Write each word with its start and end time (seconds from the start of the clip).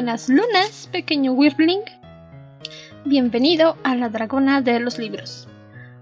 buenas 0.00 0.30
lunas, 0.30 0.88
pequeño 0.90 1.32
Wirbling. 1.32 1.82
Bienvenido 3.04 3.76
a 3.84 3.94
La 3.94 4.08
Dragona 4.08 4.62
de 4.62 4.80
los 4.80 4.96
Libros, 4.96 5.46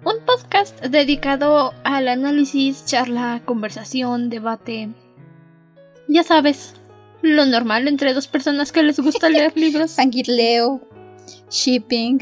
un 0.04 0.24
podcast 0.24 0.80
dedicado 0.82 1.74
al 1.82 2.06
análisis, 2.06 2.84
charla, 2.84 3.43
conversación, 3.45 4.30
debate. 4.30 4.90
Ya 6.07 6.22
sabes, 6.22 6.75
lo 7.22 7.45
normal 7.45 7.89
entre 7.89 8.14
dos 8.14 8.29
personas 8.29 8.71
que 8.71 8.84
les 8.84 9.00
gusta 9.00 9.30
leer 9.30 9.53
libros. 9.57 9.96
Fangirleo, 9.96 10.80
shipping, 11.50 12.21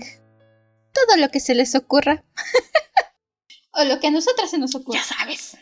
todo 0.94 1.18
lo 1.18 1.28
que 1.28 1.40
se 1.40 1.54
les 1.54 1.74
ocurra. 1.74 2.24
o 3.74 3.84
lo 3.84 4.00
que 4.00 4.06
a 4.06 4.12
nosotras 4.12 4.50
se 4.50 4.56
nos 4.56 4.74
ocurra. 4.74 5.00
Ya 5.00 5.04
sabes. 5.04 5.58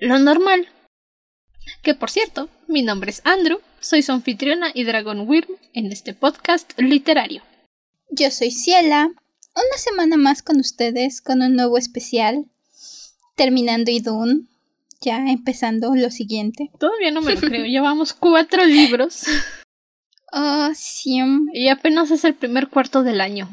Lo 0.00 0.18
normal. 0.18 0.66
Que 1.82 1.94
por 1.94 2.10
cierto, 2.10 2.48
mi 2.66 2.82
nombre 2.82 3.12
es 3.12 3.22
Andrew, 3.24 3.60
soy 3.82 4.02
su 4.02 4.12
anfitriona 4.12 4.70
y 4.72 4.84
Dragon 4.84 5.28
Wyrm 5.28 5.56
en 5.74 5.90
este 5.90 6.14
podcast 6.14 6.72
literario. 6.78 7.42
Yo 8.10 8.30
soy 8.30 8.52
Ciela, 8.52 9.06
una 9.06 9.78
semana 9.78 10.16
más 10.16 10.42
con 10.42 10.60
ustedes 10.60 11.20
con 11.20 11.42
un 11.42 11.56
nuevo 11.56 11.76
especial, 11.76 12.46
terminando 13.34 13.90
Idun, 13.90 14.48
ya 15.00 15.16
empezando 15.28 15.94
lo 15.96 16.10
siguiente. 16.10 16.70
Todavía 16.78 17.10
no 17.10 17.22
me 17.22 17.34
lo 17.34 17.40
creo, 17.48 17.64
llevamos 17.66 18.12
cuatro 18.12 18.64
libros. 18.64 19.24
Oh, 20.32 20.70
sí. 20.74 21.20
Y 21.52 21.68
apenas 21.68 22.10
es 22.10 22.24
el 22.24 22.34
primer 22.34 22.68
cuarto 22.68 23.02
del 23.02 23.20
año. 23.20 23.48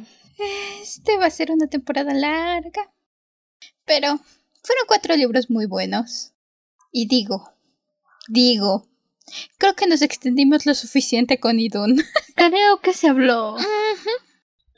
Este 0.81 1.17
va 1.17 1.25
a 1.25 1.31
ser 1.31 1.51
una 1.51 1.67
temporada 1.67 2.13
larga. 2.13 2.93
Pero 3.83 4.19
fueron 4.63 4.85
cuatro 4.87 5.15
libros 5.17 5.49
muy 5.49 5.65
buenos. 5.65 6.33
Y 6.91 7.07
digo, 7.07 7.51
digo, 8.27 8.88
creo 9.57 9.75
que 9.75 9.87
nos 9.87 10.01
extendimos 10.01 10.65
lo 10.65 10.73
suficiente 10.73 11.39
con 11.39 11.59
Idun. 11.59 12.01
Creo 12.35 12.79
que 12.81 12.93
se 12.93 13.09
habló 13.09 13.57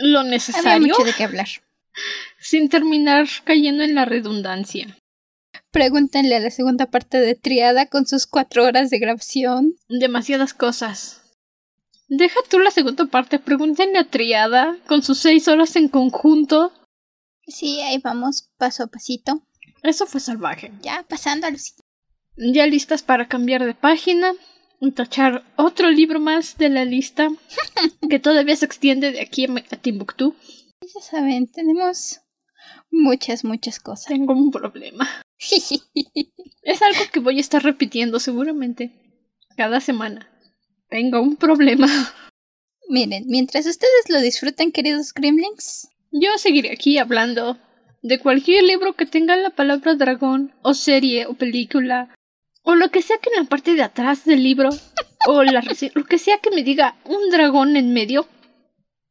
lo 0.02 0.20
Había 0.20 0.32
necesario 0.32 0.88
mucho 0.88 1.04
de 1.04 1.14
qué 1.14 1.24
hablar. 1.24 1.48
sin 2.40 2.70
terminar 2.70 3.28
cayendo 3.44 3.84
en 3.84 3.96
la 3.96 4.06
redundancia. 4.06 4.98
Pregúntenle 5.72 6.36
a 6.36 6.40
la 6.40 6.52
segunda 6.52 6.88
parte 6.88 7.20
de 7.20 7.36
Triada 7.36 7.86
con 7.86 8.06
sus 8.06 8.28
cuatro 8.28 8.66
horas 8.66 8.90
de 8.90 9.00
grabación. 9.00 9.76
Demasiadas 9.88 10.54
cosas. 10.54 11.22
Deja 12.08 12.40
tú 12.50 12.60
la 12.60 12.72
segunda 12.72 13.06
parte, 13.06 13.40
pregúntenle 13.40 14.00
a 14.00 14.04
Triada 14.04 14.78
con 14.88 15.02
sus 15.02 15.20
seis 15.20 15.48
horas 15.48 15.76
en 15.78 15.88
conjunto. 15.88 16.74
Sí, 17.48 17.82
ahí 17.82 18.00
vamos, 18.00 18.50
paso 18.58 18.84
a 18.84 18.88
pasito. 18.88 19.44
Eso 19.82 20.06
fue 20.06 20.20
salvaje. 20.20 20.72
Ya 20.82 21.04
pasando 21.08 21.48
a 21.48 21.52
lo 21.52 21.58
siguiente. 21.58 21.81
Ya 22.36 22.66
listas 22.66 23.04
para 23.04 23.28
cambiar 23.28 23.66
de 23.66 23.74
página 23.74 24.34
y 24.80 24.92
tachar 24.92 25.44
otro 25.58 25.90
libro 25.90 26.20
más 26.20 26.58
de 26.58 26.70
la 26.70 26.86
lista 26.86 27.30
que 28.10 28.20
todavía 28.20 28.56
se 28.56 28.66
extiende 28.66 29.12
de 29.12 29.22
aquí 29.22 29.46
a 29.46 29.78
Timbuktu. 29.78 30.36
Ya 30.82 31.02
saben, 31.02 31.52
tenemos 31.52 32.22
muchas, 32.90 33.44
muchas 33.44 33.80
cosas. 33.80 34.08
Tengo 34.08 34.34
un 34.34 34.52
problema. 34.52 35.08
Es 36.64 36.82
algo 36.84 37.00
que 37.12 37.20
voy 37.20 37.38
a 37.38 37.42
estar 37.42 37.64
repitiendo 37.64 38.20
seguramente 38.20 38.92
cada 39.58 39.82
semana. 39.82 40.30
Tengo 40.90 41.20
un 41.20 41.36
problema. 41.36 41.88
Miren, 42.88 43.24
mientras 43.28 43.66
ustedes 43.66 44.10
lo 44.10 44.22
disfruten, 44.22 44.72
queridos 44.72 45.14
Gremlings, 45.14 45.90
Yo 46.12 46.38
seguiré 46.38 46.72
aquí 46.72 47.00
hablando 47.00 47.58
de 48.04 48.20
cualquier 48.20 48.64
libro 48.64 48.96
que 48.96 49.06
tenga 49.06 49.36
la 49.38 49.50
palabra 49.52 49.96
dragón, 49.96 50.54
o 50.62 50.74
serie, 50.74 51.26
o 51.26 51.34
película, 51.34 52.14
o 52.64 52.76
lo 52.76 52.90
que 52.92 53.02
sea 53.02 53.18
que 53.18 53.30
en 53.36 53.44
la 53.44 53.50
parte 53.50 53.74
de 53.76 53.84
atrás 53.84 54.26
del 54.26 54.44
libro, 54.44 54.70
o 55.28 55.44
la 55.44 55.64
lo 55.96 56.06
que 56.06 56.18
sea 56.18 56.40
que 56.40 56.52
me 56.52 56.64
diga 56.64 56.96
un 57.06 57.30
dragón 57.30 57.76
en 57.78 57.94
medio, 57.94 58.28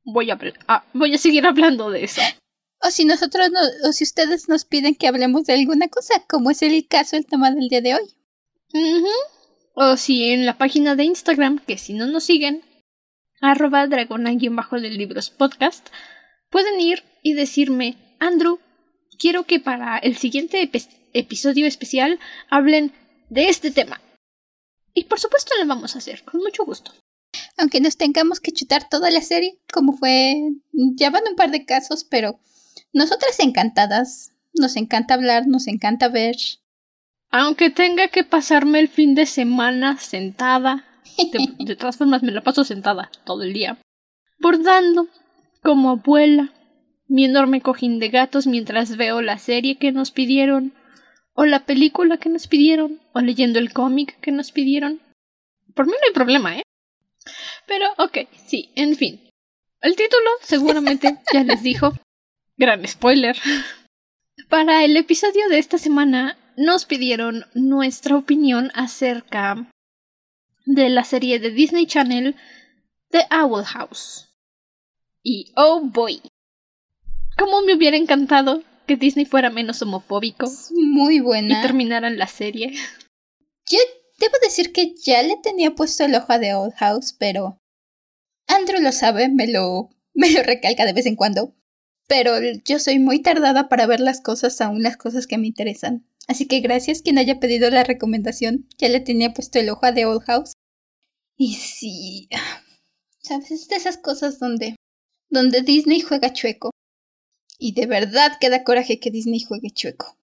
voy 0.04 0.30
a, 0.30 0.38
ah, 0.68 0.84
voy 0.92 1.14
a 1.14 1.18
seguir 1.18 1.46
hablando 1.46 1.90
de 1.90 2.04
eso. 2.04 2.20
o 2.82 2.90
si 2.90 3.04
nosotros 3.04 3.50
no, 3.50 3.60
o 3.88 3.92
si 3.92 4.04
ustedes 4.04 4.48
nos 4.48 4.64
piden 4.64 4.94
que 4.94 5.08
hablemos 5.08 5.44
de 5.44 5.54
alguna 5.54 5.88
cosa, 5.88 6.24
como 6.28 6.50
es 6.50 6.62
el 6.62 6.86
caso 6.88 7.16
el 7.16 7.26
tema 7.26 7.50
del 7.50 7.68
día 7.68 7.80
de 7.80 7.94
hoy. 7.94 8.08
O 9.74 9.96
si 9.96 10.30
en 10.30 10.46
la 10.46 10.58
página 10.58 10.96
de 10.96 11.04
Instagram, 11.04 11.58
que 11.58 11.78
si 11.78 11.92
no 11.92 12.06
nos 12.06 12.24
siguen, 12.24 12.62
arroba 13.40 13.86
dragona 13.86 14.32
bajo 14.50 14.80
de 14.80 14.90
libros 14.90 15.30
podcast, 15.30 15.88
pueden 16.50 16.78
ir 16.80 17.02
y 17.22 17.34
decirme, 17.34 17.96
Andrew, 18.18 18.58
quiero 19.18 19.44
que 19.44 19.60
para 19.60 19.98
el 19.98 20.16
siguiente 20.16 20.62
epi- 20.62 20.88
episodio 21.12 21.66
especial 21.66 22.18
hablen 22.48 22.92
de 23.30 23.48
este 23.48 23.70
tema. 23.70 24.00
Y 24.92 25.04
por 25.04 25.18
supuesto 25.18 25.52
lo 25.58 25.66
vamos 25.66 25.94
a 25.94 25.98
hacer, 25.98 26.24
con 26.24 26.40
mucho 26.40 26.64
gusto. 26.64 26.92
Aunque 27.56 27.80
nos 27.80 27.96
tengamos 27.96 28.40
que 28.40 28.52
chutar 28.52 28.88
toda 28.88 29.10
la 29.10 29.22
serie, 29.22 29.58
como 29.72 29.92
fue, 29.92 30.34
ya 30.72 31.10
van 31.10 31.22
un 31.28 31.36
par 31.36 31.50
de 31.50 31.64
casos, 31.64 32.04
pero 32.04 32.40
nosotras 32.92 33.38
encantadas, 33.38 34.32
nos 34.52 34.76
encanta 34.76 35.14
hablar, 35.14 35.46
nos 35.46 35.68
encanta 35.68 36.08
ver. 36.08 36.36
Aunque 37.30 37.70
tenga 37.70 38.08
que 38.08 38.24
pasarme 38.24 38.80
el 38.80 38.88
fin 38.88 39.14
de 39.14 39.26
semana 39.26 39.96
sentada, 39.98 40.84
de, 41.16 41.54
de 41.64 41.76
todas 41.76 41.96
formas 41.96 42.22
me 42.22 42.32
la 42.32 42.42
paso 42.42 42.64
sentada 42.64 43.10
todo 43.24 43.42
el 43.42 43.52
día, 43.52 43.78
bordando 44.40 45.08
como 45.62 45.90
abuela, 45.90 46.52
mi 47.06 47.24
enorme 47.24 47.60
cojín 47.60 47.98
de 47.98 48.08
gatos 48.08 48.46
mientras 48.46 48.96
veo 48.96 49.20
la 49.22 49.38
serie 49.38 49.78
que 49.78 49.92
nos 49.92 50.10
pidieron, 50.10 50.72
o 51.40 51.46
la 51.46 51.64
película 51.64 52.18
que 52.18 52.28
nos 52.28 52.46
pidieron, 52.48 53.00
o 53.14 53.20
leyendo 53.20 53.58
el 53.58 53.72
cómic 53.72 54.20
que 54.20 54.30
nos 54.30 54.52
pidieron. 54.52 55.00
Por 55.74 55.86
mí 55.86 55.92
no 55.92 56.06
hay 56.06 56.12
problema, 56.12 56.58
¿eh? 56.58 56.62
Pero, 57.66 57.86
ok, 57.96 58.28
sí, 58.46 58.70
en 58.74 58.94
fin. 58.94 59.26
El 59.80 59.96
título 59.96 60.28
seguramente 60.42 61.18
ya 61.32 61.42
les 61.42 61.62
dijo. 61.62 61.94
Gran 62.58 62.86
spoiler. 62.86 63.38
Para 64.50 64.84
el 64.84 64.94
episodio 64.98 65.48
de 65.48 65.58
esta 65.58 65.78
semana 65.78 66.36
nos 66.58 66.84
pidieron 66.84 67.46
nuestra 67.54 68.18
opinión 68.18 68.70
acerca 68.74 69.66
de 70.66 70.90
la 70.90 71.04
serie 71.04 71.38
de 71.38 71.52
Disney 71.52 71.86
Channel 71.86 72.36
The 73.08 73.24
Owl 73.30 73.64
House. 73.64 74.28
Y 75.22 75.54
oh 75.56 75.80
boy, 75.80 76.20
cómo 77.38 77.62
me 77.62 77.74
hubiera 77.74 77.96
encantado 77.96 78.62
que 78.90 78.96
Disney 78.96 79.24
fuera 79.24 79.50
menos 79.50 79.80
homofóbico 79.82 80.46
Es 80.46 80.72
muy 80.72 81.18
y 81.18 81.20
buena. 81.20 81.62
terminaran 81.62 82.18
la 82.18 82.26
serie. 82.26 82.74
Yo 83.70 83.78
debo 84.18 84.34
decir 84.42 84.72
que 84.72 84.96
ya 84.96 85.22
le 85.22 85.36
tenía 85.36 85.76
puesto 85.76 86.04
el 86.04 86.16
ojo 86.16 86.32
a 86.32 86.40
The 86.40 86.54
Old 86.54 86.74
House, 86.74 87.14
pero 87.16 87.60
Andrew 88.48 88.80
lo 88.80 88.90
sabe, 88.90 89.28
me 89.28 89.46
lo, 89.46 89.90
me 90.12 90.32
lo 90.32 90.42
recalca 90.42 90.84
de 90.84 90.92
vez 90.92 91.06
en 91.06 91.14
cuando. 91.14 91.54
Pero 92.08 92.32
yo 92.64 92.80
soy 92.80 92.98
muy 92.98 93.22
tardada 93.22 93.68
para 93.68 93.86
ver 93.86 94.00
las 94.00 94.20
cosas, 94.20 94.60
aún 94.60 94.82
las 94.82 94.96
cosas 94.96 95.28
que 95.28 95.38
me 95.38 95.46
interesan. 95.46 96.04
Así 96.26 96.46
que 96.48 96.58
gracias 96.58 97.02
quien 97.02 97.18
haya 97.18 97.38
pedido 97.38 97.70
la 97.70 97.84
recomendación. 97.84 98.66
Ya 98.76 98.88
le 98.88 98.98
tenía 98.98 99.32
puesto 99.32 99.60
el 99.60 99.70
ojo 99.70 99.86
a 99.86 99.94
The 99.94 100.06
Old 100.06 100.24
House. 100.24 100.52
Y 101.36 101.54
sí, 101.54 102.28
sabes, 103.22 103.52
es 103.52 103.68
de 103.68 103.76
esas 103.76 103.98
cosas 103.98 104.40
donde, 104.40 104.74
donde 105.28 105.62
Disney 105.62 106.00
juega 106.00 106.32
chueco. 106.32 106.69
Y 107.62 107.72
de 107.72 107.86
verdad 107.86 108.38
que 108.40 108.48
da 108.48 108.64
coraje 108.64 108.98
que 108.98 109.10
Disney 109.10 109.44
juegue 109.46 109.70
chueco. 109.70 110.16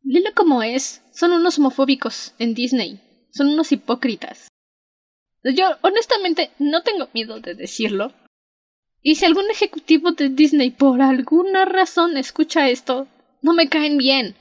Dilo 0.00 0.30
como 0.34 0.62
es, 0.62 1.02
son 1.12 1.32
unos 1.32 1.58
homofóbicos 1.58 2.32
en 2.38 2.54
Disney, 2.54 2.98
son 3.30 3.48
unos 3.48 3.70
hipócritas. 3.70 4.48
Yo 5.44 5.66
honestamente 5.82 6.50
no 6.58 6.82
tengo 6.82 7.10
miedo 7.12 7.38
de 7.38 7.54
decirlo. 7.54 8.14
Y 9.02 9.16
si 9.16 9.26
algún 9.26 9.50
ejecutivo 9.50 10.12
de 10.12 10.30
Disney 10.30 10.70
por 10.70 11.02
alguna 11.02 11.66
razón 11.66 12.16
escucha 12.16 12.70
esto, 12.70 13.08
no 13.42 13.52
me 13.52 13.68
caen 13.68 13.98
bien. 13.98 14.34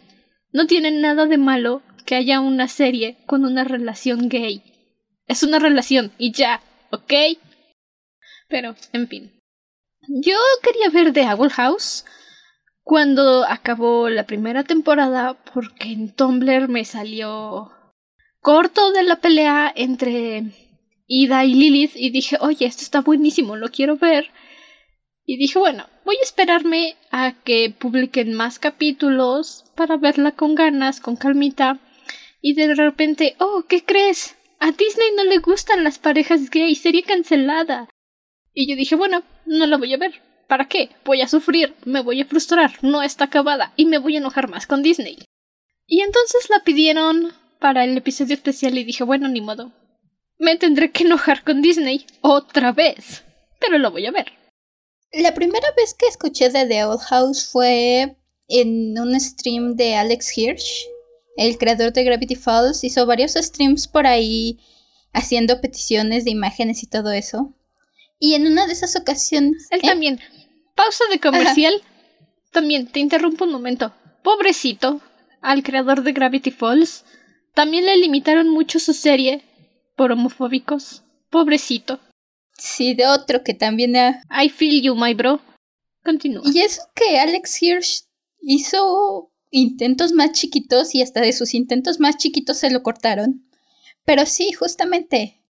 No 0.54 0.66
tienen 0.66 1.02
nada 1.02 1.26
de 1.26 1.38
malo 1.38 1.82
que 2.06 2.16
haya 2.16 2.40
una 2.40 2.70
serie 2.70 3.18
con 3.26 3.44
una 3.44 3.66
relación 3.66 4.30
gay. 4.30 4.64
Es 5.28 5.44
una 5.44 5.60
relación 5.60 6.14
y 6.18 6.32
ya, 6.32 6.62
¿ok? 6.90 7.14
Pero, 8.48 8.76
en 8.94 9.08
fin. 9.10 9.32
Yo 10.08 10.38
quería 10.64 10.90
ver 10.90 11.14
The 11.14 11.26
Owl 11.34 11.52
House 11.52 12.06
cuando 12.90 13.46
acabó 13.48 14.10
la 14.10 14.26
primera 14.26 14.64
temporada 14.64 15.38
porque 15.54 15.92
en 15.92 16.12
Tumblr 16.12 16.70
me 16.70 16.86
salió 16.86 17.72
corto 18.42 18.92
de 18.92 19.04
la 19.04 19.18
pelea 19.18 19.72
entre 19.76 20.46
Ida 21.06 21.46
y 21.46 21.54
Lilith 21.54 21.92
y 21.94 22.10
dije, 22.10 22.38
oye, 22.42 22.66
esto 22.66 22.82
está 22.82 23.02
buenísimo, 23.02 23.56
lo 23.58 23.70
quiero 23.70 23.98
ver. 23.98 24.32
Y 25.24 25.38
dije, 25.38 25.60
bueno, 25.60 25.86
voy 26.04 26.16
a 26.16 26.24
esperarme 26.24 26.96
a 27.12 27.36
que 27.44 27.70
publiquen 27.70 28.34
más 28.34 28.58
capítulos 28.58 29.66
para 29.76 29.98
verla 29.98 30.32
con 30.32 30.56
ganas, 30.56 31.00
con 31.00 31.16
calmita. 31.16 31.78
Y 32.42 32.56
de 32.56 32.74
repente, 32.74 33.36
oh, 33.38 33.66
¿qué 33.70 33.86
crees? 33.86 34.36
A 34.60 34.72
Disney 34.72 35.10
no 35.16 35.26
le 35.26 35.38
gustan 35.38 35.84
las 35.84 36.00
parejas 36.00 36.50
gay, 36.50 36.74
sería 36.74 37.04
cancelada. 37.04 37.88
Y 38.52 38.68
yo 38.68 38.76
dije, 38.76 38.96
bueno, 38.96 39.22
no 39.46 39.68
la 39.68 39.78
voy 39.78 39.94
a 39.94 39.98
ver. 39.98 40.28
¿Para 40.50 40.68
qué? 40.68 40.90
Voy 41.06 41.22
a 41.22 41.28
sufrir, 41.28 41.76
me 41.86 42.02
voy 42.02 42.22
a 42.22 42.26
frustrar, 42.26 42.72
no 42.82 43.04
está 43.04 43.26
acabada 43.26 43.72
y 43.76 43.86
me 43.86 44.00
voy 44.00 44.16
a 44.16 44.18
enojar 44.18 44.50
más 44.50 44.66
con 44.66 44.82
Disney. 44.82 45.20
Y 45.86 46.02
entonces 46.02 46.50
la 46.50 46.64
pidieron 46.64 47.32
para 47.60 47.84
el 47.84 47.96
episodio 47.96 48.34
especial 48.34 48.76
y 48.76 48.84
dije, 48.84 49.04
bueno, 49.04 49.28
ni 49.28 49.42
modo. 49.42 49.72
me 50.40 50.58
tendré 50.58 50.92
que 50.92 51.04
enojar 51.04 51.44
con 51.44 51.62
Disney 51.62 52.08
otra 52.22 52.72
vez. 52.72 53.24
Pero 53.60 53.78
lo 53.78 53.92
voy 53.92 54.08
a 54.08 54.12
ver. 54.12 54.32
La 55.12 55.36
primera 55.36 55.68
vez 55.78 55.94
que 55.94 56.08
escuché 56.08 56.50
de 56.50 56.66
The 56.66 56.84
Old 56.84 57.02
House 57.02 57.48
fue 57.48 58.16
en 58.48 58.98
un 58.98 59.20
stream 59.20 59.76
de 59.76 59.98
Alex 59.98 60.36
Hirsch, 60.36 60.88
el 61.38 61.60
creador 61.60 61.94
de 61.94 62.04
Gravity 62.04 62.36
Falls. 62.36 62.84
Hizo 62.84 63.06
varios 63.06 63.34
streams 63.34 63.88
por 63.88 64.08
ahí 64.08 64.58
haciendo 65.14 65.62
peticiones 65.62 66.26
de 66.26 66.32
imágenes 66.32 66.82
y 66.82 66.88
todo 66.88 67.12
eso. 67.12 67.54
Y 68.18 68.34
en 68.34 68.48
una 68.48 68.66
de 68.66 68.74
esas 68.74 68.96
ocasiones... 68.96 69.68
Él 69.70 69.82
¿eh? 69.84 69.88
también. 69.88 70.20
Pausa 70.80 71.04
de 71.12 71.20
comercial. 71.20 71.84
También, 72.54 72.88
te 72.88 73.02
interrumpo 73.02 73.44
un 73.44 73.52
momento. 73.52 73.94
Pobrecito, 74.24 75.02
al 75.42 75.62
creador 75.62 76.04
de 76.04 76.14
Gravity 76.14 76.52
Falls, 76.52 77.04
también 77.54 77.86
le 77.86 77.98
limitaron 77.98 78.48
mucho 78.48 78.80
su 78.80 78.94
serie 78.94 79.44
por 79.98 80.14
homofóbicos. 80.14 81.04
Pobrecito. 81.30 82.00
Sí, 82.58 82.94
de 82.94 83.08
otro 83.08 83.44
que 83.44 83.54
también 83.54 83.98
ha... 83.98 84.24
I 84.42 84.48
feel 84.48 84.82
you, 84.82 84.96
my 84.96 85.14
bro. 85.14 85.42
Continúa. 86.02 86.44
Y 86.46 86.62
eso 86.62 86.84
que 86.96 87.20
Alex 87.20 87.62
Hirsch 87.62 88.06
hizo 88.40 89.34
intentos 89.52 90.14
más 90.14 90.32
chiquitos 90.32 90.96
y 90.96 91.02
hasta 91.02 91.20
de 91.20 91.34
sus 91.34 91.56
intentos 91.56 92.00
más 92.00 92.16
chiquitos 92.16 92.58
se 92.58 92.72
lo 92.72 92.84
cortaron. 92.84 93.46
Pero 94.06 94.26
sí, 94.26 94.54
justamente. 94.54 95.44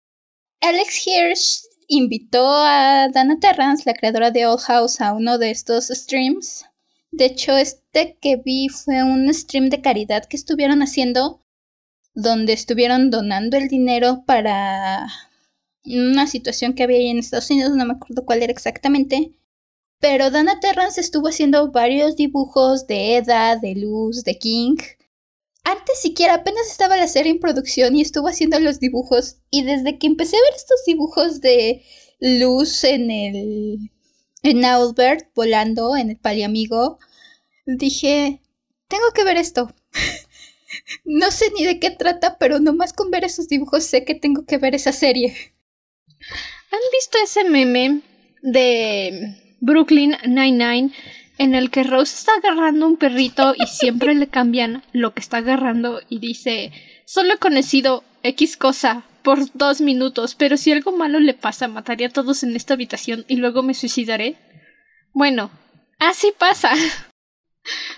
Alex 0.61 1.05
Hirsch 1.05 1.63
invitó 1.87 2.47
a 2.47 3.07
Dana 3.09 3.39
Terrance, 3.39 3.83
la 3.85 3.93
creadora 3.93 4.31
de 4.31 4.45
Old 4.45 4.61
House, 4.61 5.01
a 5.01 5.13
uno 5.13 5.37
de 5.37 5.51
estos 5.51 5.87
streams. 5.87 6.65
De 7.11 7.25
hecho, 7.25 7.55
este 7.55 8.17
que 8.21 8.35
vi 8.37 8.69
fue 8.69 9.03
un 9.03 9.33
stream 9.33 9.69
de 9.69 9.81
caridad 9.81 10.25
que 10.25 10.37
estuvieron 10.37 10.81
haciendo, 10.81 11.41
donde 12.13 12.53
estuvieron 12.53 13.09
donando 13.09 13.57
el 13.57 13.67
dinero 13.69 14.23
para 14.25 15.07
una 15.85 16.27
situación 16.27 16.73
que 16.73 16.83
había 16.83 16.97
ahí 16.97 17.07
en 17.07 17.19
Estados 17.19 17.49
Unidos, 17.49 17.71
no 17.75 17.85
me 17.85 17.93
acuerdo 17.93 18.25
cuál 18.25 18.43
era 18.43 18.51
exactamente. 18.51 19.31
Pero 19.99 20.29
Dana 20.29 20.59
Terrance 20.59 21.01
estuvo 21.01 21.27
haciendo 21.27 21.71
varios 21.71 22.15
dibujos 22.15 22.85
de 22.87 23.17
Eda, 23.17 23.55
de 23.55 23.75
Luz, 23.75 24.23
de 24.23 24.37
King. 24.37 24.77
Antes 25.67 25.99
siquiera 25.99 26.35
apenas 26.35 26.71
estaba 26.71 26.95
la 26.95 27.09
serie 27.09 27.29
en 27.29 27.41
producción 27.41 27.93
y 27.93 28.01
estuvo 28.01 28.29
haciendo 28.29 28.57
los 28.61 28.79
dibujos. 28.79 29.39
Y 29.51 29.63
desde 29.63 29.99
que 29.99 30.07
empecé 30.07 30.37
a 30.37 30.41
ver 30.41 30.53
estos 30.55 30.85
dibujos 30.85 31.41
de 31.41 31.83
Luz 32.21 32.85
en 32.85 33.11
el. 33.11 33.91
en 34.43 34.63
Owlbird 34.63 35.25
volando 35.35 35.97
en 35.97 36.11
el 36.11 36.17
paliamigo, 36.17 36.99
dije. 37.65 38.41
Tengo 38.87 39.11
que 39.13 39.25
ver 39.25 39.35
esto. 39.35 39.75
no 41.03 41.31
sé 41.31 41.51
ni 41.53 41.65
de 41.65 41.81
qué 41.81 41.91
trata, 41.91 42.37
pero 42.37 42.61
nomás 42.61 42.93
con 42.93 43.11
ver 43.11 43.25
esos 43.25 43.49
dibujos 43.49 43.83
sé 43.83 44.05
que 44.05 44.15
tengo 44.15 44.45
que 44.45 44.57
ver 44.57 44.73
esa 44.73 44.93
serie. 44.93 45.35
¿Han 46.71 46.79
visto 46.93 47.17
ese 47.21 47.43
meme 47.43 48.03
de 48.41 49.35
Brooklyn 49.59 50.15
Nine-Nine 50.25 50.93
en 51.37 51.55
el 51.55 51.69
que 51.69 51.83
Rose 51.83 52.15
está 52.15 52.33
agarrando 52.35 52.87
un 52.87 52.97
perrito 52.97 53.53
y 53.57 53.67
siempre 53.67 54.15
le 54.15 54.27
cambian 54.27 54.83
lo 54.91 55.13
que 55.13 55.19
está 55.19 55.37
agarrando 55.37 56.01
y 56.09 56.19
dice, 56.19 56.71
solo 57.05 57.33
he 57.33 57.37
conocido 57.37 58.03
X 58.23 58.57
cosa 58.57 59.03
por 59.23 59.39
dos 59.53 59.81
minutos, 59.81 60.35
pero 60.35 60.57
si 60.57 60.71
algo 60.71 60.91
malo 60.91 61.19
le 61.19 61.33
pasa, 61.33 61.67
mataré 61.67 62.05
a 62.05 62.09
todos 62.09 62.43
en 62.43 62.55
esta 62.55 62.73
habitación 62.73 63.25
y 63.27 63.35
luego 63.35 63.61
me 63.61 63.73
suicidaré? 63.73 64.37
Bueno, 65.13 65.51
así 65.99 66.33
pasa. 66.37 66.73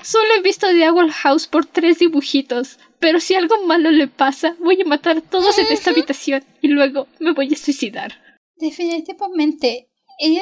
Solo 0.01 0.25
he 0.37 0.41
visto 0.41 0.67
The 0.67 0.89
Owl 0.89 1.11
House 1.11 1.47
por 1.47 1.65
tres 1.65 1.99
dibujitos, 1.99 2.79
pero 2.99 3.19
si 3.19 3.35
algo 3.35 3.65
malo 3.65 3.91
le 3.91 4.07
pasa, 4.07 4.55
voy 4.59 4.81
a 4.81 4.85
matar 4.85 5.17
a 5.17 5.21
todos 5.21 5.57
en 5.59 5.67
esta 5.67 5.91
habitación 5.91 6.43
y 6.61 6.69
luego 6.69 7.07
me 7.19 7.33
voy 7.33 7.53
a 7.53 7.57
suicidar. 7.57 8.19
Definitivamente. 8.57 9.89
Es 10.19 10.41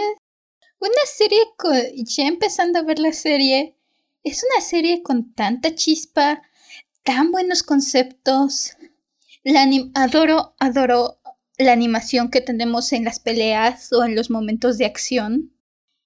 una 0.80 1.06
serie 1.06 1.40
con... 1.58 1.76
Ya 1.96 2.28
empezando 2.28 2.80
a 2.80 2.84
ver 2.84 3.00
la 3.00 3.14
serie, 3.14 3.76
es 4.24 4.44
una 4.52 4.62
serie 4.62 5.02
con 5.04 5.34
tanta 5.34 5.74
chispa, 5.76 6.42
tan 7.04 7.32
buenos 7.32 7.64
conceptos. 7.64 8.76
La 9.44 9.66
adoro, 9.96 10.56
adoro 10.60 11.20
la 11.58 11.72
animación 11.72 12.30
que 12.30 12.42
tenemos 12.42 12.92
en 12.94 13.06
las 13.06 13.20
peleas 13.20 13.92
o 13.94 14.04
en 14.04 14.16
los 14.16 14.30
momentos 14.30 14.78
de 14.78 14.86
acción. 14.86 15.54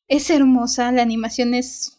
Es 0.08 0.30
hermosa, 0.30 0.92
la 0.92 1.02
animación 1.02 1.54
es... 1.54 1.98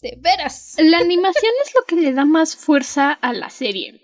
De 0.00 0.16
veras. 0.18 0.76
La 0.78 0.96
animación 0.96 1.52
es 1.62 1.74
lo 1.74 1.84
que 1.84 1.96
le 1.96 2.14
da 2.14 2.24
más 2.24 2.56
fuerza 2.56 3.12
a 3.12 3.34
la 3.34 3.50
serie. 3.50 4.00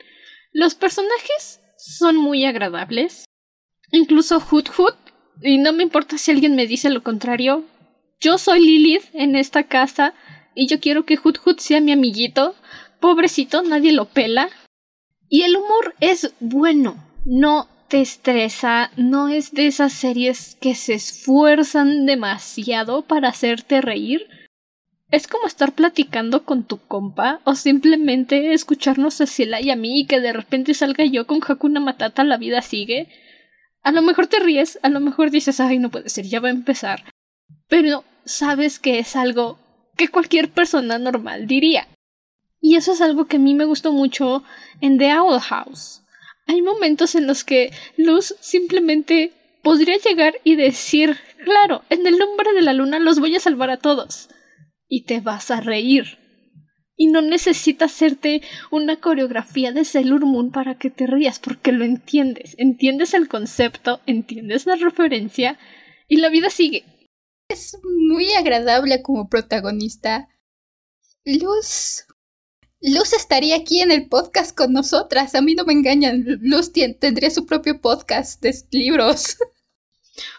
Los 0.53 0.75
personajes 0.75 1.63
son 1.79 2.17
muy 2.17 2.45
agradables. 2.45 3.25
Incluso 3.93 4.39
Hoot 4.41 4.69
Hoot. 4.77 4.97
Y 5.41 5.57
no 5.57 5.73
me 5.73 5.85
importa 5.85 6.19
si 6.19 6.33
alguien 6.33 6.55
me 6.55 6.67
dice 6.67 6.91
lo 6.91 7.03
contrario. 7.03 7.65
Yo 8.21 8.39
soy 8.39 8.61
Lilith 8.61 9.05
en 9.13 9.37
esta 9.37 9.65
casa 9.65 10.15
y 10.55 10.69
yo 10.69 10.81
quiero 10.81 11.05
que 11.05 11.17
Hoot 11.17 11.39
Hoot 11.39 11.61
sea 11.61 11.81
mi 11.81 11.93
amiguito. 11.93 12.55
Pobrecito, 13.01 13.63
nadie 13.63 13.93
lo 13.93 14.07
pela. 14.07 14.49
Y 15.29 15.43
el 15.43 15.57
humor 15.57 15.95
es 16.01 16.33
bueno. 16.41 16.97
No 17.25 17.69
te 17.89 18.01
estresa. 18.01 18.91
No 18.97 19.29
es 19.29 19.53
de 19.53 19.67
esas 19.67 19.93
series 19.93 20.57
que 20.61 20.75
se 20.75 20.95
esfuerzan 20.95 22.07
demasiado 22.07 23.03
para 23.03 23.29
hacerte 23.29 23.83
reír. 23.83 24.27
Es 25.11 25.29
como 25.29 25.47
estar 25.47 25.73
platicando 25.73 26.45
con 26.45 26.65
tu 26.65 26.79
compa 26.79 27.41
o 27.45 27.55
simplemente 27.55 28.53
escucharnos 28.53 29.21
a 29.21 29.27
Ciela 29.27 29.61
y 29.61 29.71
a 29.71 29.77
mí 29.77 30.01
y 30.01 30.07
que 30.07 30.21
de 30.21 30.33
repente 30.33 30.75
salga 30.75 31.05
yo 31.05 31.27
con 31.29 31.41
Hakuna 31.47 31.79
Matata, 31.79 32.25
la 32.25 32.39
vida 32.39 32.61
sigue. 32.61 33.09
A 33.83 33.93
lo 33.93 34.03
mejor 34.03 34.27
te 34.27 34.41
ríes, 34.41 34.81
a 34.83 34.89
lo 34.89 34.99
mejor 34.99 35.31
dices, 35.31 35.61
ay, 35.61 35.79
no 35.79 35.91
puede 35.91 36.09
ser, 36.09 36.25
ya 36.27 36.41
va 36.41 36.49
a 36.49 36.53
empezar. 36.53 37.05
Pero 37.69 38.05
sabes 38.25 38.79
que 38.79 38.99
es 38.99 39.17
algo 39.17 39.59
que 39.97 40.09
cualquier 40.09 40.51
persona 40.51 40.99
normal 40.99 41.47
diría. 41.47 41.89
Y 42.61 42.77
eso 42.77 42.93
es 42.93 43.01
algo 43.01 43.27
que 43.27 43.37
a 43.37 43.41
mí 43.41 43.55
me 43.55 43.65
gustó 43.65 43.93
mucho 43.93 44.45
en 44.81 44.99
The 44.99 45.19
Owl 45.19 45.41
House. 45.41 46.03
Hay 46.47 46.63
momentos 46.63 47.15
en 47.15 47.27
los 47.27 47.45
que 47.45 47.73
Luz 47.97 48.35
simplemente 48.41 49.33
podría 49.63 49.97
llegar 49.99 50.35
y 50.45 50.55
decir, 50.55 51.17
claro, 51.45 51.83
en 51.91 52.07
el 52.07 52.19
nombre 52.19 52.53
de 52.53 52.63
la 52.63 52.73
luna 52.73 53.01
los 53.01 53.19
voy 53.19 53.35
a 53.35 53.41
salvar 53.41 53.71
a 53.71 53.79
todos 53.79 54.29
y 54.89 55.05
te 55.05 55.21
vas 55.21 55.51
a 55.51 55.61
reír. 55.61 56.19
Y 56.97 57.09
no 57.09 57.21
necesitas 57.21 57.93
hacerte 57.93 58.43
una 58.71 58.97
coreografía 58.97 59.73
de 59.73 59.85
Sailor 59.85 60.25
Moon 60.25 60.51
para 60.51 60.79
que 60.79 60.89
te 60.89 61.07
rías, 61.07 61.39
porque 61.39 61.73
lo 61.73 61.85
entiendes, 61.85 62.55
entiendes 62.59 63.13
el 63.13 63.29
concepto, 63.29 64.01
entiendes 64.07 64.67
la 64.67 64.77
referencia 64.77 65.59
y 66.09 66.19
la 66.19 66.31
vida 66.31 66.49
sigue. 66.49 66.85
Es 67.49 67.79
muy 67.83 68.33
agradable 68.33 69.03
como 69.03 69.29
protagonista. 69.29 70.29
Luz. 71.25 72.05
Luz 72.81 73.13
estaría 73.13 73.57
aquí 73.57 73.81
en 73.81 73.91
el 73.91 74.09
podcast 74.09 74.57
con 74.57 74.73
nosotras. 74.73 75.35
A 75.35 75.43
mí 75.43 75.55
no 75.55 75.65
me 75.65 75.73
engañan. 75.73 76.25
Luz 76.43 76.73
tendría 76.73 77.31
su 77.31 77.47
propio 77.47 77.81
podcast 77.81 78.43
de 78.43 78.55
libros. 78.71 79.39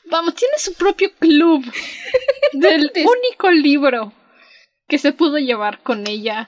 Vamos, 0.09 0.35
tiene 0.35 0.57
su 0.57 0.73
propio 0.73 1.11
club 1.19 1.63
del 2.53 2.91
único 2.95 3.51
libro 3.51 4.13
que 4.87 4.97
se 4.97 5.13
pudo 5.13 5.37
llevar 5.37 5.83
con 5.83 6.07
ella 6.07 6.47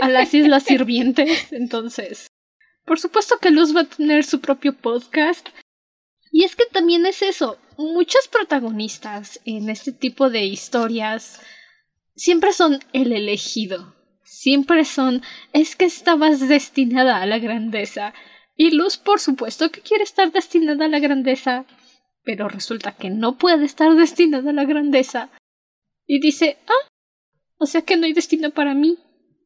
a 0.00 0.08
las 0.08 0.34
Islas 0.34 0.64
Sirvientes. 0.64 1.52
Entonces, 1.52 2.26
por 2.84 3.00
supuesto 3.00 3.38
que 3.38 3.50
Luz 3.50 3.74
va 3.74 3.82
a 3.82 3.88
tener 3.88 4.24
su 4.24 4.40
propio 4.40 4.74
podcast. 4.74 5.48
Y 6.36 6.42
es 6.42 6.56
que 6.56 6.66
también 6.66 7.06
es 7.06 7.22
eso. 7.22 7.58
Muchos 7.78 8.26
protagonistas 8.26 9.40
en 9.44 9.70
este 9.70 9.92
tipo 9.92 10.30
de 10.30 10.44
historias 10.44 11.40
siempre 12.16 12.52
son 12.52 12.80
el 12.92 13.12
elegido. 13.12 13.94
Siempre 14.24 14.84
son 14.84 15.22
es 15.52 15.76
que 15.76 15.84
estabas 15.84 16.48
destinada 16.48 17.22
a 17.22 17.26
la 17.26 17.38
grandeza. 17.38 18.14
Y 18.56 18.72
Luz, 18.72 18.96
por 18.96 19.20
supuesto 19.20 19.70
que 19.70 19.80
quiere 19.80 20.02
estar 20.02 20.32
destinada 20.32 20.86
a 20.86 20.88
la 20.88 20.98
grandeza, 20.98 21.66
pero 22.24 22.48
resulta 22.48 22.96
que 22.96 23.10
no 23.10 23.38
puede 23.38 23.64
estar 23.64 23.94
destinada 23.94 24.50
a 24.50 24.54
la 24.54 24.64
grandeza. 24.64 25.30
Y 26.04 26.18
dice, 26.18 26.58
ah, 26.66 26.88
o 27.58 27.66
sea 27.66 27.82
que 27.82 27.96
no 27.96 28.06
hay 28.06 28.12
destino 28.12 28.50
para 28.50 28.74
mí. 28.74 28.98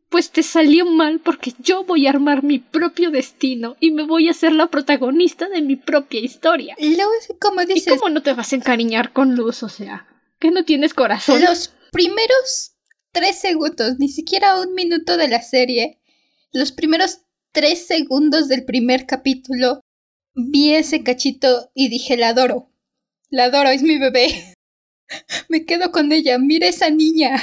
Pues 0.08 0.30
te 0.30 0.42
salió 0.42 0.86
mal 0.86 1.20
porque 1.20 1.52
yo 1.58 1.84
voy 1.84 2.06
a 2.06 2.10
armar 2.10 2.42
mi 2.42 2.58
propio 2.58 3.10
destino 3.10 3.76
y 3.78 3.90
me 3.90 4.04
voy 4.04 4.28
a 4.28 4.32
ser 4.32 4.52
la 4.52 4.68
protagonista 4.68 5.48
de 5.48 5.60
mi 5.60 5.76
propia 5.76 6.20
historia. 6.20 6.76
Luz, 6.78 7.36
como 7.40 7.60
¿Y 7.62 7.66
dices, 7.66 7.98
cómo 7.98 8.08
no 8.08 8.22
te 8.22 8.32
vas 8.32 8.52
a 8.52 8.56
encariñar 8.56 9.12
con 9.12 9.34
Luz? 9.34 9.62
O 9.62 9.68
sea, 9.68 10.06
que 10.38 10.50
no 10.50 10.64
tienes 10.64 10.94
corazón. 10.94 11.42
los 11.42 11.74
primeros 11.92 12.76
tres 13.12 13.38
segundos, 13.38 13.98
ni 13.98 14.08
siquiera 14.08 14.60
un 14.60 14.74
minuto 14.74 15.16
de 15.16 15.28
la 15.28 15.42
serie, 15.42 16.00
los 16.52 16.72
primeros 16.72 17.20
tres 17.52 17.86
segundos 17.86 18.48
del 18.48 18.64
primer 18.64 19.06
capítulo, 19.06 19.80
vi 20.34 20.74
ese 20.74 21.02
cachito 21.02 21.70
y 21.74 21.88
dije, 21.88 22.16
la 22.16 22.28
adoro. 22.28 22.70
La 23.30 23.44
adoro, 23.44 23.68
es 23.68 23.82
mi 23.82 23.98
bebé. 23.98 24.54
Me 25.48 25.64
quedo 25.64 25.90
con 25.90 26.12
ella, 26.12 26.38
mira 26.38 26.68
esa 26.68 26.90
niña. 26.90 27.42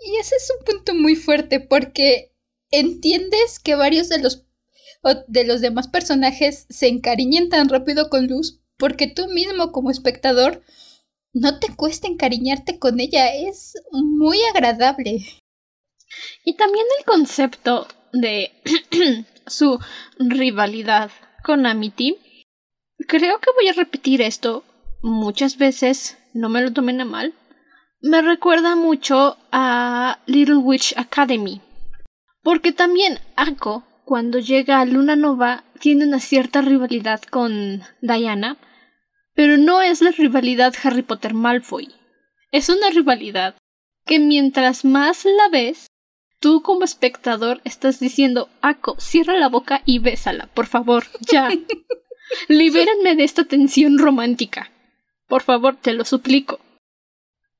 Y 0.00 0.16
ese 0.16 0.36
es 0.36 0.50
un 0.58 0.64
punto 0.64 0.94
muy 0.94 1.16
fuerte 1.16 1.60
porque 1.60 2.32
entiendes 2.70 3.58
que 3.58 3.74
varios 3.74 4.08
de 4.08 4.18
los 4.18 4.44
de 5.28 5.44
los 5.44 5.60
demás 5.60 5.86
personajes 5.88 6.66
se 6.68 6.88
encariñen 6.88 7.48
tan 7.48 7.68
rápido 7.68 8.10
con 8.10 8.26
Luz 8.26 8.60
porque 8.76 9.06
tú 9.06 9.28
mismo 9.28 9.70
como 9.70 9.90
espectador 9.90 10.62
no 11.32 11.58
te 11.58 11.74
cuesta 11.74 12.08
encariñarte 12.08 12.78
con 12.78 13.00
ella, 13.00 13.34
es 13.34 13.74
muy 13.92 14.38
agradable. 14.54 15.24
Y 16.44 16.54
también 16.54 16.86
el 16.98 17.04
concepto 17.04 17.86
de 18.12 18.52
su 19.46 19.78
rivalidad 20.18 21.10
con 21.44 21.66
Amity. 21.66 22.16
Creo 23.06 23.40
que 23.40 23.52
voy 23.54 23.68
a 23.68 23.74
repetir 23.74 24.22
esto 24.22 24.64
muchas 25.02 25.58
veces, 25.58 26.18
no 26.34 26.48
me 26.48 26.62
lo 26.62 26.72
tomen 26.72 27.00
a 27.00 27.04
mal. 27.04 27.34
Me 28.00 28.22
recuerda 28.22 28.76
mucho 28.76 29.36
a 29.50 30.20
Little 30.26 30.58
Witch 30.58 30.94
Academy. 30.96 31.60
Porque 32.44 32.70
también 32.70 33.18
Ako, 33.34 33.82
cuando 34.04 34.38
llega 34.38 34.80
a 34.80 34.84
Luna 34.84 35.16
Nova, 35.16 35.64
tiene 35.80 36.04
una 36.04 36.20
cierta 36.20 36.60
rivalidad 36.60 37.20
con 37.22 37.82
Diana, 38.00 38.56
pero 39.34 39.56
no 39.56 39.82
es 39.82 40.00
la 40.00 40.12
rivalidad 40.12 40.74
Harry 40.84 41.02
Potter 41.02 41.34
Malfoy. 41.34 41.92
Es 42.52 42.68
una 42.68 42.88
rivalidad 42.90 43.56
que 44.06 44.20
mientras 44.20 44.84
más 44.84 45.24
la 45.24 45.48
ves, 45.50 45.88
tú 46.38 46.62
como 46.62 46.84
espectador 46.84 47.60
estás 47.64 47.98
diciendo, 47.98 48.48
Ako, 48.62 48.94
cierra 49.00 49.34
la 49.34 49.48
boca 49.48 49.82
y 49.84 49.98
bésala, 49.98 50.48
por 50.54 50.66
favor, 50.66 51.04
ya. 51.20 51.48
Libérenme 52.48 53.16
de 53.16 53.24
esta 53.24 53.44
tensión 53.44 53.98
romántica. 53.98 54.70
Por 55.26 55.42
favor, 55.42 55.76
te 55.76 55.92
lo 55.92 56.04
suplico. 56.04 56.60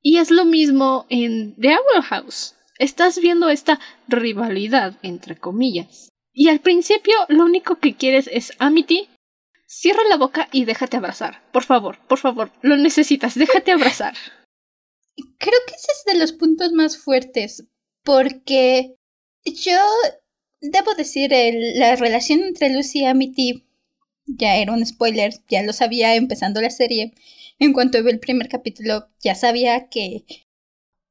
Y 0.01 0.17
es 0.17 0.31
lo 0.31 0.45
mismo 0.45 1.05
en 1.09 1.55
The 1.55 1.75
Owl 1.75 2.03
House. 2.03 2.55
Estás 2.77 3.19
viendo 3.19 3.49
esta 3.49 3.79
rivalidad, 4.07 4.97
entre 5.01 5.37
comillas. 5.37 6.09
Y 6.33 6.49
al 6.49 6.61
principio 6.61 7.13
lo 7.27 7.43
único 7.43 7.75
que 7.79 7.95
quieres 7.95 8.29
es 8.31 8.53
Amity 8.59 9.09
Cierra 9.71 10.01
la 10.09 10.17
boca 10.17 10.49
y 10.51 10.65
déjate 10.65 10.97
abrazar. 10.97 11.43
Por 11.51 11.63
favor, 11.63 11.99
por 12.07 12.17
favor, 12.17 12.51
lo 12.63 12.75
necesitas, 12.75 13.35
déjate 13.35 13.71
abrazar. 13.71 14.15
Creo 15.37 15.59
que 15.67 15.75
ese 15.75 15.91
es 15.91 16.03
de 16.07 16.17
los 16.17 16.33
puntos 16.33 16.71
más 16.71 16.97
fuertes, 16.97 17.67
porque 18.03 18.95
yo 19.45 19.79
debo 20.59 20.95
decir, 20.95 21.31
la 21.75 21.95
relación 21.97 22.41
entre 22.41 22.73
Lucy 22.73 23.01
y 23.01 23.05
Amity 23.05 23.63
ya 24.25 24.55
era 24.55 24.73
un 24.73 24.83
spoiler, 24.83 25.33
ya 25.47 25.61
lo 25.61 25.71
sabía 25.71 26.15
empezando 26.15 26.61
la 26.61 26.71
serie. 26.71 27.13
En 27.59 27.73
cuanto 27.73 28.01
vi 28.03 28.11
el 28.11 28.19
primer 28.19 28.47
capítulo, 28.47 29.09
ya 29.21 29.35
sabía 29.35 29.89
que 29.89 30.25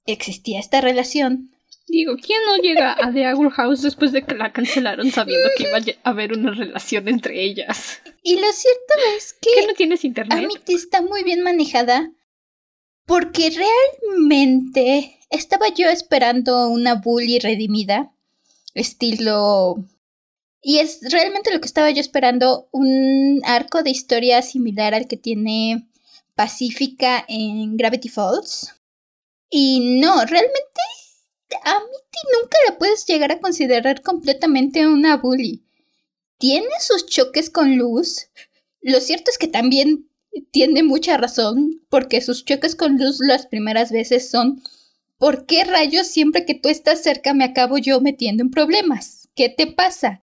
existía 0.06 0.58
esta 0.58 0.80
relación. 0.80 1.50
Digo, 1.86 2.16
¿quién 2.16 2.38
no 2.44 2.56
llega 2.56 2.92
a 2.92 3.12
The 3.12 3.32
Owl 3.32 3.50
House 3.50 3.82
después 3.82 4.12
de 4.12 4.22
que 4.22 4.34
la 4.34 4.52
cancelaron 4.52 5.10
sabiendo 5.10 5.48
que 5.56 5.64
iba 5.64 5.78
a 5.78 6.10
haber 6.10 6.32
una 6.32 6.52
relación 6.52 7.08
entre 7.08 7.42
ellas? 7.42 8.00
Y 8.22 8.36
lo 8.36 8.52
cierto 8.52 8.94
es 9.16 9.34
que... 9.34 9.50
¿Qué 9.54 9.66
no 9.66 9.74
tienes 9.74 10.04
internet? 10.04 10.38
Amity 10.44 10.74
está 10.74 11.00
muy 11.02 11.22
bien 11.22 11.42
manejada 11.42 12.10
porque 13.06 13.50
realmente 13.50 15.18
estaba 15.30 15.68
yo 15.68 15.88
esperando 15.88 16.68
una 16.68 16.94
bully 16.94 17.38
redimida, 17.38 18.12
estilo... 18.74 19.84
Y 20.60 20.80
es 20.80 21.00
realmente 21.10 21.52
lo 21.52 21.60
que 21.60 21.66
estaba 21.66 21.90
yo 21.90 22.00
esperando, 22.00 22.68
un 22.72 23.40
arco 23.44 23.82
de 23.82 23.90
historia 23.90 24.42
similar 24.42 24.92
al 24.92 25.06
que 25.06 25.16
tiene 25.16 25.87
Pacífica 26.38 27.24
en 27.26 27.76
Gravity 27.76 28.08
Falls. 28.08 28.72
Y 29.50 29.98
no, 30.00 30.24
realmente 30.24 30.80
a 31.64 31.80
Mitty 31.80 32.18
nunca 32.40 32.56
la 32.68 32.78
puedes 32.78 33.04
llegar 33.06 33.32
a 33.32 33.40
considerar 33.40 34.02
completamente 34.02 34.86
una 34.86 35.16
bully. 35.16 35.64
Tiene 36.38 36.68
sus 36.78 37.06
choques 37.06 37.50
con 37.50 37.76
Luz. 37.76 38.28
Lo 38.80 39.00
cierto 39.00 39.32
es 39.32 39.38
que 39.38 39.48
también 39.48 40.08
tiene 40.52 40.84
mucha 40.84 41.16
razón, 41.16 41.82
porque 41.88 42.20
sus 42.20 42.44
choques 42.44 42.76
con 42.76 42.98
Luz 42.98 43.18
las 43.18 43.48
primeras 43.48 43.90
veces 43.90 44.30
son 44.30 44.62
¿Por 45.18 45.44
qué 45.44 45.64
rayos 45.64 46.06
siempre 46.06 46.46
que 46.46 46.54
tú 46.54 46.68
estás 46.68 47.02
cerca 47.02 47.34
me 47.34 47.46
acabo 47.46 47.78
yo 47.78 48.00
metiendo 48.00 48.44
en 48.44 48.52
problemas? 48.52 49.28
¿Qué 49.34 49.48
te 49.48 49.66
pasa? 49.66 50.22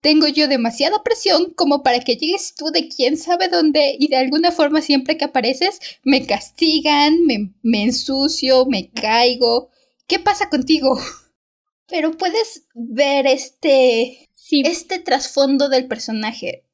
Tengo 0.00 0.28
yo 0.28 0.48
demasiada 0.48 1.02
presión 1.02 1.52
como 1.54 1.82
para 1.82 2.00
que 2.00 2.16
llegues 2.16 2.54
tú 2.54 2.70
de 2.70 2.88
quién 2.88 3.16
sabe 3.16 3.48
dónde 3.48 3.96
y 3.98 4.08
de 4.08 4.16
alguna 4.16 4.50
forma 4.50 4.80
siempre 4.80 5.18
que 5.18 5.26
apareces 5.26 5.80
me 6.04 6.26
castigan, 6.26 7.24
me, 7.26 7.52
me 7.62 7.82
ensucio, 7.84 8.64
me 8.66 8.90
caigo. 8.90 9.70
¿qué 10.10 10.18
pasa 10.18 10.50
contigo? 10.50 10.98
Pero 11.86 12.16
puedes 12.18 12.66
ver 12.74 13.28
este, 13.28 14.28
este 14.50 14.98
trasfondo 14.98 15.68
del 15.68 15.86
personaje, 15.86 16.64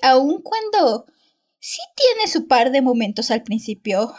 aun 0.00 0.42
cuando 0.42 1.06
sí 1.58 1.80
tiene 1.96 2.28
su 2.28 2.46
par 2.46 2.70
de 2.70 2.82
momentos 2.82 3.32
al 3.32 3.42
principio, 3.42 4.14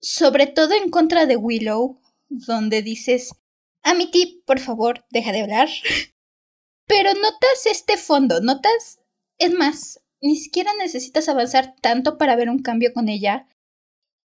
sobre 0.00 0.46
todo 0.46 0.74
en 0.74 0.90
contra 0.90 1.24
de 1.24 1.36
Willow, 1.36 1.98
donde 2.28 2.82
dices, 2.82 3.30
Amity, 3.82 4.42
por 4.46 4.60
favor, 4.60 5.06
deja 5.10 5.32
de 5.32 5.40
hablar. 5.40 5.68
Pero 6.88 7.12
notas 7.14 7.66
este 7.70 7.96
fondo, 7.96 8.40
notas, 8.40 8.98
es 9.38 9.52
más, 9.52 10.00
ni 10.20 10.36
siquiera 10.36 10.72
necesitas 10.78 11.28
avanzar 11.28 11.76
tanto 11.80 12.18
para 12.18 12.34
ver 12.34 12.48
un 12.48 12.60
cambio 12.60 12.92
con 12.92 13.08
ella, 13.08 13.46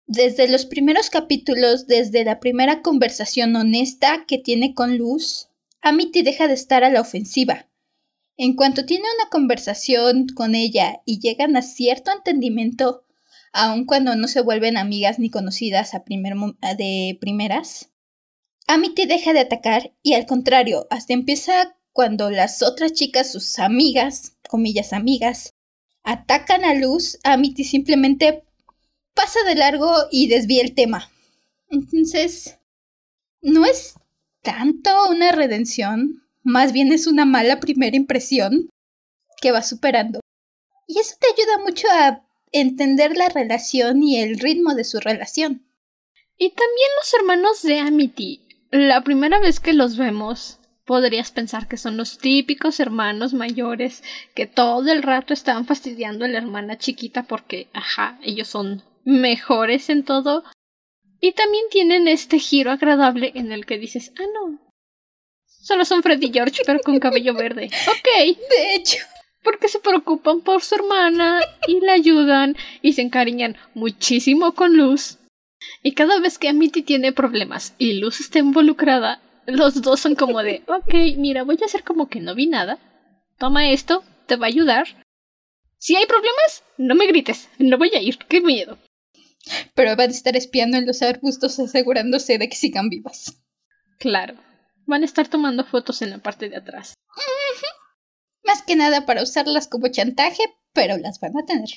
desde 0.08 0.48
los 0.48 0.66
primeros 0.66 1.10
capítulos, 1.10 1.88
desde 1.88 2.24
la 2.24 2.40
primera 2.40 2.82
conversación 2.82 3.56
honesta 3.56 4.26
que 4.28 4.38
tiene 4.38 4.74
con 4.74 4.98
Luz, 4.98 5.50
Amity 5.82 6.24
deja 6.24 6.48
de 6.48 6.54
estar 6.54 6.84
a 6.84 6.90
la 6.90 7.02
ofensiva. 7.02 7.68
En 8.38 8.56
cuanto 8.56 8.86
tiene 8.86 9.06
una 9.20 9.30
conversación 9.30 10.28
con 10.34 10.56
ella 10.56 11.02
y 11.06 11.20
llegan 11.20 11.56
a 11.56 11.62
cierto 11.62 12.12
entendimiento, 12.12 13.06
aun 13.52 13.86
cuando 13.86 14.16
no 14.16 14.28
se 14.28 14.42
vuelven 14.42 14.78
amigas 14.78 15.20
ni 15.20 15.30
conocidas 15.30 15.94
a 15.94 16.04
primer 16.04 16.34
de 16.78 17.18
primeras, 17.20 17.92
Amity 18.68 19.06
deja 19.06 19.34
de 19.34 19.42
atacar 19.42 19.94
y 20.02 20.14
al 20.14 20.26
contrario, 20.26 20.88
hasta 20.90 21.14
empieza 21.14 21.78
cuando 21.94 22.32
las 22.32 22.64
otras 22.64 22.94
chicas, 22.94 23.32
sus 23.32 23.60
amigas, 23.60 24.36
comillas 24.50 24.94
amigas, 24.94 25.54
atacan 26.04 26.66
a 26.66 26.74
Luz, 26.74 27.20
Amity 27.24 27.64
simplemente 27.64 28.44
pasa 29.14 29.40
de 29.48 29.56
largo 29.56 29.94
y 30.12 30.28
desvía 30.28 30.64
el 30.64 30.74
tema. 30.74 31.10
Entonces, 31.70 32.58
no 33.42 33.66
es 33.66 33.96
tanto 34.42 34.90
una 35.10 35.32
redención, 35.32 36.24
más 36.44 36.74
bien 36.74 36.92
es 36.92 37.08
una 37.08 37.26
mala 37.26 37.60
primera 37.60 37.96
impresión 37.96 38.70
que 39.40 39.52
va 39.52 39.62
superando. 39.62 40.20
Y 40.88 41.00
eso 41.00 41.16
te 41.20 41.28
ayuda 41.28 41.64
mucho 41.64 41.88
a 41.92 42.26
entender 42.52 43.16
la 43.16 43.30
relación 43.30 44.04
y 44.04 44.20
el 44.20 44.40
ritmo 44.40 44.76
de 44.76 44.84
su 44.84 45.00
relación. 45.00 45.66
Y 46.38 46.50
también 46.50 46.90
los 47.00 47.14
hermanos 47.14 47.62
de 47.62 47.80
Amity. 47.80 48.42
La 48.72 49.04
primera 49.04 49.40
vez 49.40 49.60
que 49.60 49.74
los 49.74 49.98
vemos, 49.98 50.60
podrías 50.86 51.32
pensar 51.32 51.68
que 51.68 51.78
son 51.78 51.98
los 51.98 52.18
típicos 52.18 52.80
hermanos 52.80 53.34
mayores 53.34 54.04
que 54.36 54.48
todo 54.48 54.92
el 54.92 55.04
rato 55.04 55.34
están 55.34 55.66
fastidiando 55.66 56.26
a 56.26 56.28
la 56.28 56.38
hermana 56.38 56.78
chiquita 56.78 57.24
porque, 57.24 57.68
ajá, 57.74 58.20
ellos 58.24 58.48
son 58.48 58.84
mejores 59.06 59.90
en 59.90 60.04
todo. 60.04 60.44
Y 61.20 61.32
también 61.34 61.66
tienen 61.72 62.08
este 62.08 62.38
giro 62.38 62.72
agradable 62.72 63.32
en 63.36 63.52
el 63.52 63.66
que 63.66 63.78
dices, 63.78 64.12
ah, 64.20 64.26
no. 64.34 64.60
Solo 65.46 65.86
son 65.86 66.04
Freddy 66.04 66.28
y 66.28 66.34
George, 66.34 66.64
pero 66.66 66.80
con 66.82 67.00
cabello 67.00 67.34
verde. 67.36 67.70
Ok. 67.88 68.38
De 68.50 68.76
hecho. 68.76 68.98
Porque 69.42 69.68
se 69.68 69.80
preocupan 69.80 70.42
por 70.42 70.62
su 70.62 70.76
hermana 70.76 71.42
y 71.68 71.82
la 71.82 71.94
ayudan 71.94 72.56
y 72.82 72.94
se 72.94 73.02
encariñan 73.02 73.58
muchísimo 73.74 74.54
con 74.54 74.78
Luz. 74.78 75.18
Y 75.82 75.94
cada 75.94 76.20
vez 76.20 76.38
que 76.38 76.50
Amity 76.50 76.82
tiene 76.82 77.12
problemas 77.12 77.76
y 77.78 78.00
Luz 78.00 78.20
está 78.22 78.40
involucrada, 78.40 79.22
los 79.46 79.82
dos 79.82 80.00
son 80.00 80.16
como 80.16 80.42
de, 80.44 80.64
ok, 80.68 80.94
mira, 81.18 81.44
voy 81.44 81.58
a 81.62 81.66
hacer 81.66 81.84
como 81.84 82.08
que 82.10 82.20
no 82.20 82.36
vi 82.36 82.48
nada. 82.48 82.80
Toma 83.38 83.70
esto, 83.70 84.04
te 84.28 84.36
va 84.36 84.46
a 84.46 84.50
ayudar. 84.50 84.88
Si 85.78 85.96
hay 85.96 86.06
problemas, 86.06 86.64
no 86.78 86.96
me 86.96 87.08
grites, 87.08 87.50
no 87.60 87.78
voy 87.78 87.92
a 87.94 88.02
ir, 88.02 88.18
qué 88.18 88.42
miedo. 88.42 88.78
Pero 89.76 89.96
van 89.96 90.10
a 90.10 90.14
estar 90.14 90.36
espiando 90.38 90.78
en 90.78 90.86
los 90.86 91.02
arbustos 91.02 91.60
asegurándose 91.60 92.38
de 92.38 92.48
que 92.48 92.56
sigan 92.56 92.90
vivas. 92.90 93.44
Claro. 94.00 94.36
Van 94.86 95.02
a 95.02 95.06
estar 95.06 95.28
tomando 95.28 95.66
fotos 95.66 96.02
en 96.02 96.12
la 96.12 96.20
parte 96.20 96.50
de 96.50 96.58
atrás. 96.58 96.94
Más 98.44 98.62
que 98.62 98.76
nada 98.76 99.06
para 99.06 99.24
usarlas 99.24 99.68
como 99.68 99.88
chantaje, 99.88 100.44
pero 100.74 100.98
las 100.98 101.20
van 101.20 101.38
a 101.38 101.46
tener. 101.46 101.70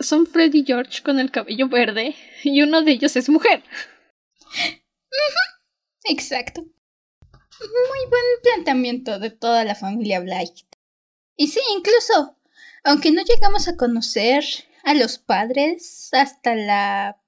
Son 0.00 0.26
Freddy 0.26 0.60
y 0.60 0.64
George 0.64 1.02
con 1.02 1.18
el 1.18 1.30
cabello 1.30 1.68
verde 1.68 2.14
y 2.42 2.62
uno 2.62 2.82
de 2.82 2.92
ellos 2.92 3.16
es 3.16 3.28
mujer. 3.28 3.62
Exacto. 6.04 6.66
Muy 7.64 8.10
buen 8.10 8.22
planteamiento 8.42 9.18
de 9.18 9.30
toda 9.30 9.64
la 9.64 9.74
familia 9.74 10.20
Blight. 10.20 10.66
Y 11.36 11.48
sí, 11.48 11.60
incluso, 11.76 12.36
aunque 12.82 13.10
no 13.10 13.22
llegamos 13.22 13.68
a 13.68 13.76
conocer 13.76 14.44
a 14.84 14.94
los 14.94 15.18
padres 15.18 16.10
hasta 16.12 16.54
la 16.54 17.20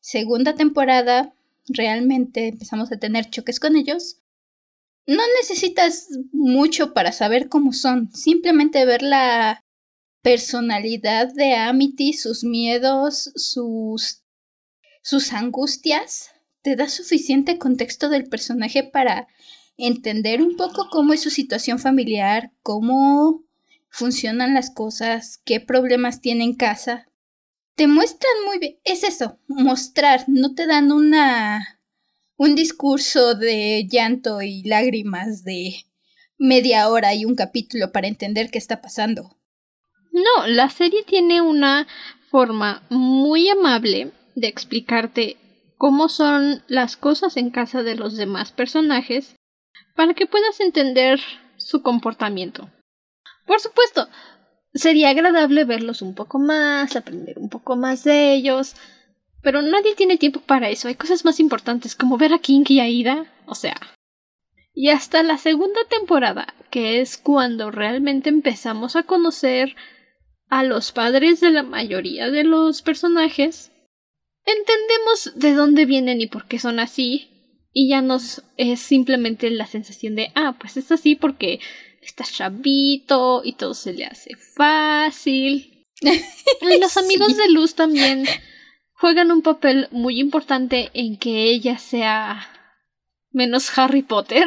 segunda 0.00 0.54
temporada. 0.54 1.34
Realmente 1.68 2.48
empezamos 2.48 2.90
a 2.90 2.98
tener 2.98 3.30
choques 3.30 3.60
con 3.60 3.76
ellos. 3.76 4.18
no 5.06 5.22
necesitas 5.40 6.08
mucho 6.32 6.94
para 6.94 7.12
saber 7.12 7.48
cómo 7.48 7.72
son. 7.72 8.10
Simplemente 8.14 8.84
ver 8.84 9.02
la 9.02 9.64
personalidad 10.22 11.32
de 11.34 11.54
Amity, 11.54 12.12
sus 12.12 12.44
miedos, 12.44 13.32
sus, 13.34 14.22
sus 15.02 15.32
angustias, 15.32 16.30
te 16.62 16.76
da 16.76 16.88
suficiente 16.88 17.58
contexto 17.58 18.08
del 18.08 18.28
personaje 18.28 18.84
para 18.84 19.26
entender 19.76 20.42
un 20.42 20.56
poco 20.56 20.88
cómo 20.90 21.12
es 21.12 21.22
su 21.22 21.30
situación 21.30 21.78
familiar, 21.78 22.52
cómo 22.62 23.44
funcionan 23.88 24.54
las 24.54 24.70
cosas, 24.70 25.40
qué 25.44 25.60
problemas 25.60 26.20
tiene 26.20 26.44
en 26.44 26.54
casa. 26.54 27.08
Te 27.74 27.86
muestran 27.86 28.32
muy 28.46 28.58
bien, 28.58 28.78
es 28.84 29.02
eso, 29.02 29.38
mostrar, 29.48 30.24
no 30.28 30.54
te 30.54 30.66
dan 30.66 30.92
una 30.92 31.80
un 32.36 32.54
discurso 32.56 33.34
de 33.34 33.86
llanto 33.88 34.42
y 34.42 34.64
lágrimas 34.64 35.44
de 35.44 35.84
media 36.38 36.88
hora 36.88 37.14
y 37.14 37.24
un 37.24 37.36
capítulo 37.36 37.92
para 37.92 38.08
entender 38.08 38.50
qué 38.50 38.58
está 38.58 38.80
pasando. 38.80 39.36
No, 40.10 40.46
la 40.48 40.68
serie 40.68 41.04
tiene 41.04 41.40
una 41.40 41.86
forma 42.30 42.82
muy 42.90 43.48
amable 43.48 44.10
de 44.34 44.48
explicarte 44.48 45.36
cómo 45.78 46.08
son 46.08 46.62
las 46.66 46.96
cosas 46.96 47.36
en 47.36 47.50
casa 47.50 47.82
de 47.82 47.94
los 47.94 48.16
demás 48.16 48.50
personajes 48.50 49.36
para 49.94 50.14
que 50.14 50.26
puedas 50.26 50.60
entender 50.60 51.20
su 51.56 51.82
comportamiento. 51.82 52.70
Por 53.46 53.60
supuesto, 53.60 54.08
sería 54.74 55.10
agradable 55.10 55.64
verlos 55.64 56.02
un 56.02 56.14
poco 56.14 56.38
más, 56.38 56.96
aprender 56.96 57.38
un 57.38 57.48
poco 57.48 57.76
más 57.76 58.04
de 58.04 58.34
ellos, 58.34 58.74
pero 59.42 59.60
nadie 59.60 59.94
tiene 59.94 60.16
tiempo 60.16 60.40
para 60.40 60.70
eso. 60.70 60.88
Hay 60.88 60.94
cosas 60.94 61.24
más 61.24 61.40
importantes 61.40 61.96
como 61.96 62.16
ver 62.16 62.32
a 62.32 62.38
King 62.38 62.64
y 62.68 62.80
a 62.80 62.88
Ida. 62.88 63.26
O 63.46 63.54
sea. 63.54 63.76
Y 64.72 64.88
hasta 64.88 65.22
la 65.22 65.36
segunda 65.36 65.80
temporada, 65.90 66.54
que 66.70 67.00
es 67.00 67.18
cuando 67.18 67.70
realmente 67.70 68.30
empezamos 68.30 68.96
a 68.96 69.02
conocer 69.02 69.76
a 70.48 70.62
los 70.62 70.92
padres 70.92 71.40
de 71.40 71.50
la 71.50 71.62
mayoría 71.62 72.30
de 72.30 72.44
los 72.44 72.80
personajes, 72.80 73.72
entendemos 74.46 75.32
de 75.34 75.52
dónde 75.54 75.84
vienen 75.84 76.20
y 76.20 76.26
por 76.26 76.46
qué 76.46 76.58
son 76.58 76.78
así. 76.78 77.31
Y 77.72 77.88
ya 77.88 78.02
nos 78.02 78.42
es 78.56 78.80
simplemente 78.80 79.50
la 79.50 79.66
sensación 79.66 80.14
de, 80.14 80.30
ah, 80.34 80.56
pues 80.58 80.76
es 80.76 80.92
así 80.92 81.14
porque 81.14 81.60
está 82.02 82.24
chavito 82.24 83.42
y 83.44 83.54
todo 83.54 83.74
se 83.74 83.94
le 83.94 84.04
hace 84.04 84.36
fácil. 84.36 85.86
y 86.02 86.80
los 86.80 86.96
amigos 86.96 87.36
de 87.36 87.48
Luz 87.50 87.74
también 87.74 88.26
juegan 88.92 89.30
un 89.30 89.42
papel 89.42 89.88
muy 89.90 90.20
importante 90.20 90.90
en 90.94 91.16
que 91.16 91.44
ella 91.44 91.78
sea 91.78 92.48
menos 93.30 93.76
Harry 93.78 94.02
Potter, 94.02 94.46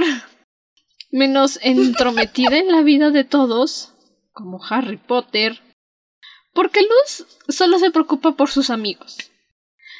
menos 1.11 1.59
entrometida 1.61 2.57
en 2.57 2.71
la 2.71 2.81
vida 2.81 3.09
de 3.09 3.23
todos, 3.23 3.93
como 4.31 4.63
Harry 4.63 4.97
Potter, 4.97 5.61
porque 6.53 6.81
Luz 6.81 7.25
solo 7.49 7.79
se 7.79 7.91
preocupa 7.91 8.33
por 8.33 8.49
sus 8.49 8.69
amigos. 8.69 9.17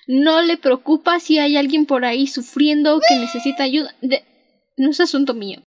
No 0.08 0.42
le 0.42 0.58
preocupa 0.58 1.20
si 1.20 1.40
hay 1.40 1.58
alguien 1.58 1.86
por 1.86 2.06
ahí 2.06 2.28
sufriendo 2.28 3.00
que 3.08 3.16
necesita 3.16 3.64
ayuda. 3.64 3.94
No 4.78 4.92
es 4.92 5.00
asunto 5.00 5.34
mío. 5.34 5.62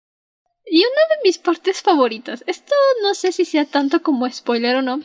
Y 0.69 0.79
una 0.79 0.87
de 0.87 1.21
mis 1.23 1.37
partes 1.37 1.81
favoritas, 1.81 2.43
esto 2.45 2.73
no 3.01 3.13
sé 3.13 3.31
si 3.31 3.45
sea 3.45 3.65
tanto 3.65 4.01
como 4.01 4.29
spoiler 4.29 4.75
o 4.75 4.81
no, 4.81 5.01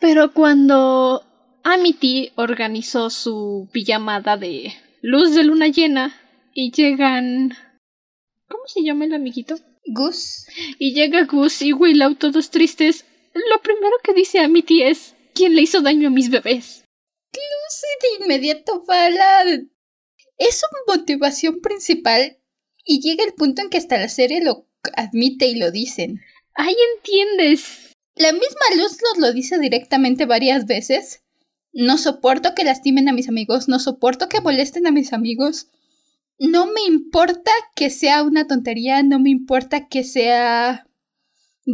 pero 0.00 0.32
cuando 0.32 1.24
Amity 1.62 2.32
organizó 2.34 3.10
su 3.10 3.68
pijamada 3.72 4.36
de 4.36 4.72
luz 5.02 5.34
de 5.34 5.44
luna 5.44 5.68
llena 5.68 6.14
y 6.54 6.72
llegan. 6.72 7.56
¿Cómo 8.48 8.64
se 8.66 8.82
llama 8.82 9.04
el 9.04 9.14
amiguito? 9.14 9.56
Gus. 9.86 10.46
Y 10.78 10.92
llega 10.94 11.24
Gus 11.24 11.62
y 11.62 11.72
Willow 11.72 12.16
todos 12.16 12.50
tristes. 12.50 13.06
Lo 13.32 13.62
primero 13.62 13.96
que 14.02 14.12
dice 14.12 14.40
Amity 14.40 14.82
es: 14.82 15.14
¿Quién 15.34 15.54
le 15.54 15.62
hizo 15.62 15.82
daño 15.82 16.08
a 16.08 16.10
mis 16.10 16.30
bebés? 16.30 16.84
Lucy 17.32 17.86
de 18.00 18.24
inmediato 18.24 18.84
va 18.84 19.06
a 19.06 19.10
la. 19.10 19.44
Es 20.38 20.60
su 20.60 20.66
motivación 20.86 21.60
principal 21.60 22.38
y 22.84 23.00
llega 23.00 23.24
el 23.24 23.34
punto 23.34 23.62
en 23.62 23.70
que 23.70 23.78
hasta 23.78 23.98
la 23.98 24.08
serie 24.08 24.42
lo 24.42 24.66
admite 24.96 25.46
y 25.46 25.56
lo 25.56 25.70
dicen. 25.70 26.20
Ahí 26.54 26.76
entiendes. 26.96 27.96
La 28.14 28.32
misma 28.32 28.76
Luz 28.76 28.98
nos 29.02 29.18
lo 29.18 29.32
dice 29.32 29.58
directamente 29.58 30.26
varias 30.26 30.66
veces 30.66 31.22
no 31.72 31.98
soporto 31.98 32.54
que 32.54 32.64
lastimen 32.64 33.08
a 33.08 33.12
mis 33.12 33.28
amigos, 33.28 33.68
no 33.68 33.78
soporto 33.78 34.28
que 34.28 34.40
molesten 34.40 34.86
a 34.86 34.90
mis 34.90 35.12
amigos. 35.12 35.68
No 36.38 36.66
me 36.66 36.82
importa 36.82 37.50
que 37.74 37.90
sea 37.90 38.22
una 38.22 38.46
tontería, 38.46 39.02
no 39.02 39.18
me 39.18 39.30
importa 39.30 39.88
que 39.88 40.04
sea 40.04 40.86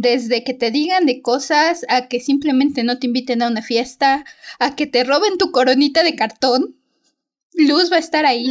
desde 0.01 0.43
que 0.43 0.53
te 0.53 0.71
digan 0.71 1.05
de 1.05 1.21
cosas 1.21 1.85
a 1.89 2.07
que 2.07 2.19
simplemente 2.19 2.83
no 2.83 2.99
te 2.99 3.07
inviten 3.07 3.41
a 3.41 3.47
una 3.47 3.61
fiesta, 3.61 4.25
a 4.59 4.75
que 4.75 4.87
te 4.87 5.03
roben 5.03 5.37
tu 5.37 5.51
coronita 5.51 6.03
de 6.03 6.15
cartón. 6.15 6.77
Luz 7.53 7.91
va 7.91 7.97
a 7.97 7.99
estar 7.99 8.25
ahí. 8.25 8.45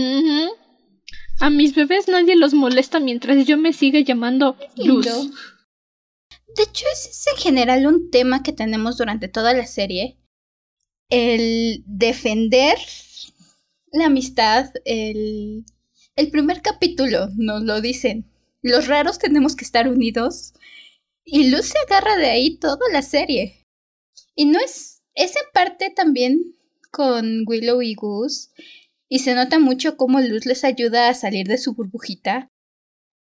A 1.40 1.50
mis 1.50 1.74
bebés 1.74 2.08
nadie 2.08 2.36
los 2.36 2.54
molesta 2.54 3.00
mientras 3.00 3.46
yo 3.46 3.58
me 3.58 3.72
siga 3.72 4.00
llamando 4.00 4.56
Luz. 4.76 5.06
De 5.06 6.62
hecho, 6.62 6.86
ese 6.92 7.10
es 7.10 7.26
en 7.34 7.42
general 7.42 7.86
un 7.86 8.10
tema 8.10 8.42
que 8.42 8.52
tenemos 8.52 8.96
durante 8.96 9.28
toda 9.28 9.52
la 9.52 9.66
serie 9.66 10.16
el 11.10 11.84
defender 11.86 12.78
la 13.92 14.06
amistad, 14.06 14.70
el, 14.84 15.64
el 16.16 16.30
primer 16.30 16.62
capítulo 16.62 17.28
nos 17.36 17.62
lo 17.62 17.80
dicen. 17.80 18.26
Los 18.62 18.88
raros 18.88 19.18
tenemos 19.18 19.54
que 19.54 19.64
estar 19.64 19.88
unidos. 19.88 20.54
Y 21.28 21.50
Luz 21.50 21.66
se 21.66 21.78
agarra 21.80 22.16
de 22.16 22.26
ahí 22.26 22.56
toda 22.56 22.88
la 22.92 23.02
serie. 23.02 23.66
Y 24.36 24.46
no 24.46 24.60
es. 24.60 25.02
Es 25.14 25.34
en 25.34 25.42
parte 25.52 25.90
también 25.90 26.56
con 26.92 27.42
Willow 27.46 27.82
y 27.82 27.94
Goose. 27.94 28.50
Y 29.08 29.18
se 29.18 29.34
nota 29.34 29.58
mucho 29.58 29.96
cómo 29.96 30.20
Luz 30.20 30.46
les 30.46 30.62
ayuda 30.62 31.08
a 31.08 31.14
salir 31.14 31.48
de 31.48 31.58
su 31.58 31.74
burbujita. 31.74 32.48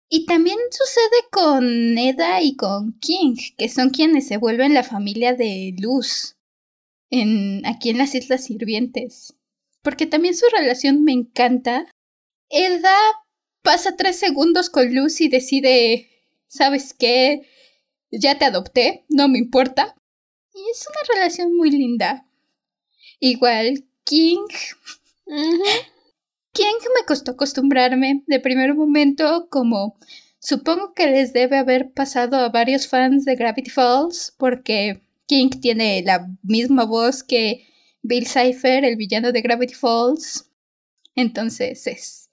Y 0.07 0.27
también 0.27 0.57
sucede 0.69 1.29
con 1.31 1.97
Eda 1.97 2.41
y 2.43 2.55
con 2.55 2.99
King, 2.99 3.37
que 3.57 3.69
son 3.69 3.89
quienes 3.89 4.27
se 4.27 4.37
vuelven 4.37 4.75
la 4.75 4.83
familia 4.83 5.33
de 5.33 5.73
Luz 5.79 6.35
en, 7.09 7.65
aquí 7.65 7.89
en 7.89 7.97
las 7.97 8.13
Islas 8.13 8.43
Sirvientes. 8.45 9.35
Porque 9.81 10.05
también 10.05 10.35
su 10.35 10.45
relación 10.55 11.03
me 11.03 11.11
encanta. 11.11 11.87
Eda 12.49 12.97
pasa 13.63 13.95
tres 13.97 14.17
segundos 14.19 14.69
con 14.69 14.93
Luz 14.93 15.21
y 15.21 15.27
decide, 15.27 16.07
¿sabes 16.47 16.93
qué? 16.93 17.47
Ya 18.19 18.37
te 18.37 18.45
adopté, 18.45 19.05
no 19.09 19.27
me 19.27 19.39
importa. 19.39 19.95
Y 20.53 20.59
es 20.71 20.87
una 20.87 21.15
relación 21.15 21.55
muy 21.55 21.69
linda. 21.69 22.25
Igual, 23.19 23.85
King. 24.03 24.47
King 26.53 26.79
me 26.97 27.05
costó 27.05 27.31
acostumbrarme 27.31 28.23
de 28.27 28.39
primer 28.39 28.73
momento 28.75 29.47
como 29.49 29.97
supongo 30.39 30.93
que 30.93 31.07
les 31.07 31.33
debe 31.33 31.57
haber 31.57 31.91
pasado 31.91 32.37
a 32.37 32.49
varios 32.49 32.87
fans 32.87 33.25
de 33.25 33.35
Gravity 33.35 33.69
Falls 33.69 34.33
porque 34.37 35.01
King 35.27 35.49
tiene 35.61 36.01
la 36.03 36.27
misma 36.43 36.85
voz 36.85 37.23
que 37.23 37.67
Bill 38.03 38.27
Cipher, 38.27 38.85
el 38.85 38.95
villano 38.95 39.31
de 39.31 39.41
Gravity 39.41 39.73
Falls. 39.73 40.49
Entonces 41.15 41.87
es 41.87 42.24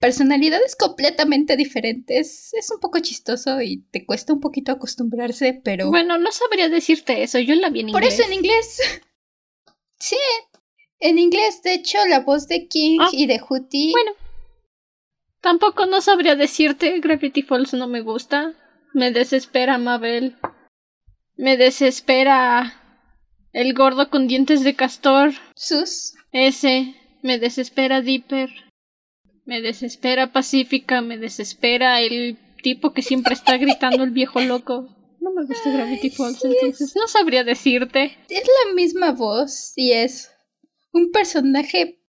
personalidades 0.00 0.74
completamente 0.74 1.56
diferentes. 1.56 2.52
Es 2.54 2.70
un 2.72 2.80
poco 2.80 2.98
chistoso 2.98 3.60
y 3.60 3.84
te 3.90 4.04
cuesta 4.04 4.32
un 4.32 4.40
poquito 4.40 4.72
acostumbrarse, 4.72 5.60
pero... 5.62 5.90
Bueno, 5.90 6.18
no 6.18 6.32
sabría 6.32 6.68
decirte 6.68 7.22
eso, 7.22 7.38
yo 7.38 7.54
la 7.54 7.68
vi 7.68 7.80
en 7.80 7.90
inglés. 7.90 8.02
Por 8.02 8.12
eso 8.12 8.22
en 8.24 8.32
inglés. 8.32 8.80
sí, 9.98 10.16
en 10.98 11.18
inglés, 11.18 11.62
de 11.62 11.74
hecho, 11.74 11.98
la 12.08 12.20
voz 12.20 12.48
de 12.48 12.66
King 12.66 12.98
ah. 13.02 13.08
y 13.12 13.26
de 13.26 13.38
Hootie... 13.38 13.92
Bueno. 13.92 14.12
Tampoco 15.42 15.86
no 15.86 16.00
sabría 16.00 16.34
decirte, 16.34 17.00
Gravity 17.00 17.42
Falls 17.42 17.72
no 17.72 17.86
me 17.86 18.02
gusta. 18.02 18.54
Me 18.92 19.10
desespera 19.10 19.78
Mabel. 19.78 20.36
Me 21.36 21.56
desespera 21.56 22.74
el 23.52 23.72
gordo 23.72 24.10
con 24.10 24.28
dientes 24.28 24.64
de 24.64 24.76
castor. 24.76 25.32
Sus. 25.54 26.14
Ese. 26.32 26.94
Me 27.22 27.38
desespera 27.38 28.02
Dipper. 28.02 28.50
Me 29.44 29.60
desespera 29.60 30.32
Pacífica. 30.32 31.00
Me 31.00 31.18
desespera 31.18 32.00
el 32.00 32.38
tipo 32.62 32.92
que 32.92 33.02
siempre 33.02 33.34
está 33.34 33.56
gritando 33.56 34.02
el 34.04 34.10
viejo 34.10 34.40
loco. 34.40 34.88
No 35.20 35.32
me 35.32 35.44
gusta 35.44 35.70
Gravity 35.70 36.10
Falls, 36.10 36.44
entonces 36.44 36.94
no 36.96 37.06
sabría 37.06 37.44
decirte. 37.44 38.16
Es 38.28 38.44
la 38.64 38.74
misma 38.74 39.12
voz 39.12 39.72
y 39.76 39.92
es 39.92 40.30
un 40.92 41.10
personaje 41.10 42.00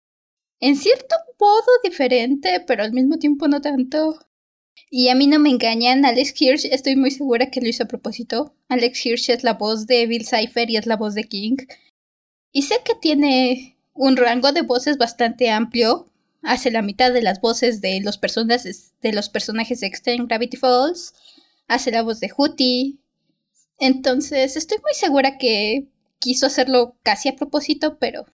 en 0.60 0.76
cierto 0.76 1.16
modo 1.38 1.66
diferente, 1.84 2.62
pero 2.66 2.84
al 2.84 2.92
mismo 2.92 3.18
tiempo 3.18 3.48
no 3.48 3.60
tanto. 3.60 4.18
Y 4.90 5.08
a 5.08 5.14
mí 5.14 5.26
no 5.26 5.38
me 5.38 5.50
engañan, 5.50 6.04
Alex 6.04 6.40
Hirsch, 6.40 6.66
estoy 6.66 6.96
muy 6.96 7.10
segura 7.10 7.50
que 7.50 7.60
lo 7.60 7.68
hizo 7.68 7.82
a 7.82 7.88
propósito. 7.88 8.54
Alex 8.68 9.04
Hirsch 9.04 9.30
es 9.30 9.42
la 9.42 9.54
voz 9.54 9.86
de 9.86 10.06
Bill 10.06 10.24
Cipher 10.24 10.70
y 10.70 10.76
es 10.76 10.86
la 10.86 10.96
voz 10.96 11.14
de 11.14 11.24
King. 11.24 11.56
Y 12.52 12.62
sé 12.62 12.76
que 12.84 12.94
tiene 12.94 13.78
un 13.94 14.16
rango 14.16 14.52
de 14.52 14.62
voces 14.62 14.98
bastante 14.98 15.50
amplio, 15.50 16.11
hace 16.42 16.70
la 16.70 16.82
mitad 16.82 17.12
de 17.12 17.22
las 17.22 17.40
voces 17.40 17.80
de 17.80 18.00
los 18.02 18.18
personajes 18.18 19.80
de 19.80 19.86
Extreme 19.86 20.26
Gravity 20.26 20.56
Falls, 20.56 21.14
hace 21.68 21.90
la 21.90 22.02
voz 22.02 22.20
de 22.20 22.30
Hootie. 22.36 22.98
Entonces, 23.78 24.56
estoy 24.56 24.78
muy 24.78 24.94
segura 24.94 25.38
que 25.38 25.88
quiso 26.18 26.46
hacerlo 26.46 26.96
casi 27.02 27.28
a 27.28 27.36
propósito, 27.36 27.98
pero 27.98 28.26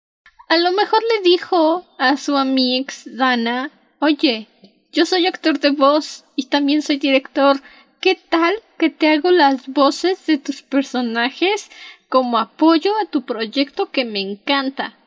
a 0.49 0.57
lo 0.59 0.73
mejor 0.73 1.03
le 1.03 1.23
dijo 1.23 1.87
a 1.99 2.17
su 2.17 2.37
amix 2.37 3.05
Dana, 3.17 3.71
"Oye, 4.01 4.49
yo 4.93 5.07
soy 5.07 5.27
actor 5.27 5.59
de 5.61 5.71
voz 5.71 6.25
y 6.37 6.47
también 6.47 6.83
soy 6.83 6.99
director. 6.99 7.63
¿Qué 8.01 8.19
tal 8.29 8.55
que 8.79 8.91
te 8.91 9.09
hago 9.09 9.31
las 9.31 9.69
voces 9.69 10.27
de 10.27 10.39
tus 10.39 10.63
personajes 10.63 11.71
como 12.09 12.39
apoyo 12.39 12.93
a 13.03 13.11
tu 13.11 13.25
proyecto 13.25 13.91
que 13.91 14.05
me 14.05 14.21
encanta?" 14.21 14.98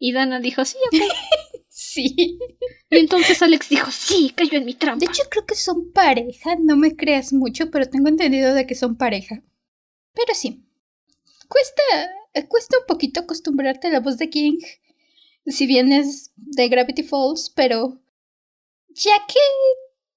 Y 0.00 0.12
Dana 0.12 0.40
dijo, 0.40 0.64
"Sí, 0.64 0.78
ok." 0.88 0.98
sí. 1.68 2.38
Y 2.90 2.98
entonces 2.98 3.40
Alex 3.42 3.68
dijo, 3.68 3.90
sí, 3.90 4.32
cayó 4.34 4.58
en 4.58 4.64
mi 4.64 4.74
trampa. 4.74 5.04
De 5.04 5.06
hecho, 5.06 5.22
creo 5.30 5.46
que 5.46 5.54
son 5.54 5.92
pareja. 5.92 6.56
No 6.56 6.76
me 6.76 6.96
creas 6.96 7.32
mucho, 7.32 7.70
pero 7.70 7.88
tengo 7.88 8.08
entendido 8.08 8.54
de 8.54 8.66
que 8.66 8.74
son 8.74 8.96
pareja. 8.96 9.42
Pero 10.14 10.34
sí. 10.34 10.64
Cuesta, 11.48 11.82
cuesta 12.48 12.78
un 12.78 12.86
poquito 12.86 13.20
acostumbrarte 13.20 13.88
a 13.88 13.90
la 13.90 14.00
voz 14.00 14.18
de 14.18 14.30
King. 14.30 14.58
Si 15.46 15.66
bien 15.66 15.92
es 15.92 16.32
de 16.36 16.68
Gravity 16.68 17.02
Falls, 17.02 17.50
pero 17.50 18.00
ya 18.88 19.14
que 19.26 19.40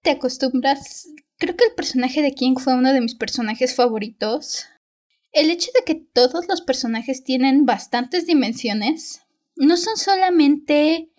te 0.02 0.12
acostumbras, 0.12 1.08
creo 1.38 1.56
que 1.56 1.66
el 1.66 1.76
personaje 1.76 2.22
de 2.22 2.34
King 2.34 2.56
fue 2.56 2.74
uno 2.74 2.94
de 2.94 3.02
mis 3.02 3.16
personajes 3.16 3.76
favoritos. 3.76 4.66
El 5.32 5.50
hecho 5.50 5.72
de 5.74 5.84
que 5.86 5.96
todos 5.96 6.48
los 6.48 6.62
personajes 6.62 7.24
tienen 7.24 7.66
bastantes 7.66 8.28
dimensiones, 8.28 9.22
no 9.56 9.78
son 9.78 9.98
solamente 9.98 11.10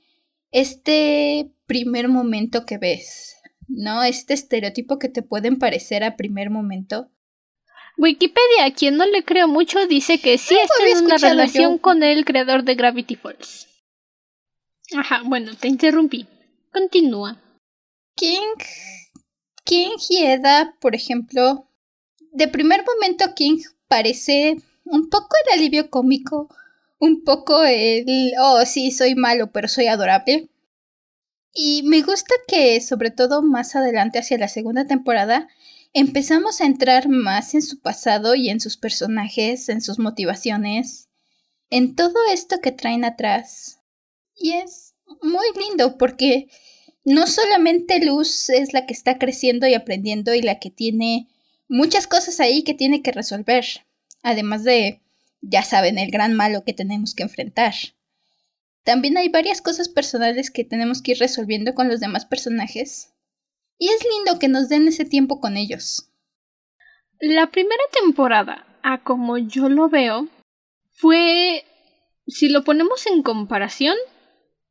este 0.51 1.51
primer 1.67 2.09
momento 2.09 2.67
que 2.67 2.79
ves, 2.79 3.37
¿no? 3.69 4.03
Este 4.03 4.35
estereotipo 4.35 4.99
que 4.99 5.09
te 5.09 5.23
pueden 5.23 5.59
parecer 5.59 6.05
a 6.05 6.17
primer 6.17 6.51
momento. 6.51 7.11
Wikipedia, 7.97 8.65
a 8.67 8.73
quien 8.73 8.97
no 8.97 9.07
le 9.07 9.25
creo 9.25 9.47
mucho, 9.47 9.87
dice 9.87 10.21
que 10.21 10.37
sí 10.39 10.57
está 10.57 10.99
en 10.99 11.05
una 11.05 11.17
relación 11.17 11.79
con 11.79 12.03
el 12.03 12.25
creador 12.25 12.65
de 12.65 12.75
Gravity 12.75 13.15
Falls. 13.17 13.69
Ajá, 14.97 15.23
bueno, 15.25 15.53
te 15.57 15.69
interrumpí. 15.69 16.27
Continúa. 16.73 17.41
King. 18.17 18.57
King 19.65 19.97
y 20.09 20.25
Eda, 20.25 20.77
por 20.81 20.95
ejemplo. 20.95 21.71
De 22.33 22.49
primer 22.49 22.85
momento, 22.85 23.33
King 23.35 23.59
parece 23.87 24.57
un 24.85 25.09
poco 25.09 25.29
el 25.47 25.59
alivio 25.59 25.89
cómico 25.89 26.49
un 27.05 27.23
poco 27.23 27.65
el, 27.65 28.33
oh 28.41 28.65
sí, 28.65 28.91
soy 28.91 29.15
malo, 29.15 29.53
pero 29.53 29.69
soy 29.69 29.89
adorable. 29.89 30.49
Y 31.53 31.83
me 31.85 32.01
gusta 32.03 32.35
que, 32.49 32.81
sobre 32.81 33.11
todo 33.11 33.43
más 33.43 33.77
adelante 33.77 34.19
hacia 34.19 34.39
la 34.39 34.49
segunda 34.49 34.87
temporada, 34.87 35.49
empezamos 35.93 36.61
a 36.61 36.67
entrar 36.67 37.09
más 37.09 37.55
en 37.55 37.63
su 37.63 37.81
pasado 37.81 38.35
y 38.35 38.49
en 38.49 38.59
sus 38.59 38.77
personajes, 38.79 39.69
en 39.69 39.83
sus 39.83 39.99
motivaciones, 39.99 41.09
en 41.71 41.95
todo 41.95 42.17
esto 42.33 42.61
que 42.61 42.73
traen 42.73 43.05
atrás. 43.05 43.81
Y 44.35 44.53
es 44.53 44.95
muy 45.23 45.47
lindo 45.57 45.99
porque 45.99 46.49
no 47.05 47.27
solamente 47.27 48.05
Luz 48.05 48.49
es 48.49 48.73
la 48.73 48.87
que 48.87 48.95
está 48.95 49.19
creciendo 49.19 49.67
y 49.67 49.75
aprendiendo 49.75 50.35
y 50.35 50.41
la 50.41 50.59
que 50.59 50.71
tiene 50.71 51.29
muchas 51.69 52.07
cosas 52.07 52.41
ahí 52.41 52.65
que 52.65 52.75
tiene 52.75 53.03
que 53.03 53.13
resolver, 53.13 53.65
además 54.23 54.65
de 54.65 55.04
ya 55.49 55.63
saben, 55.63 55.99
el 55.99 56.11
gran 56.11 56.35
malo 56.35 56.65
que 56.65 56.73
tenemos 56.73 57.15
que 57.15 57.23
enfrentar. 57.23 57.75
También 58.83 59.17
hay 59.17 59.29
varias 59.29 59.63
cosas 59.63 59.89
personales 59.89 60.51
que 60.51 60.65
tenemos 60.65 61.03
que 61.03 61.13
ir 61.13 61.19
resolviendo 61.19 61.75
con 61.75 61.89
los 61.89 62.01
demás 62.01 62.27
personajes. 62.27 63.13
Y 63.79 63.89
es 63.89 64.05
lindo 64.05 64.39
que 64.39 64.49
nos 64.49 64.69
den 64.69 64.89
ese 64.89 65.05
tiempo 65.05 65.41
con 65.41 65.57
ellos. 65.57 66.11
La 67.21 67.51
primera 67.51 67.83
temporada, 67.93 68.67
a 68.83 69.03
como 69.03 69.39
yo 69.39 69.69
lo 69.69 69.89
veo, 69.89 70.29
fue, 70.93 71.65
si 72.27 72.49
lo 72.49 72.65
ponemos 72.65 73.07
en 73.07 73.23
comparación, 73.23 73.97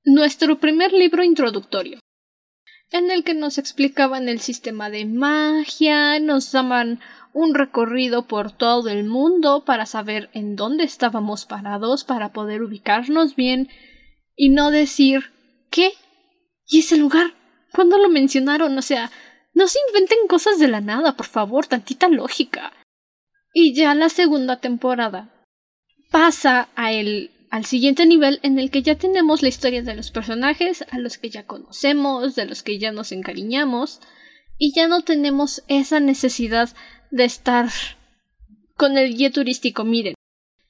nuestro 0.03 0.59
primer 0.59 0.93
libro 0.93 1.23
introductorio, 1.23 1.99
en 2.91 3.09
el 3.09 3.23
que 3.23 3.33
nos 3.33 3.57
explicaban 3.57 4.29
el 4.29 4.39
sistema 4.39 4.89
de 4.89 5.05
magia, 5.05 6.19
nos 6.19 6.51
daban 6.51 6.99
un 7.33 7.55
recorrido 7.55 8.27
por 8.27 8.51
todo 8.51 8.89
el 8.89 9.03
mundo 9.03 9.63
para 9.65 9.85
saber 9.85 10.29
en 10.33 10.55
dónde 10.55 10.83
estábamos 10.83 11.45
parados, 11.45 12.03
para 12.03 12.31
poder 12.31 12.61
ubicarnos 12.61 13.35
bien 13.35 13.69
y 14.35 14.49
no 14.49 14.71
decir 14.71 15.31
¿qué? 15.69 15.93
¿Y 16.67 16.79
ese 16.79 16.97
lugar? 16.97 17.33
¿Cuándo 17.73 17.97
lo 17.97 18.09
mencionaron? 18.09 18.77
O 18.77 18.81
sea, 18.81 19.11
no 19.53 19.67
se 19.67 19.79
inventen 19.87 20.27
cosas 20.27 20.59
de 20.59 20.67
la 20.67 20.81
nada, 20.81 21.17
por 21.17 21.25
favor, 21.25 21.65
tantita 21.65 22.07
lógica. 22.07 22.71
Y 23.53 23.73
ya 23.73 23.93
la 23.95 24.09
segunda 24.09 24.57
temporada 24.57 25.45
pasa 26.11 26.69
a 26.75 26.91
el, 26.91 27.31
al 27.49 27.65
siguiente 27.65 28.05
nivel 28.05 28.39
en 28.43 28.59
el 28.59 28.69
que 28.71 28.83
ya 28.83 28.95
tenemos 28.95 29.41
la 29.41 29.49
historia 29.49 29.81
de 29.81 29.95
los 29.95 30.11
personajes, 30.11 30.85
a 30.91 30.99
los 30.99 31.17
que 31.17 31.29
ya 31.29 31.45
conocemos, 31.45 32.35
de 32.35 32.45
los 32.45 32.63
que 32.63 32.79
ya 32.79 32.91
nos 32.91 33.11
encariñamos, 33.11 33.99
y 34.57 34.73
ya 34.75 34.87
no 34.87 35.01
tenemos 35.01 35.63
esa 35.67 35.99
necesidad 35.99 36.69
de 37.13 37.25
estar 37.25 37.69
con 38.75 38.97
el 38.97 39.15
guía 39.15 39.31
turístico. 39.31 39.83
Miren, 39.83 40.15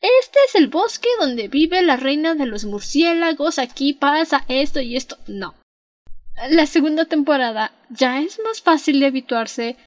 este 0.02 0.40
es 0.48 0.56
el 0.56 0.68
bosque 0.68 1.08
donde 1.18 1.48
vive 1.48 1.82
la 1.82 1.96
reina 1.96 2.36
de 2.36 2.46
los 2.46 2.66
murciélagos, 2.66 3.60
aquí 3.60 3.94
pasa 3.94 4.44
esto 4.50 4.82
y 4.82 4.98
esto. 4.98 5.18
No. 5.28 5.56
La 6.50 6.66
segunda 6.66 7.06
temporada 7.06 7.72
ya 7.90 8.20
es 8.20 8.42
más 8.44 8.62
fácil 8.62 9.00
de 9.00 9.06
habituarse 9.06 9.78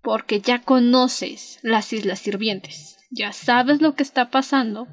porque 0.00 0.40
ya 0.40 0.62
conoces 0.62 1.58
las 1.62 1.92
Islas 1.92 2.20
Sirvientes, 2.20 2.98
ya 3.10 3.32
sabes 3.32 3.82
lo 3.82 3.96
que 3.96 4.04
está 4.04 4.30
pasando. 4.30 4.86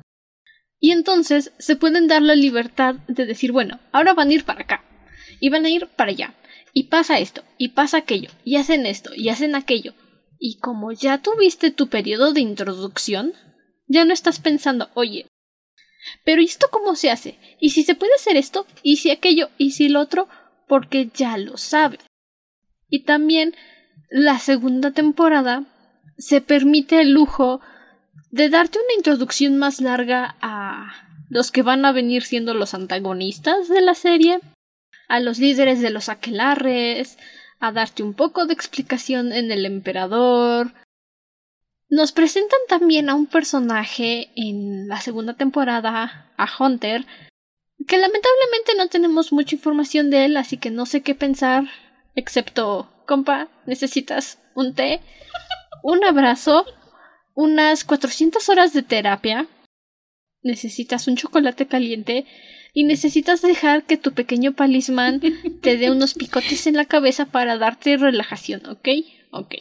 Y 0.80 0.92
entonces 0.92 1.54
se 1.60 1.76
pueden 1.76 2.08
dar 2.08 2.24
la 2.24 2.36
libertad 2.36 2.96
de 3.08 3.28
decir, 3.28 3.52
bueno, 3.52 3.80
ahora 3.92 4.16
van 4.16 4.30
a 4.30 4.34
ir 4.34 4.46
para 4.46 4.62
acá, 4.62 4.84
y 5.40 5.50
van 5.50 5.66
a 5.66 5.70
ir 5.70 5.88
para 5.88 6.10
allá, 6.10 6.34
y 6.74 6.86
pasa 6.86 7.20
esto, 7.20 7.44
y 7.58 7.70
pasa 7.70 7.98
aquello, 7.98 8.32
y 8.44 8.56
hacen 8.58 8.86
esto, 8.88 9.12
y 9.16 9.30
hacen 9.30 9.56
aquello. 9.56 9.94
Y 10.40 10.60
como 10.60 10.92
ya 10.92 11.20
tuviste 11.20 11.72
tu 11.72 11.88
periodo 11.88 12.34
de 12.34 12.42
introducción, 12.42 13.34
ya 13.88 14.06
no 14.06 14.14
estás 14.14 14.40
pensando, 14.40 14.90
oye, 14.94 15.28
pero 16.24 16.42
¿y 16.42 16.46
esto 16.46 16.68
cómo 16.72 16.96
se 16.96 17.12
hace? 17.12 17.40
¿Y 17.60 17.72
si 17.72 17.84
se 17.84 17.96
puede 17.96 18.14
hacer 18.16 18.38
esto? 18.38 18.66
¿Y 18.84 18.98
si 18.98 19.12
aquello? 19.12 19.50
¿Y 19.58 19.72
si 19.72 19.90
lo 19.90 20.00
otro? 20.00 20.28
Porque 20.68 21.10
ya 21.14 21.38
lo 21.38 21.58
sabes. 21.58 22.00
Y 22.90 23.04
también 23.04 23.56
la 24.10 24.40
segunda 24.40 24.92
temporada 24.92 25.66
se 26.18 26.42
permite 26.42 27.02
el 27.02 27.12
lujo 27.12 27.62
de 28.32 28.50
darte 28.50 28.80
una 28.80 28.96
introducción 28.98 29.58
más 29.58 29.82
larga 29.82 30.36
a 30.42 31.08
los 31.30 31.52
que 31.52 31.62
van 31.62 31.86
a 31.86 31.92
venir 31.92 32.24
siendo 32.24 32.54
los 32.54 32.74
antagonistas 32.74 33.68
de 33.68 33.82
la 33.82 33.94
serie, 33.94 34.40
a 35.08 35.20
los 35.20 35.40
líderes 35.40 35.82
de 35.82 35.90
los 35.90 36.10
aquelarres, 36.10 37.18
a 37.60 37.72
darte 37.72 38.04
un 38.04 38.14
poco 38.14 38.46
de 38.46 38.54
explicación 38.54 39.34
en 39.34 39.52
el 39.52 39.66
emperador. 39.66 40.74
Nos 41.90 42.12
presentan 42.12 42.60
también 42.68 43.10
a 43.10 43.16
un 43.16 43.28
personaje 43.28 44.30
en 44.36 44.88
la 44.88 45.00
segunda 45.00 45.34
temporada, 45.34 46.34
a 46.38 46.48
Hunter, 46.60 47.06
que 47.88 47.98
lamentablemente 47.98 48.76
no 48.78 48.88
tenemos 48.90 49.32
mucha 49.32 49.56
información 49.56 50.10
de 50.10 50.26
él, 50.26 50.38
así 50.38 50.58
que 50.58 50.72
no 50.72 50.86
sé 50.86 51.02
qué 51.02 51.16
pensar, 51.16 51.66
excepto, 52.16 52.92
compa, 53.06 53.48
necesitas 53.66 54.40
un 54.56 54.74
té, 54.74 55.02
un 55.84 56.04
abrazo, 56.04 56.66
unas 57.36 57.86
400 57.86 58.50
horas 58.50 58.74
de 58.74 58.82
terapia, 58.82 59.48
necesitas 60.42 61.08
un 61.08 61.16
chocolate 61.16 61.68
caliente 61.68 62.26
y 62.74 62.84
necesitas 62.84 63.42
dejar 63.42 63.86
que 63.86 63.98
tu 63.98 64.14
pequeño 64.14 64.54
palismán 64.54 65.22
te 65.62 65.78
dé 65.78 65.92
unos 65.92 66.14
picotes 66.14 66.68
en 66.68 66.76
la 66.76 66.86
cabeza 66.86 67.26
para 67.26 67.58
darte 67.58 67.98
relajación, 67.98 68.66
¿ok? 68.68 68.88
Ok. 69.32 69.56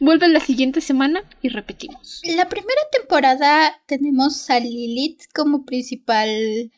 Vuelve 0.00 0.28
la 0.28 0.40
siguiente 0.40 0.80
semana 0.80 1.22
y 1.42 1.48
repetimos. 1.48 2.20
La 2.24 2.48
primera 2.48 2.80
temporada 2.90 3.80
tenemos 3.86 4.48
a 4.50 4.58
Lilith 4.58 5.22
como 5.34 5.64
principal 5.64 6.72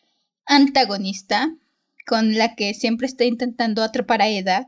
antagonista, 0.45 1.55
con 2.07 2.37
la 2.37 2.55
que 2.55 2.75
siempre 2.75 3.07
está 3.07 3.25
intentando 3.25 3.83
atrapar 3.83 4.23
a 4.23 4.29
Eda. 4.29 4.67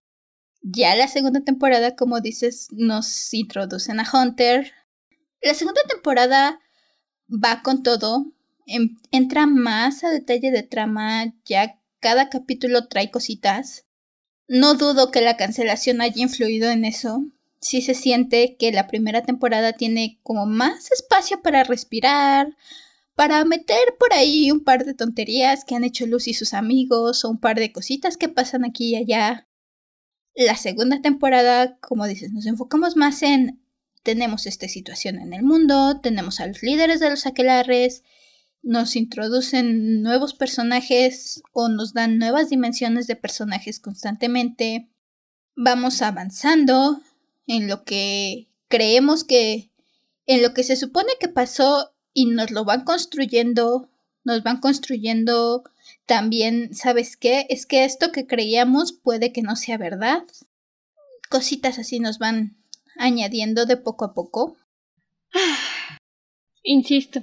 Ya 0.62 0.94
la 0.96 1.08
segunda 1.08 1.40
temporada, 1.40 1.94
como 1.94 2.20
dices, 2.20 2.68
nos 2.72 3.32
introducen 3.32 4.00
a 4.00 4.08
Hunter. 4.10 4.72
La 5.42 5.54
segunda 5.54 5.82
temporada 5.88 6.60
va 7.28 7.62
con 7.62 7.82
todo, 7.82 8.32
entra 9.10 9.46
más 9.46 10.04
a 10.04 10.10
detalle 10.10 10.50
de 10.50 10.62
trama, 10.62 11.34
ya 11.44 11.80
cada 12.00 12.28
capítulo 12.28 12.88
trae 12.88 13.10
cositas. 13.10 13.86
No 14.46 14.74
dudo 14.74 15.10
que 15.10 15.20
la 15.20 15.36
cancelación 15.36 16.00
haya 16.00 16.22
influido 16.22 16.70
en 16.70 16.84
eso. 16.84 17.24
Sí 17.60 17.82
se 17.82 17.94
siente 17.94 18.56
que 18.56 18.70
la 18.72 18.86
primera 18.86 19.22
temporada 19.22 19.72
tiene 19.72 20.20
como 20.22 20.46
más 20.46 20.90
espacio 20.92 21.42
para 21.42 21.64
respirar, 21.64 22.56
para 23.14 23.44
meter 23.44 23.96
por 23.98 24.12
ahí 24.12 24.50
un 24.50 24.62
par 24.62 24.84
de 24.84 24.94
tonterías 24.94 25.64
que 25.64 25.74
han 25.74 25.84
hecho 25.84 26.06
Lucy 26.06 26.30
y 26.30 26.34
sus 26.34 26.54
amigos 26.54 27.24
o 27.24 27.30
un 27.30 27.38
par 27.38 27.58
de 27.58 27.72
cositas 27.72 28.16
que 28.16 28.28
pasan 28.28 28.64
aquí 28.64 28.90
y 28.90 28.96
allá. 28.96 29.48
La 30.34 30.56
segunda 30.56 31.02
temporada, 31.02 31.78
como 31.80 32.06
dices, 32.06 32.32
nos 32.32 32.46
enfocamos 32.46 32.96
más 32.96 33.22
en 33.22 33.60
tenemos 34.02 34.46
esta 34.46 34.68
situación 34.68 35.18
en 35.18 35.34
el 35.34 35.42
mundo, 35.42 36.00
tenemos 36.00 36.40
a 36.40 36.46
los 36.46 36.62
líderes 36.62 36.98
de 37.00 37.10
los 37.10 37.26
aquelares, 37.26 38.04
nos 38.62 38.96
introducen 38.96 40.02
nuevos 40.02 40.34
personajes 40.34 41.42
o 41.52 41.68
nos 41.68 41.92
dan 41.92 42.18
nuevas 42.18 42.50
dimensiones 42.50 43.06
de 43.06 43.16
personajes 43.16 43.80
constantemente. 43.80 44.88
Vamos 45.56 46.02
avanzando 46.02 47.00
en 47.46 47.68
lo 47.68 47.84
que 47.84 48.48
creemos 48.68 49.24
que, 49.24 49.70
en 50.26 50.42
lo 50.42 50.54
que 50.54 50.62
se 50.62 50.76
supone 50.76 51.12
que 51.18 51.28
pasó 51.28 51.94
y 52.12 52.26
nos 52.26 52.50
lo 52.50 52.64
van 52.64 52.84
construyendo, 52.84 53.88
nos 54.24 54.42
van 54.42 54.60
construyendo 54.60 55.64
también, 56.06 56.74
¿sabes 56.74 57.16
qué? 57.16 57.46
Es 57.48 57.66
que 57.66 57.84
esto 57.84 58.12
que 58.12 58.26
creíamos 58.26 58.92
puede 58.92 59.32
que 59.32 59.42
no 59.42 59.56
sea 59.56 59.78
verdad. 59.78 60.24
Cositas 61.30 61.78
así 61.78 62.00
nos 62.00 62.18
van 62.18 62.56
añadiendo 62.96 63.66
de 63.66 63.76
poco 63.76 64.04
a 64.04 64.14
poco. 64.14 64.56
Insisto, 66.62 67.22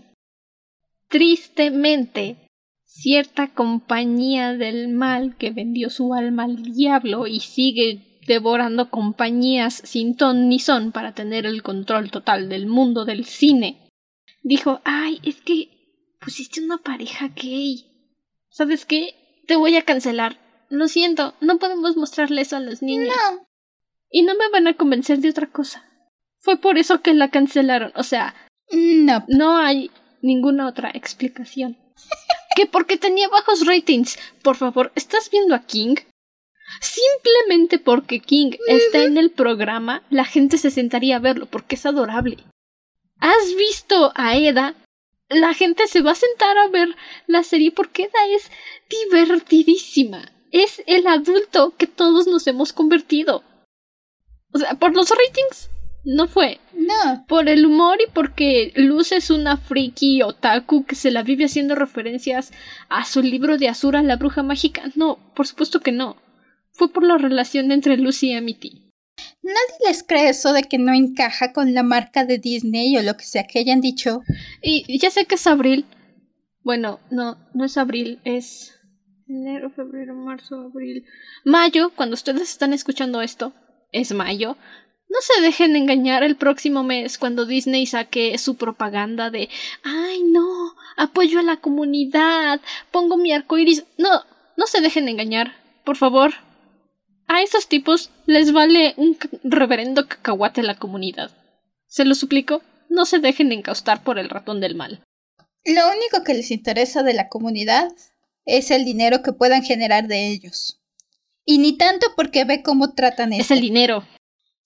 tristemente, 1.17 2.49
cierta 2.83 3.53
compañía 3.53 4.53
del 4.53 4.89
mal 4.89 5.37
que 5.37 5.51
vendió 5.51 5.89
su 5.89 6.13
alma 6.13 6.43
al 6.43 6.61
diablo 6.61 7.25
y 7.25 7.39
sigue 7.39 8.19
devorando 8.27 8.89
compañías 8.89 9.81
sin 9.85 10.17
ton 10.17 10.49
ni 10.49 10.59
son 10.59 10.91
para 10.91 11.13
tener 11.13 11.45
el 11.45 11.63
control 11.63 12.11
total 12.11 12.49
del 12.49 12.65
mundo 12.65 13.05
del 13.05 13.23
cine 13.23 13.85
dijo, 14.43 14.81
ay, 14.83 15.21
es 15.23 15.41
que 15.41 15.69
pusiste 16.19 16.61
una 16.61 16.77
pareja 16.77 17.29
gay. 17.29 17.85
¿Sabes 18.49 18.85
qué? 18.85 19.15
Te 19.47 19.55
voy 19.55 19.77
a 19.77 19.83
cancelar. 19.83 20.37
Lo 20.69 20.89
siento, 20.89 21.33
no 21.39 21.59
podemos 21.59 21.95
mostrarle 21.95 22.41
eso 22.41 22.57
a 22.57 22.59
los 22.59 22.81
niños. 22.81 23.15
No. 23.15 23.47
Y 24.09 24.23
no 24.23 24.35
me 24.35 24.49
van 24.49 24.67
a 24.67 24.75
convencer 24.75 25.19
de 25.19 25.29
otra 25.29 25.47
cosa. 25.47 25.83
Fue 26.39 26.57
por 26.57 26.77
eso 26.77 27.01
que 27.01 27.13
la 27.13 27.31
cancelaron. 27.31 27.93
O 27.95 28.03
sea, 28.03 28.35
no. 28.71 29.25
No 29.29 29.57
hay 29.57 29.91
ninguna 30.21 30.67
otra 30.67 30.91
explicación. 30.93 31.77
que 32.55 32.65
porque 32.65 32.97
tenía 32.97 33.27
bajos 33.27 33.65
ratings. 33.65 34.17
Por 34.41 34.55
favor, 34.55 34.91
¿estás 34.95 35.29
viendo 35.29 35.55
a 35.55 35.65
King? 35.65 35.95
Simplemente 36.81 37.77
porque 37.79 38.19
King 38.19 38.51
está 38.67 39.03
en 39.03 39.17
el 39.17 39.29
programa, 39.29 40.03
la 40.09 40.25
gente 40.25 40.57
se 40.57 40.71
sentaría 40.71 41.17
a 41.17 41.19
verlo 41.19 41.45
porque 41.45 41.75
es 41.75 41.85
adorable. 41.85 42.37
¿Has 43.19 43.55
visto 43.55 44.11
a 44.15 44.35
Eda? 44.35 44.75
La 45.29 45.53
gente 45.53 45.87
se 45.87 46.01
va 46.01 46.11
a 46.11 46.15
sentar 46.15 46.57
a 46.57 46.67
ver 46.67 46.95
la 47.27 47.43
serie 47.43 47.71
porque 47.71 48.03
Eda 48.03 48.25
es 48.35 48.49
divertidísima. 48.89 50.31
Es 50.51 50.81
el 50.87 51.07
adulto 51.07 51.73
que 51.77 51.87
todos 51.87 52.27
nos 52.27 52.47
hemos 52.47 52.73
convertido. 52.73 53.43
O 54.53 54.59
sea, 54.59 54.75
por 54.75 54.95
los 54.95 55.09
ratings 55.09 55.69
no 56.05 56.27
fue. 56.27 56.59
No. 56.73 57.25
Por 57.27 57.49
el 57.49 57.65
humor 57.65 57.97
y 57.99 58.11
porque 58.11 58.71
Luz 58.75 59.11
es 59.11 59.29
una 59.29 59.57
friki 59.57 60.21
otaku 60.21 60.85
que 60.85 60.95
se 60.95 61.11
la 61.11 61.23
vive 61.23 61.45
haciendo 61.45 61.75
referencias 61.75 62.53
a 62.89 63.05
su 63.05 63.21
libro 63.21 63.57
de 63.57 63.69
Azura, 63.69 64.03
la 64.03 64.15
bruja 64.15 64.43
mágica. 64.43 64.83
No, 64.95 65.17
por 65.35 65.47
supuesto 65.47 65.79
que 65.79 65.91
no. 65.91 66.15
Fue 66.71 66.91
por 66.91 67.03
la 67.03 67.17
relación 67.17 67.71
entre 67.71 67.97
Luz 67.97 68.21
y 68.23 68.33
Amity. 68.33 68.85
Nadie 69.41 69.87
les 69.87 70.03
cree 70.03 70.29
eso 70.29 70.53
de 70.53 70.63
que 70.63 70.77
no 70.77 70.93
encaja 70.93 71.53
con 71.53 71.73
la 71.73 71.83
marca 71.83 72.25
de 72.25 72.37
Disney 72.37 72.97
o 72.97 73.01
lo 73.01 73.15
que 73.17 73.23
sea 73.23 73.47
que 73.47 73.59
hayan 73.59 73.81
dicho. 73.81 74.21
Y 74.61 74.99
ya 74.99 75.09
sé 75.09 75.25
que 75.25 75.35
es 75.35 75.47
abril. 75.47 75.85
Bueno, 76.63 76.99
no, 77.11 77.37
no 77.53 77.65
es 77.65 77.77
abril, 77.77 78.19
es 78.25 78.73
enero, 79.27 79.69
febrero, 79.69 80.15
marzo, 80.15 80.55
abril. 80.55 81.05
Mayo, 81.45 81.91
cuando 81.95 82.15
ustedes 82.15 82.49
están 82.49 82.73
escuchando 82.73 83.21
esto, 83.21 83.53
es 83.91 84.13
mayo. 84.13 84.57
No 85.15 85.21
se 85.21 85.41
dejen 85.41 85.77
engañar 85.77 86.23
el 86.23 86.35
próximo 86.35 86.83
mes 86.83 87.17
cuando 87.17 87.45
Disney 87.45 87.85
saque 87.85 88.37
su 88.37 88.55
propaganda 88.57 89.29
de 89.29 89.47
ay 89.81 90.23
no, 90.23 90.75
apoyo 90.97 91.39
a 91.39 91.43
la 91.43 91.55
comunidad, 91.55 92.59
pongo 92.91 93.15
mi 93.15 93.31
arco 93.31 93.57
iris. 93.57 93.85
No, 93.97 94.09
no 94.57 94.67
se 94.67 94.81
dejen 94.81 95.07
engañar, 95.07 95.55
por 95.85 95.95
favor. 95.95 96.33
A 97.27 97.41
esos 97.41 97.69
tipos 97.69 98.09
les 98.25 98.51
vale 98.51 98.93
un 98.97 99.17
reverendo 99.45 100.05
cacahuate 100.05 100.63
la 100.63 100.75
comunidad. 100.75 101.31
Se 101.87 102.03
lo 102.03 102.13
suplico, 102.13 102.61
no 102.89 103.05
se 103.05 103.19
dejen 103.19 103.53
encaustar 103.53 104.03
por 104.03 104.19
el 104.19 104.29
ratón 104.29 104.59
del 104.59 104.75
mal. 104.75 105.01
Lo 105.63 105.81
único 105.97 106.25
que 106.25 106.33
les 106.33 106.51
interesa 106.51 107.03
de 107.03 107.13
la 107.13 107.29
comunidad 107.29 107.87
es 108.43 108.69
el 108.69 108.83
dinero 108.83 109.23
que 109.23 109.31
puedan 109.31 109.63
generar 109.63 110.07
de 110.07 110.27
ellos. 110.27 110.81
Y 111.45 111.59
ni 111.59 111.77
tanto 111.77 112.07
porque 112.17 112.43
ve 112.43 112.61
cómo 112.63 112.93
tratan 112.95 113.31
Es 113.31 113.49
el 113.49 113.61
dinero. 113.61 114.03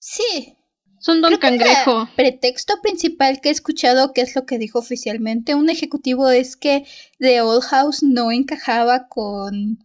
Sí. 0.00 0.56
Son 0.98 1.22
don 1.22 1.36
cangrejo. 1.36 2.02
el 2.02 2.14
pretexto 2.14 2.82
principal 2.82 3.40
que 3.40 3.48
he 3.48 3.52
escuchado, 3.52 4.12
que 4.12 4.20
es 4.22 4.34
lo 4.34 4.44
que 4.44 4.58
dijo 4.58 4.80
oficialmente 4.80 5.54
un 5.54 5.70
ejecutivo, 5.70 6.28
es 6.28 6.56
que 6.56 6.84
The 7.18 7.40
Old 7.40 7.62
House 7.62 8.02
no 8.02 8.32
encajaba 8.32 9.08
con 9.08 9.78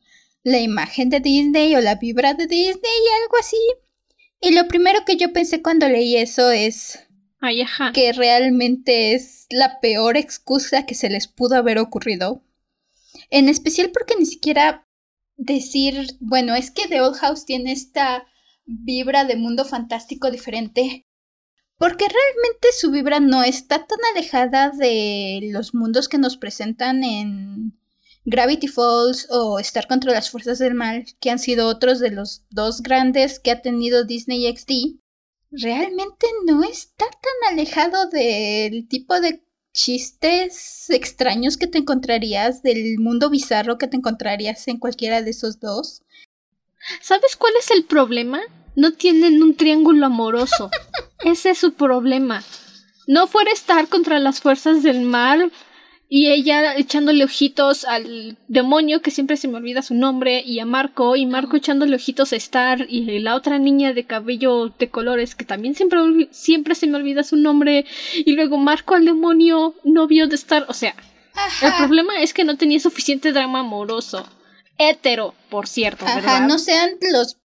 la 0.43 0.59
imagen 0.59 1.09
de 1.09 1.19
Disney 1.19 1.75
o 1.75 1.81
la 1.81 1.95
vibra 1.95 2.33
de 2.33 2.47
Disney 2.47 2.73
y 2.73 3.23
algo 3.23 3.37
así. 3.39 3.57
Y 4.41 4.51
lo 4.51 4.67
primero 4.67 5.05
que 5.05 5.15
yo 5.15 5.31
pensé 5.31 5.61
cuando 5.61 5.87
leí 5.87 6.17
eso 6.17 6.51
es 6.51 6.99
que 7.93 8.11
realmente 8.11 9.13
es 9.13 9.45
la 9.49 9.79
peor 9.79 10.17
excusa 10.17 10.85
que 10.85 10.95
se 10.95 11.09
les 11.09 11.27
pudo 11.27 11.55
haber 11.55 11.77
ocurrido. 11.77 12.43
En 13.29 13.47
especial 13.49 13.91
porque 13.91 14.15
ni 14.17 14.25
siquiera 14.25 14.85
decir, 15.37 16.17
bueno, 16.19 16.55
es 16.55 16.71
que 16.71 16.87
The 16.87 17.01
Old 17.01 17.17
House 17.17 17.45
tiene 17.45 17.71
esta 17.71 18.27
vibra 18.65 19.25
de 19.25 19.35
mundo 19.35 19.65
fantástico 19.65 20.31
diferente. 20.31 21.05
Porque 21.77 22.05
realmente 22.05 22.69
su 22.77 22.91
vibra 22.91 23.19
no 23.19 23.43
está 23.43 23.85
tan 23.85 23.99
alejada 24.13 24.69
de 24.69 25.49
los 25.51 25.73
mundos 25.73 26.07
que 26.07 26.17
nos 26.17 26.37
presentan 26.37 27.03
en 27.03 27.77
Gravity 28.23 28.67
Falls 28.67 29.27
o 29.29 29.59
Estar 29.59 29.87
contra 29.87 30.13
las 30.13 30.29
Fuerzas 30.29 30.59
del 30.59 30.73
Mal, 30.73 31.05
que 31.19 31.29
han 31.29 31.39
sido 31.39 31.67
otros 31.67 31.99
de 31.99 32.11
los 32.11 32.43
dos 32.49 32.81
grandes 32.81 33.39
que 33.39 33.51
ha 33.51 33.61
tenido 33.61 34.05
Disney 34.05 34.51
XD, 34.55 34.99
realmente 35.51 36.27
no 36.45 36.63
está 36.63 37.05
tan 37.05 37.53
alejado 37.53 38.09
del 38.09 38.87
tipo 38.87 39.19
de 39.19 39.43
chistes 39.73 40.89
extraños 40.89 41.57
que 41.57 41.67
te 41.67 41.77
encontrarías, 41.77 42.61
del 42.63 42.97
mundo 42.99 43.29
bizarro 43.29 43.77
que 43.77 43.87
te 43.87 43.97
encontrarías 43.97 44.67
en 44.67 44.79
cualquiera 44.79 45.21
de 45.21 45.31
esos 45.31 45.59
dos. 45.59 46.01
¿Sabes 47.01 47.35
cuál 47.35 47.53
es 47.59 47.71
el 47.71 47.83
problema? 47.83 48.39
No 48.75 48.93
tienen 48.93 49.41
un 49.41 49.55
triángulo 49.55 50.05
amoroso. 50.05 50.69
Ese 51.23 51.51
es 51.51 51.57
su 51.57 51.73
problema. 51.73 52.43
No 53.07 53.27
fuera 53.27 53.51
estar 53.51 53.87
contra 53.87 54.19
las 54.19 54.41
fuerzas 54.41 54.83
del 54.83 55.01
mal, 55.01 55.51
y 56.07 56.27
ella 56.27 56.75
echándole 56.75 57.23
ojitos 57.23 57.83
al 57.85 58.37
demonio, 58.47 59.01
que 59.01 59.11
siempre 59.11 59.37
se 59.37 59.47
me 59.47 59.57
olvida 59.57 59.81
su 59.81 59.95
nombre, 59.95 60.43
y 60.45 60.59
a 60.59 60.65
Marco, 60.65 61.15
y 61.15 61.25
Marco 61.25 61.57
echándole 61.57 61.95
ojitos 61.95 62.31
a 62.31 62.35
Star, 62.35 62.85
y 62.87 63.19
la 63.19 63.35
otra 63.35 63.57
niña 63.57 63.93
de 63.93 64.05
cabello 64.05 64.73
de 64.77 64.89
colores, 64.89 65.35
que 65.35 65.45
también 65.45 65.73
siempre, 65.73 65.99
siempre 66.31 66.75
se 66.75 66.87
me 66.87 66.97
olvida 66.97 67.23
su 67.23 67.37
nombre, 67.37 67.85
y 68.13 68.33
luego 68.33 68.57
Marco 68.57 68.93
al 68.93 69.05
demonio, 69.05 69.73
novio 69.83 70.27
de 70.27 70.35
Star, 70.35 70.65
o 70.67 70.73
sea, 70.73 70.95
el 71.61 71.73
problema 71.77 72.21
es 72.21 72.33
que 72.33 72.43
no 72.43 72.55
tenía 72.55 72.79
suficiente 72.79 73.31
drama 73.31 73.59
amoroso. 73.59 74.25
Hétero, 74.77 75.33
por 75.49 75.67
cierto, 75.67 76.05
Ajá, 76.05 76.41
no 76.47 76.59
sean 76.59 76.91
los 77.11 77.37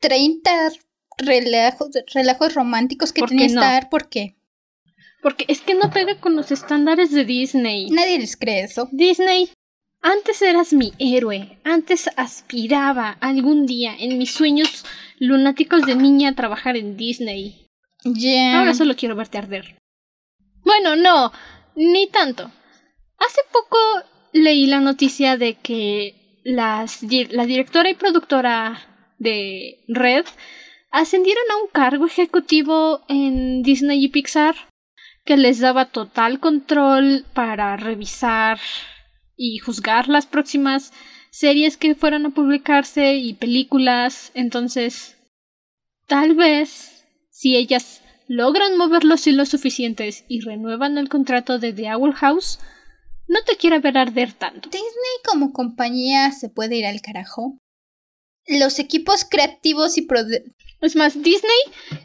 30 0.00 0.72
relajos, 1.18 1.90
relajos 2.14 2.54
románticos 2.54 3.12
que 3.12 3.22
tenía 3.22 3.46
Star, 3.46 3.88
¿por 3.88 4.08
qué? 4.08 4.36
Porque 5.22 5.44
es 5.48 5.60
que 5.60 5.74
no 5.74 5.90
pega 5.90 6.20
con 6.20 6.36
los 6.36 6.50
estándares 6.52 7.10
de 7.10 7.24
Disney. 7.24 7.90
Nadie 7.90 8.18
les 8.18 8.36
cree 8.36 8.62
eso. 8.62 8.88
Disney, 8.92 9.50
antes 10.02 10.40
eras 10.40 10.72
mi 10.72 10.92
héroe. 10.98 11.58
Antes 11.64 12.08
aspiraba 12.16 13.16
algún 13.20 13.66
día 13.66 13.94
en 13.98 14.18
mis 14.18 14.32
sueños 14.32 14.84
lunáticos 15.18 15.82
de 15.82 15.96
niña 15.96 16.30
a 16.30 16.34
trabajar 16.34 16.76
en 16.76 16.96
Disney. 16.96 17.66
Ya. 18.04 18.58
Ahora 18.58 18.74
solo 18.74 18.94
quiero 18.94 19.16
verte 19.16 19.38
arder. 19.38 19.78
Bueno, 20.62 20.94
no, 20.94 21.32
ni 21.74 22.06
tanto. 22.08 22.50
Hace 23.18 23.40
poco 23.52 23.78
leí 24.32 24.66
la 24.66 24.80
noticia 24.80 25.36
de 25.36 25.54
que 25.54 26.14
las, 26.46 27.02
la 27.02 27.44
directora 27.44 27.90
y 27.90 27.94
productora 27.94 28.80
de 29.18 29.80
Red 29.88 30.24
ascendieron 30.92 31.42
a 31.50 31.64
un 31.64 31.70
cargo 31.72 32.06
ejecutivo 32.06 33.02
en 33.08 33.64
Disney 33.64 34.04
y 34.04 34.08
Pixar 34.08 34.54
que 35.24 35.36
les 35.36 35.58
daba 35.58 35.86
total 35.86 36.38
control 36.38 37.24
para 37.34 37.76
revisar 37.76 38.60
y 39.36 39.58
juzgar 39.58 40.08
las 40.08 40.26
próximas 40.26 40.92
series 41.32 41.76
que 41.76 41.96
fueran 41.96 42.26
a 42.26 42.30
publicarse 42.30 43.16
y 43.16 43.34
películas. 43.34 44.30
Entonces, 44.34 45.18
tal 46.06 46.36
vez, 46.36 47.04
si 47.28 47.56
ellas 47.56 48.02
logran 48.28 48.78
mover 48.78 49.02
los 49.02 49.26
hilos 49.26 49.48
suficientes 49.48 50.24
y 50.28 50.42
renuevan 50.42 50.96
el 50.96 51.08
contrato 51.08 51.58
de 51.58 51.72
The 51.72 51.92
Owl 51.92 52.14
House, 52.14 52.60
no 53.28 53.42
te 53.44 53.56
quiera 53.56 53.78
ver 53.78 53.98
arder 53.98 54.32
tanto. 54.32 54.68
Disney 54.68 55.16
como 55.24 55.52
compañía 55.52 56.30
se 56.32 56.48
puede 56.48 56.76
ir 56.76 56.86
al 56.86 57.00
carajo. 57.00 57.58
Los 58.46 58.78
equipos 58.78 59.24
creativos 59.24 59.98
y 59.98 60.06
Es 60.80 60.96
más, 60.96 61.14
Disney 61.14 61.58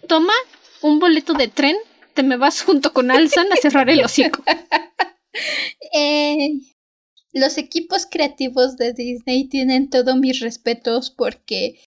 toma 0.07 0.33
un 0.81 0.99
boleto 0.99 1.33
de 1.33 1.47
tren, 1.47 1.77
te 2.15 2.23
me 2.23 2.37
vas 2.37 2.63
junto 2.63 2.93
con 2.93 3.11
Alsan 3.11 3.51
a 3.53 3.55
cerrar 3.57 3.89
el 3.89 4.03
hocico. 4.03 4.43
eh, 5.93 6.59
los 7.31 7.57
equipos 7.57 8.07
creativos 8.09 8.75
de 8.77 8.93
Disney 8.93 9.47
tienen 9.47 9.89
todos 9.89 10.15
mis 10.17 10.39
respetos 10.39 11.11
porque 11.11 11.79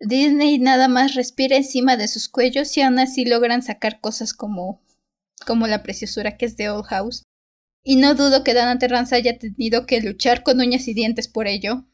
Disney 0.00 0.58
nada 0.58 0.88
más 0.88 1.14
respira 1.14 1.56
encima 1.56 1.96
de 1.96 2.08
sus 2.08 2.28
cuellos 2.28 2.74
y 2.76 2.82
aún 2.82 2.98
así 2.98 3.26
logran 3.26 3.62
sacar 3.62 4.00
cosas 4.00 4.32
como, 4.32 4.80
como 5.46 5.66
la 5.66 5.82
preciosura 5.82 6.38
que 6.38 6.46
es 6.46 6.56
de 6.56 6.70
Old 6.70 6.86
House. 6.86 7.22
Y 7.82 7.96
no 7.96 8.14
dudo 8.14 8.44
que 8.44 8.54
Dana 8.54 8.78
Terrance 8.78 9.14
haya 9.14 9.38
tenido 9.38 9.86
que 9.86 10.00
luchar 10.00 10.42
con 10.42 10.60
uñas 10.60 10.86
y 10.88 10.94
dientes 10.94 11.28
por 11.28 11.48
ello. 11.48 11.86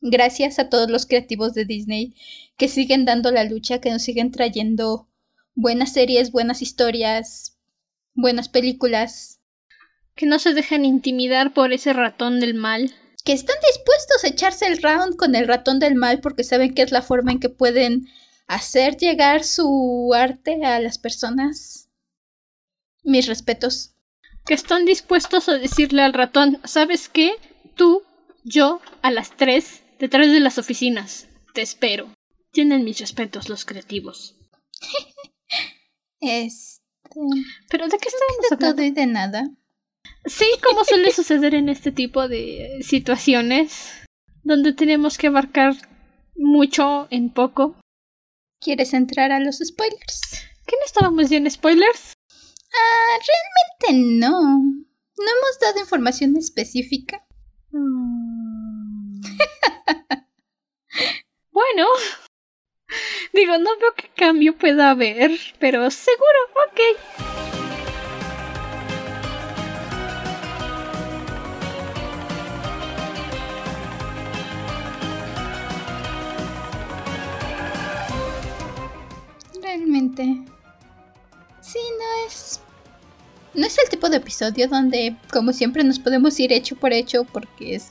Gracias 0.00 0.58
a 0.58 0.68
todos 0.68 0.90
los 0.90 1.06
creativos 1.06 1.54
de 1.54 1.64
Disney 1.64 2.14
que 2.56 2.68
siguen 2.68 3.04
dando 3.04 3.30
la 3.30 3.44
lucha, 3.44 3.80
que 3.80 3.90
nos 3.90 4.02
siguen 4.02 4.30
trayendo 4.30 5.08
buenas 5.54 5.92
series, 5.92 6.32
buenas 6.32 6.62
historias, 6.62 7.58
buenas 8.14 8.48
películas. 8.48 9.40
Que 10.14 10.26
no 10.26 10.38
se 10.38 10.52
dejen 10.54 10.84
intimidar 10.84 11.54
por 11.54 11.72
ese 11.72 11.92
ratón 11.92 12.40
del 12.40 12.54
mal 12.54 12.92
que 13.24 13.32
están 13.32 13.56
dispuestos 13.66 14.22
a 14.22 14.28
echarse 14.28 14.66
el 14.66 14.82
round 14.82 15.16
con 15.16 15.34
el 15.34 15.48
ratón 15.48 15.78
del 15.78 15.94
mal 15.94 16.20
porque 16.20 16.44
saben 16.44 16.74
que 16.74 16.82
es 16.82 16.92
la 16.92 17.02
forma 17.02 17.32
en 17.32 17.40
que 17.40 17.48
pueden 17.48 18.06
hacer 18.46 18.96
llegar 18.98 19.44
su 19.44 20.12
arte 20.14 20.62
a 20.64 20.78
las 20.78 20.98
personas. 20.98 21.88
Mis 23.02 23.26
respetos. 23.26 23.93
Que 24.46 24.54
están 24.54 24.84
dispuestos 24.84 25.48
a 25.48 25.58
decirle 25.58 26.02
al 26.02 26.12
ratón, 26.12 26.60
¿sabes 26.64 27.08
qué? 27.08 27.32
Tú, 27.74 28.02
yo, 28.44 28.80
a 29.02 29.10
las 29.10 29.36
tres, 29.36 29.82
detrás 29.98 30.30
de 30.30 30.40
las 30.40 30.58
oficinas. 30.58 31.28
Te 31.54 31.62
espero. 31.62 32.12
Tienen 32.52 32.84
mis 32.84 33.00
respetos 33.00 33.48
los 33.48 33.64
creativos. 33.64 34.36
este... 36.20 37.20
¿Pero 37.70 37.88
de 37.88 37.98
qué 37.98 38.08
estamos 38.08 38.36
hablando? 38.50 38.66
De 38.66 38.72
todo 38.72 38.82
y 38.82 38.90
de 38.90 39.06
nada. 39.06 39.50
Sí, 40.26 40.46
como 40.62 40.84
suele 40.84 41.10
suceder 41.12 41.54
en 41.54 41.68
este 41.68 41.92
tipo 41.92 42.28
de 42.28 42.80
situaciones, 42.82 44.04
donde 44.42 44.72
tenemos 44.72 45.18
que 45.18 45.28
abarcar 45.28 45.74
mucho 46.36 47.06
en 47.10 47.30
poco. 47.30 47.76
¿Quieres 48.60 48.94
entrar 48.94 49.32
a 49.32 49.40
los 49.40 49.58
spoilers? 49.58 50.20
¿Qué 50.66 50.76
no 50.76 50.86
estábamos 50.86 51.30
ya 51.30 51.36
en 51.36 51.50
spoilers? 51.50 52.14
Ah, 52.76 53.18
realmente 53.28 54.18
no. 54.20 54.40
No 55.16 55.24
hemos 55.30 55.58
dado 55.60 55.80
información 55.80 56.36
específica. 56.36 57.24
Mm. 57.70 59.20
bueno. 61.52 61.86
Digo, 63.32 63.58
no 63.58 63.76
veo 63.78 63.94
qué 63.96 64.08
cambio 64.14 64.56
pueda 64.56 64.90
haber, 64.90 65.32
pero 65.58 65.90
seguro, 65.90 66.38
ok. 66.68 67.24
realmente. 79.76 80.53
Sí, 81.74 81.80
no 81.98 82.26
es. 82.28 82.60
No 83.54 83.66
es 83.66 83.76
el 83.78 83.88
tipo 83.88 84.08
de 84.08 84.18
episodio 84.18 84.68
donde, 84.68 85.16
como 85.32 85.52
siempre, 85.52 85.82
nos 85.82 85.98
podemos 85.98 86.38
ir 86.38 86.52
hecho 86.52 86.76
por 86.76 86.92
hecho 86.92 87.24
porque 87.24 87.74
es 87.74 87.90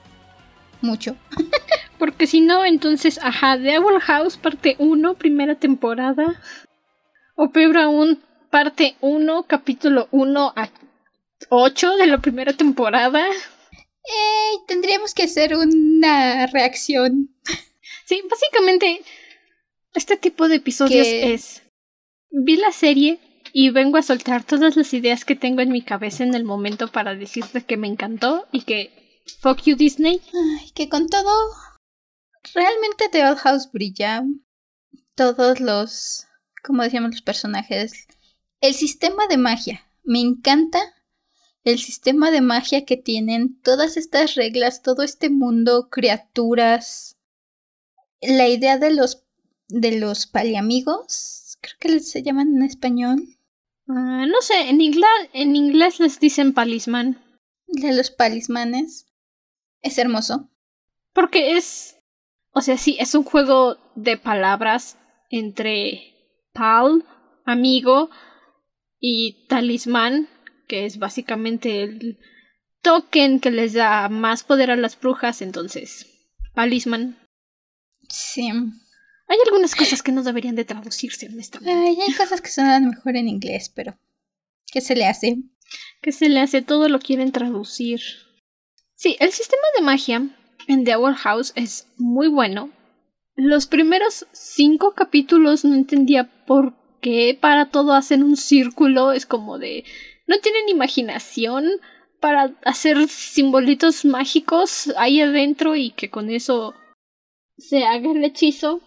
mucho. 0.79 1.17
porque 1.99 2.25
si 2.25 2.39
no, 2.39 2.63
entonces, 2.63 3.19
ajá, 3.21 3.57
The 3.57 3.79
Owl 3.79 3.99
House, 3.99 4.37
parte 4.37 4.77
1, 4.79 5.15
primera 5.15 5.55
temporada. 5.55 6.41
O 7.35 7.51
peor 7.51 7.77
aún, 7.77 8.23
parte 8.49 8.95
1, 9.01 9.43
capítulo 9.47 10.07
1 10.11 10.53
a 10.55 10.69
8 11.49 11.97
de 11.97 12.07
la 12.07 12.19
primera 12.19 12.53
temporada. 12.53 13.27
Eh, 13.27 14.53
tendríamos 14.65 15.13
que 15.13 15.23
hacer 15.23 15.57
una 15.57 16.47
reacción. 16.47 17.29
Sí, 18.05 18.21
básicamente, 18.29 19.01
este 19.93 20.17
tipo 20.17 20.49
de 20.49 20.57
episodios 20.57 21.07
es 21.07 21.61
vi 22.29 22.57
la 22.57 22.73
serie 22.73 23.17
y 23.55 23.69
vengo 23.69 23.97
a 23.97 24.01
soltar 24.01 24.43
todas 24.43 24.75
las 24.75 24.93
ideas 24.95 25.25
que 25.25 25.35
tengo 25.35 25.61
en 25.61 25.69
mi 25.69 25.83
cabeza 25.83 26.23
en 26.23 26.33
el 26.33 26.43
momento 26.43 26.91
para 26.91 27.13
decirte 27.13 27.63
que 27.63 27.77
me 27.77 27.87
encantó 27.87 28.47
y 28.51 28.63
que 28.63 29.21
fuck 29.41 29.61
you 29.61 29.75
Disney. 29.75 30.19
Ay, 30.33 30.71
que 30.71 30.89
con 30.89 31.07
todo 31.07 31.31
realmente 32.55 33.09
The 33.11 33.23
Old 33.25 33.37
House 33.37 33.71
brilla. 33.71 34.23
Todos 35.13 35.59
los, 35.59 36.25
como 36.63 36.81
decíamos 36.81 37.11
los 37.11 37.21
personajes, 37.21 38.07
el 38.59 38.73
sistema 38.73 39.27
de 39.27 39.37
magia. 39.37 39.87
Me 40.03 40.19
encanta 40.19 40.79
el 41.63 41.77
sistema 41.77 42.31
de 42.31 42.41
magia 42.41 42.85
que 42.85 42.97
tienen, 42.97 43.61
todas 43.61 43.97
estas 43.97 44.33
reglas, 44.33 44.81
todo 44.81 45.03
este 45.03 45.29
mundo, 45.29 45.89
criaturas. 45.91 47.17
La 48.19 48.47
idea 48.47 48.79
de 48.79 48.91
los 48.91 49.23
de 49.67 49.99
los 49.99 50.25
paliamigos 50.25 51.57
creo 51.61 51.77
que 51.79 51.99
se 51.99 52.23
llaman 52.23 52.55
en 52.55 52.63
español. 52.63 53.37
Ah, 53.87 54.25
no 54.27 54.41
sé, 54.41 54.69
en 54.69 54.81
inglés, 54.81 55.09
en 55.33 55.55
inglés 55.55 55.99
les 55.99 56.19
dicen 56.19 56.53
palisman. 56.53 57.21
De 57.67 57.93
los 57.95 58.11
palismanes. 58.11 59.07
Es 59.81 59.97
hermoso. 59.97 60.49
Porque 61.13 61.57
es. 61.57 61.97
O 62.51 62.61
sea, 62.61 62.77
sí, 62.77 62.97
es 62.99 63.15
un 63.15 63.23
juego 63.23 63.77
de 63.95 64.17
palabras 64.17 64.97
entre 65.29 66.13
pal, 66.53 67.03
amigo, 67.45 68.09
y 68.99 69.47
talismán, 69.47 70.29
que 70.67 70.85
es 70.85 70.99
básicamente 70.99 71.83
el 71.83 72.19
token 72.81 73.39
que 73.39 73.51
les 73.51 73.73
da 73.73 74.07
más 74.09 74.43
poder 74.43 74.71
a 74.71 74.75
las 74.75 74.99
brujas, 74.99 75.41
entonces. 75.41 76.07
Palisman. 76.53 77.17
Sí. 78.07 78.51
Hay 79.33 79.39
algunas 79.47 79.73
cosas 79.73 80.03
que 80.03 80.11
no 80.11 80.21
deberían 80.21 80.53
de 80.53 80.63
traducirse, 80.63 81.25
honestamente. 81.25 81.73
Ay, 81.73 81.97
hay 81.99 82.13
cosas 82.13 82.39
que 82.39 82.51
suenan 82.51 82.87
mejor 82.87 83.15
en 83.15 83.27
inglés, 83.27 83.71
pero 83.73 83.97
¿qué 84.71 84.79
se 84.79 84.95
le 84.95 85.07
hace? 85.07 85.37
¿Qué 86.03 86.11
se 86.11 86.29
le 86.29 86.39
hace? 86.39 86.61
Todo 86.61 86.87
lo 86.87 86.99
quieren 86.99 87.31
traducir. 87.31 87.99
Sí, 88.93 89.17
el 89.19 89.31
sistema 89.31 89.63
de 89.75 89.83
magia 89.83 90.29
en 90.67 90.83
The 90.83 90.97
Owl 90.97 91.15
House 91.15 91.51
es 91.55 91.87
muy 91.97 92.27
bueno. 92.27 92.69
Los 93.35 93.65
primeros 93.65 94.27
cinco 94.33 94.93
capítulos 94.93 95.65
no 95.65 95.73
entendía 95.73 96.29
por 96.45 96.75
qué 97.01 97.35
para 97.41 97.71
todo 97.71 97.93
hacen 97.93 98.21
un 98.21 98.37
círculo. 98.37 99.13
Es 99.13 99.25
como 99.25 99.57
de... 99.57 99.83
No 100.27 100.37
tienen 100.41 100.69
imaginación 100.69 101.65
para 102.19 102.53
hacer 102.65 103.07
simbolitos 103.07 104.05
mágicos 104.05 104.93
ahí 104.95 105.21
adentro 105.21 105.75
y 105.75 105.89
que 105.89 106.11
con 106.11 106.29
eso 106.29 106.75
se 107.57 107.83
haga 107.83 108.11
el 108.11 108.23
hechizo. 108.23 108.83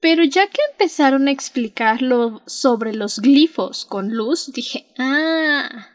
Pero 0.00 0.24
ya 0.24 0.46
que 0.48 0.60
empezaron 0.72 1.28
a 1.28 1.30
explicarlo 1.30 2.42
sobre 2.46 2.92
los 2.92 3.18
glifos 3.20 3.84
con 3.84 4.14
luz, 4.14 4.52
dije, 4.52 4.86
ah, 4.98 5.94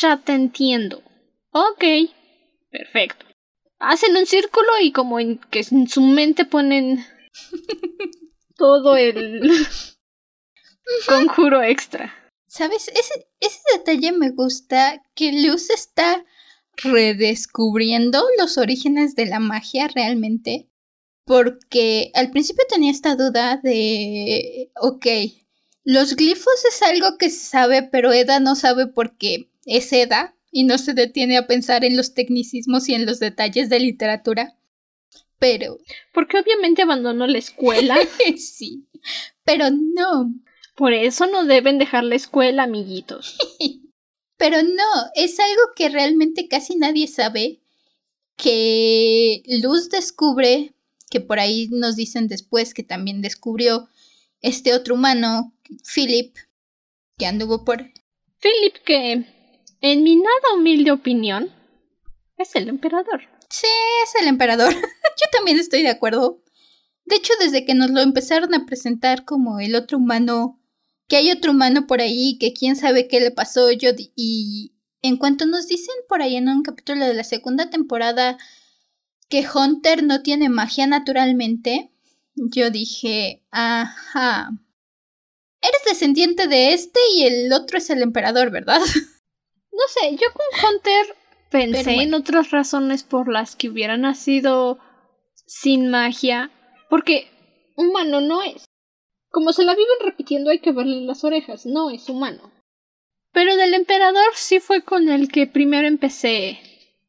ya 0.00 0.18
te 0.18 0.32
entiendo. 0.32 1.02
Ok, 1.50 1.84
perfecto. 2.70 3.26
Hacen 3.78 4.16
un 4.16 4.26
círculo 4.26 4.68
y 4.80 4.92
como 4.92 5.18
en 5.18 5.38
que 5.38 5.64
en 5.70 5.88
su 5.88 6.02
mente 6.02 6.44
ponen 6.44 7.04
todo 8.56 8.96
el 8.96 9.42
conjuro 11.06 11.62
extra. 11.62 12.14
¿Sabes? 12.46 12.88
Ese, 12.88 13.28
ese 13.40 13.60
detalle 13.76 14.12
me 14.12 14.30
gusta, 14.30 15.02
que 15.14 15.32
Luz 15.32 15.70
está 15.70 16.24
redescubriendo 16.76 18.22
los 18.38 18.58
orígenes 18.58 19.14
de 19.14 19.26
la 19.26 19.40
magia 19.40 19.88
realmente 19.88 20.68
porque 21.26 22.12
al 22.14 22.30
principio 22.30 22.64
tenía 22.68 22.92
esta 22.92 23.16
duda 23.16 23.60
de, 23.62 24.70
ok, 24.80 25.06
los 25.82 26.14
glifos 26.14 26.64
es 26.68 26.80
algo 26.82 27.18
que 27.18 27.30
se 27.30 27.44
sabe, 27.44 27.82
pero 27.82 28.12
Eda 28.12 28.38
no 28.38 28.54
sabe 28.54 28.86
porque 28.86 29.50
es 29.64 29.92
Eda 29.92 30.36
y 30.52 30.62
no 30.64 30.78
se 30.78 30.94
detiene 30.94 31.36
a 31.36 31.48
pensar 31.48 31.84
en 31.84 31.96
los 31.96 32.14
tecnicismos 32.14 32.88
y 32.88 32.94
en 32.94 33.06
los 33.06 33.18
detalles 33.18 33.68
de 33.68 33.80
literatura. 33.80 34.56
Pero... 35.40 35.78
Porque 36.14 36.38
obviamente 36.38 36.82
abandonó 36.82 37.26
la 37.26 37.38
escuela. 37.38 37.98
sí, 38.36 38.86
pero 39.44 39.66
no. 39.70 40.32
Por 40.76 40.92
eso 40.92 41.26
no 41.26 41.44
deben 41.44 41.78
dejar 41.78 42.04
la 42.04 42.14
escuela, 42.14 42.62
amiguitos. 42.62 43.36
pero 44.36 44.62
no, 44.62 45.10
es 45.16 45.40
algo 45.40 45.62
que 45.74 45.88
realmente 45.88 46.46
casi 46.46 46.76
nadie 46.76 47.08
sabe 47.08 47.58
que 48.36 49.42
Luz 49.46 49.90
descubre 49.90 50.75
que 51.10 51.20
por 51.20 51.38
ahí 51.38 51.68
nos 51.70 51.96
dicen 51.96 52.28
después 52.28 52.74
que 52.74 52.82
también 52.82 53.22
descubrió 53.22 53.88
este 54.40 54.74
otro 54.74 54.94
humano, 54.94 55.54
Philip, 55.94 56.36
que 57.18 57.26
anduvo 57.26 57.64
por... 57.64 57.78
Philip 58.38 58.76
que, 58.84 59.24
en 59.80 60.02
mi 60.02 60.16
nada 60.16 60.54
humilde 60.56 60.90
opinión, 60.90 61.52
Es 62.38 62.54
el 62.54 62.68
emperador. 62.68 63.22
Sí, 63.48 63.66
es 64.04 64.20
el 64.20 64.28
emperador. 64.28 64.74
Yo 64.74 65.30
también 65.32 65.58
estoy 65.58 65.82
de 65.82 65.88
acuerdo. 65.88 66.42
De 67.06 67.16
hecho, 67.16 67.32
desde 67.40 67.64
que 67.64 67.74
nos 67.74 67.90
lo 67.90 68.00
empezaron 68.00 68.52
a 68.54 68.66
presentar 68.66 69.24
como 69.24 69.60
el 69.60 69.74
otro 69.74 69.98
humano, 69.98 70.60
que 71.08 71.16
hay 71.16 71.30
otro 71.30 71.52
humano 71.52 71.86
por 71.86 72.00
ahí, 72.00 72.36
que 72.38 72.52
quién 72.52 72.76
sabe 72.76 73.08
qué 73.08 73.20
le 73.20 73.30
pasó, 73.30 73.70
yo 73.70 73.90
y 74.16 74.76
en 75.02 75.16
cuanto 75.16 75.46
nos 75.46 75.68
dicen 75.68 75.94
por 76.08 76.20
ahí 76.20 76.36
en 76.36 76.48
un 76.48 76.62
capítulo 76.62 77.06
de 77.06 77.14
la 77.14 77.24
segunda 77.24 77.70
temporada 77.70 78.38
que 79.28 79.44
Hunter 79.52 80.02
no 80.02 80.22
tiene 80.22 80.48
magia 80.48 80.86
naturalmente, 80.86 81.90
yo 82.34 82.70
dije, 82.70 83.42
ajá. 83.50 84.50
Eres 85.60 85.80
descendiente 85.86 86.46
de 86.46 86.74
este 86.74 87.00
y 87.14 87.24
el 87.24 87.52
otro 87.52 87.78
es 87.78 87.90
el 87.90 88.02
emperador, 88.02 88.50
¿verdad? 88.50 88.80
No 89.76 89.82
sé, 89.88 90.12
yo 90.12 90.28
con 90.32 90.70
Hunter 90.70 91.16
pensé 91.50 92.02
en 92.02 92.14
otras 92.14 92.50
razones 92.50 93.02
por 93.02 93.30
las 93.30 93.56
que 93.56 93.68
hubiera 93.68 93.98
nacido 93.98 94.78
sin 95.34 95.90
magia, 95.90 96.50
porque 96.88 97.28
humano 97.76 98.22
no 98.22 98.42
es. 98.42 98.64
Como 99.28 99.52
se 99.52 99.64
la 99.64 99.74
viven 99.74 99.98
repitiendo 100.02 100.50
hay 100.50 100.60
que 100.60 100.72
verle 100.72 101.02
las 101.02 101.24
orejas, 101.24 101.66
no 101.66 101.90
es 101.90 102.08
humano. 102.08 102.50
Pero 103.32 103.54
del 103.56 103.74
emperador 103.74 104.32
sí 104.34 104.60
fue 104.60 104.82
con 104.82 105.10
el 105.10 105.28
que 105.30 105.46
primero 105.46 105.86
empecé 105.86 106.58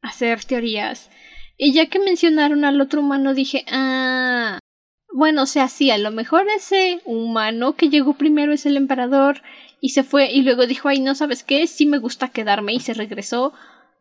a 0.02 0.10
hacer 0.10 0.44
teorías. 0.44 1.10
Y 1.58 1.74
ya 1.74 1.88
que 1.88 2.00
mencionaron 2.00 2.64
al 2.66 2.80
otro 2.80 3.02
humano 3.02 3.34
dije, 3.34 3.66
ah, 3.68 4.60
bueno, 5.12 5.44
o 5.44 5.46
sea, 5.48 5.68
sí, 5.68 5.90
a 5.90 5.98
lo 5.98 6.12
mejor 6.12 6.48
ese 6.56 7.02
humano 7.06 7.74
que 7.76 7.90
llegó 7.90 8.14
primero 8.14 8.54
es 8.54 8.66
el 8.68 8.78
emperador 8.78 9.42
y 9.82 9.90
se 9.90 10.04
fue 10.04 10.32
y 10.32 10.44
luego 10.44 10.68
dijo, 10.68 10.90
ay, 10.90 11.00
no 11.00 11.16
sabes 11.16 11.44
qué, 11.44 11.66
sí 11.66 11.88
me 11.88 11.98
gusta 11.98 12.30
quedarme 12.30 12.74
y 12.74 12.80
se 12.80 12.94
regresó. 12.94 13.54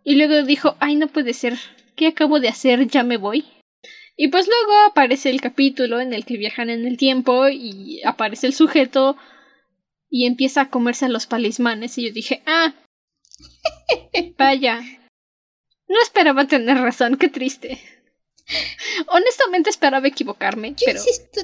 Y 0.05 0.17
luego 0.17 0.43
dijo, 0.43 0.77
ay, 0.81 0.97
no 0.97 1.09
puede 1.09 1.33
ser, 1.33 1.59
¿qué 1.97 2.09
acabo 2.09 2.41
de 2.41 2.49
hacer? 2.49 2.87
Ya 2.89 3.03
me 3.03 3.17
voy. 3.17 3.47
Y 4.17 4.29
pues 4.29 4.47
luego 4.47 4.73
aparece 4.87 5.31
el 5.31 5.41
capítulo 5.41 6.01
en 6.01 6.13
el 6.13 6.25
que 6.25 6.37
viajan 6.37 6.71
en 6.71 6.87
el 6.87 6.97
tiempo 6.97 7.49
y 7.49 8.03
aparece 8.05 8.47
el 8.47 8.55
sujeto 8.55 9.17
y 10.11 10.27
empieza 10.27 10.63
a 10.63 10.71
comerse 10.71 11.07
a 11.07 11.09
los 11.09 11.27
palismanes 11.27 11.97
y 11.99 12.07
yo 12.07 12.13
dije, 12.13 12.43
ah, 12.47 12.75
vaya. 14.39 14.81
No 15.89 15.97
esperaba 16.03 16.47
tener 16.47 16.79
razón, 16.79 17.17
qué 17.17 17.29
triste. 17.29 17.79
Honestamente 19.09 19.71
esperaba 19.71 20.09
equivocarme, 20.09 20.71
yo 20.71 20.85
pero... 20.85 20.99
Insisto, 20.99 21.41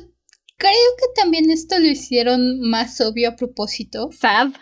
creo 0.56 0.96
que 0.98 1.20
también 1.20 1.50
esto 1.50 1.78
lo 1.78 1.86
hicieron 1.86 2.60
más 2.60 3.00
obvio 3.00 3.30
a 3.30 3.36
propósito. 3.36 4.10
Sad. 4.12 4.52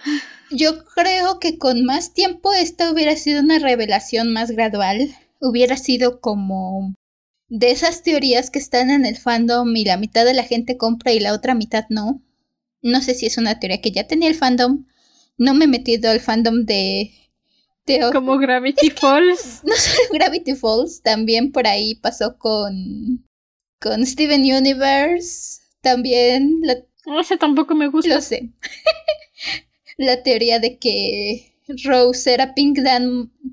Yo 0.51 0.85
creo 0.85 1.39
que 1.39 1.59
con 1.59 1.85
más 1.85 2.13
tiempo 2.13 2.53
esta 2.53 2.91
hubiera 2.91 3.17
sido 3.17 3.41
una 3.41 3.59
revelación 3.59 4.33
más 4.33 4.51
gradual. 4.51 5.15
Hubiera 5.41 5.77
sido 5.77 6.21
como 6.21 6.95
de 7.49 7.71
esas 7.71 8.03
teorías 8.03 8.51
que 8.51 8.59
están 8.59 8.91
en 8.91 9.05
el 9.05 9.17
fandom 9.17 9.75
y 9.77 9.85
la 9.85 9.97
mitad 9.97 10.25
de 10.25 10.35
la 10.35 10.45
gente 10.45 10.77
compra 10.77 11.13
y 11.13 11.21
la 11.21 11.35
otra 11.35 11.55
mitad 11.55 11.85
no. 11.89 12.23
No 12.83 13.03
sé 13.03 13.15
si 13.15 13.27
es 13.27 13.37
una 13.39 13.59
teoría 13.59 13.81
que 13.81 13.91
ya 13.91 14.07
tenía 14.07 14.29
el 14.29 14.35
fandom. 14.35 14.87
No 15.37 15.55
me 15.55 15.67
he 15.67 15.69
metido 15.69 16.11
al 16.11 16.21
fandom 16.21 16.65
de. 16.65 17.13
Como 18.13 18.39
Gravity 18.39 18.91
Falls. 19.01 19.63
No 19.65 19.75
Gravity 20.13 20.55
Falls, 20.55 21.03
también 21.03 21.53
por 21.53 21.67
ahí 21.67 21.95
pasó 21.97 22.39
con. 22.39 23.27
Con 23.81 24.07
Steven 24.07 24.43
Universe. 24.43 25.63
También. 25.81 26.61
La... 26.63 26.77
No 27.07 27.25
sé, 27.25 27.39
tampoco 27.39 27.75
me 27.75 27.89
gusta. 27.89 28.15
Lo 28.15 28.21
sé. 28.21 28.51
la 29.97 30.23
teoría 30.23 30.59
de 30.59 30.79
que 30.79 31.55
Rose 31.85 32.33
era 32.33 32.55
Pink, 32.55 32.79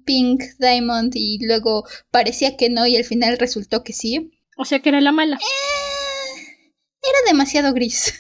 Pink 0.06 0.44
Diamond 0.60 1.14
y 1.16 1.40
luego 1.46 1.86
parecía 2.12 2.58
que 2.58 2.70
no 2.70 2.86
y 2.88 2.98
al 2.98 3.06
final 3.06 3.38
resultó 3.38 3.84
que 3.84 3.94
sí. 3.94 4.32
O 4.58 4.66
sea 4.66 4.80
que 4.80 4.90
era 4.90 5.02
la 5.02 5.12
mala. 5.12 5.38
Eh, 5.38 6.68
era 7.02 7.20
demasiado 7.28 7.74
gris. 7.74 8.20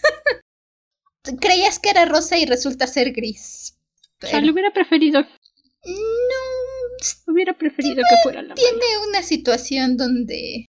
creías 1.41 1.79
que 1.79 1.89
era 1.89 2.05
rosa 2.05 2.37
y 2.37 2.45
resulta 2.45 2.87
ser 2.87 3.11
gris. 3.11 3.77
O 4.23 4.27
sea, 4.27 4.41
lo 4.41 4.51
hubiera 4.51 4.71
preferido. 4.71 5.25
No. 5.87 7.31
Hubiera 7.31 7.53
preferido 7.53 8.03
que 8.09 8.15
fuera 8.23 8.41
la 8.41 8.55
Tiene 8.55 8.85
una 9.07 9.21
situación 9.21 9.97
donde. 9.97 10.65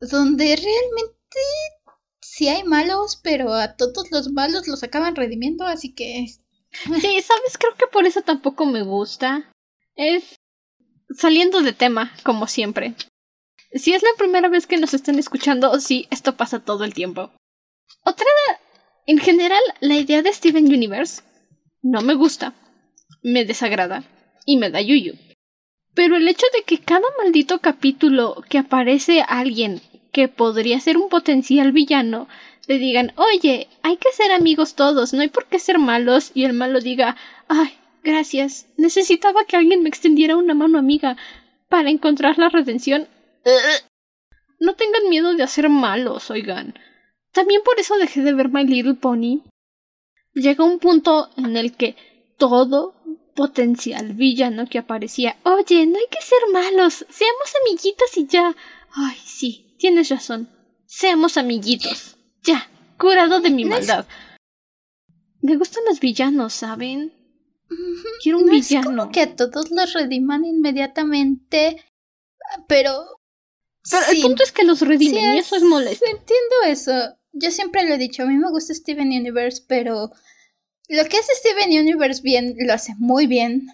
donde 0.00 0.56
realmente. 0.56 1.40
Sí 2.22 2.48
hay 2.48 2.64
malos, 2.64 3.20
pero 3.22 3.52
a 3.52 3.76
todos 3.76 4.10
los 4.10 4.30
malos 4.30 4.68
los 4.68 4.82
acaban 4.82 5.16
redimiendo, 5.16 5.64
así 5.64 5.94
que. 5.94 6.26
Sí, 7.00 7.20
sabes, 7.22 7.58
creo 7.58 7.74
que 7.76 7.86
por 7.88 8.06
eso 8.06 8.22
tampoco 8.22 8.64
me 8.66 8.82
gusta. 8.82 9.50
Es. 9.96 10.36
saliendo 11.16 11.62
de 11.62 11.72
tema, 11.72 12.12
como 12.24 12.46
siempre. 12.46 12.94
Si 13.72 13.92
es 13.92 14.02
la 14.02 14.10
primera 14.16 14.48
vez 14.48 14.66
que 14.66 14.78
nos 14.78 14.94
están 14.94 15.18
escuchando, 15.18 15.78
sí, 15.80 16.06
esto 16.10 16.36
pasa 16.36 16.64
todo 16.64 16.84
el 16.84 16.94
tiempo. 16.94 17.32
Otra 18.04 18.26
en 19.06 19.18
general, 19.18 19.62
la 19.80 19.96
idea 19.96 20.22
de 20.22 20.32
Steven 20.32 20.66
Universe 20.66 21.22
no 21.82 22.00
me 22.00 22.14
gusta, 22.14 22.54
me 23.22 23.44
desagrada 23.44 24.04
y 24.50 24.56
me 24.56 24.70
da 24.70 24.80
yuyu. 24.80 25.14
Pero 25.94 26.16
el 26.16 26.26
hecho 26.26 26.46
de 26.52 26.62
que 26.62 26.78
cada 26.78 27.06
maldito 27.22 27.60
capítulo 27.60 28.42
que 28.48 28.58
aparece 28.58 29.22
alguien 29.26 29.80
que 30.12 30.26
podría 30.28 30.80
ser 30.80 30.96
un 30.96 31.08
potencial 31.08 31.70
villano 31.72 32.28
le 32.66 32.78
digan, 32.78 33.12
oye, 33.16 33.68
hay 33.82 33.96
que 33.96 34.12
ser 34.12 34.32
amigos 34.32 34.74
todos, 34.74 35.12
no 35.12 35.20
hay 35.20 35.28
por 35.28 35.46
qué 35.46 35.58
ser 35.58 35.78
malos, 35.78 36.32
y 36.34 36.44
el 36.44 36.52
malo 36.52 36.80
diga, 36.80 37.16
ay, 37.48 37.70
gracias, 38.02 38.66
necesitaba 38.76 39.44
que 39.44 39.56
alguien 39.56 39.82
me 39.82 39.88
extendiera 39.88 40.36
una 40.36 40.54
mano 40.54 40.78
amiga 40.78 41.16
para 41.68 41.90
encontrar 41.90 42.38
la 42.38 42.48
redención. 42.48 43.08
No 44.62 44.74
tengan 44.74 45.08
miedo 45.08 45.32
de 45.32 45.42
hacer 45.42 45.70
malos, 45.70 46.30
oigan. 46.30 46.74
También 47.32 47.62
por 47.64 47.80
eso 47.80 47.96
dejé 47.96 48.20
de 48.20 48.34
ver 48.34 48.50
My 48.50 48.66
Little 48.66 48.92
Pony. 48.92 49.40
Llega 50.34 50.64
un 50.64 50.78
punto 50.78 51.30
en 51.38 51.56
el 51.56 51.74
que 51.74 51.96
todo 52.36 52.99
potencial 53.40 54.12
villano 54.12 54.66
que 54.68 54.76
aparecía, 54.76 55.34
oye, 55.44 55.86
no 55.86 55.98
hay 55.98 56.04
que 56.10 56.20
ser 56.20 56.38
malos, 56.52 57.06
seamos 57.08 57.50
amiguitos 57.62 58.14
y 58.18 58.26
ya. 58.26 58.54
Ay, 58.92 59.16
sí, 59.24 59.74
tienes 59.78 60.10
razón. 60.10 60.50
Seamos 60.84 61.38
amiguitos. 61.38 62.18
Ya, 62.42 62.68
curado 62.98 63.40
de 63.40 63.48
mi 63.48 63.64
maldad. 63.64 64.06
Me 65.40 65.56
gustan 65.56 65.84
los 65.88 66.00
villanos, 66.00 66.52
¿saben? 66.52 67.14
Quiero 68.22 68.40
un 68.40 68.50
villano. 68.50 68.90
Es 68.90 68.96
como 68.96 69.10
que 69.10 69.22
a 69.22 69.34
todos 69.34 69.70
los 69.70 69.94
rediman 69.94 70.44
inmediatamente, 70.44 71.82
pero. 72.68 72.92
Pero 73.90 74.06
el 74.12 74.20
punto 74.20 74.42
es 74.42 74.52
que 74.52 74.64
los 74.64 74.82
redimen 74.82 75.36
y 75.36 75.38
eso 75.38 75.56
es 75.56 75.62
molesto. 75.62 76.04
Entiendo 76.04 76.56
eso 76.66 76.92
yo 77.32 77.50
siempre 77.50 77.86
lo 77.86 77.94
he 77.94 77.98
dicho, 77.98 78.22
a 78.22 78.26
mí 78.26 78.36
me 78.36 78.50
gusta 78.50 78.74
Steven 78.74 79.08
Universe, 79.08 79.62
pero 79.66 80.10
lo 80.90 81.04
que 81.04 81.18
hace 81.18 81.34
Steven 81.36 81.70
Universe 81.70 82.20
bien, 82.20 82.56
lo 82.58 82.72
hace 82.72 82.94
muy 82.98 83.26
bien. 83.26 83.68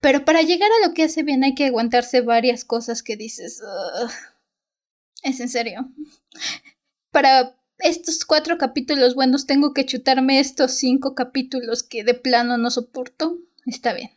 Pero 0.00 0.24
para 0.24 0.42
llegar 0.42 0.70
a 0.70 0.86
lo 0.86 0.92
que 0.92 1.04
hace 1.04 1.22
bien 1.22 1.42
hay 1.42 1.54
que 1.54 1.64
aguantarse 1.64 2.20
varias 2.20 2.64
cosas 2.64 3.02
que 3.02 3.16
dices. 3.16 3.62
es 5.22 5.40
en 5.40 5.48
serio. 5.48 5.88
Para 7.10 7.58
estos 7.78 8.24
cuatro 8.26 8.58
capítulos 8.58 9.14
buenos 9.14 9.46
tengo 9.46 9.72
que 9.72 9.86
chutarme 9.86 10.38
estos 10.38 10.72
cinco 10.72 11.14
capítulos 11.14 11.82
que 11.82 12.04
de 12.04 12.12
plano 12.12 12.58
no 12.58 12.70
soporto. 12.70 13.38
Está 13.64 13.94
bien. 13.94 14.10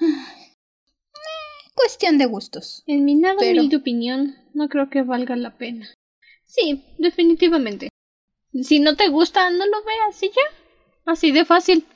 Cuestión 1.74 2.18
de 2.18 2.26
gustos. 2.26 2.82
En 2.88 3.04
mi 3.04 3.14
nada 3.14 3.36
pero... 3.38 3.62
opinión, 3.76 4.34
no 4.54 4.68
creo 4.68 4.90
que 4.90 5.02
valga 5.02 5.36
la 5.36 5.56
pena. 5.56 5.88
Sí, 6.44 6.82
definitivamente. 6.98 7.90
Si 8.60 8.80
no 8.80 8.96
te 8.96 9.08
gusta, 9.08 9.50
no 9.50 9.64
lo 9.64 9.84
veas 9.84 10.20
y 10.20 10.30
ya. 10.30 10.67
Así 11.08 11.32
de 11.32 11.46
fácil. 11.46 11.86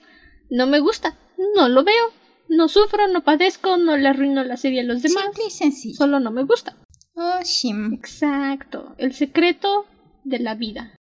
No 0.49 0.67
me 0.67 0.81
gusta, 0.81 1.19
no 1.55 1.69
lo 1.69 1.85
veo. 1.85 2.13
No 2.49 2.69
sufro, 2.69 3.09
no 3.09 3.23
padezco, 3.23 3.77
no 3.77 3.97
le 3.99 4.09
arruino 4.09 4.43
la 4.43 4.57
serie 4.57 4.81
a 4.81 4.85
los 4.85 5.03
demás. 5.03 5.25
Simple 5.25 5.45
y 5.47 5.51
sencillo. 5.51 5.97
Solo 5.97 6.19
no 6.19 6.31
me 6.31 6.45
gusta. 6.45 6.77
Oh, 7.15 7.41
shim. 7.45 7.93
Exacto. 7.93 8.95
El 8.97 9.15
secreto 9.15 9.87
de 10.25 10.39
la 10.39 10.55
vida. 10.55 10.95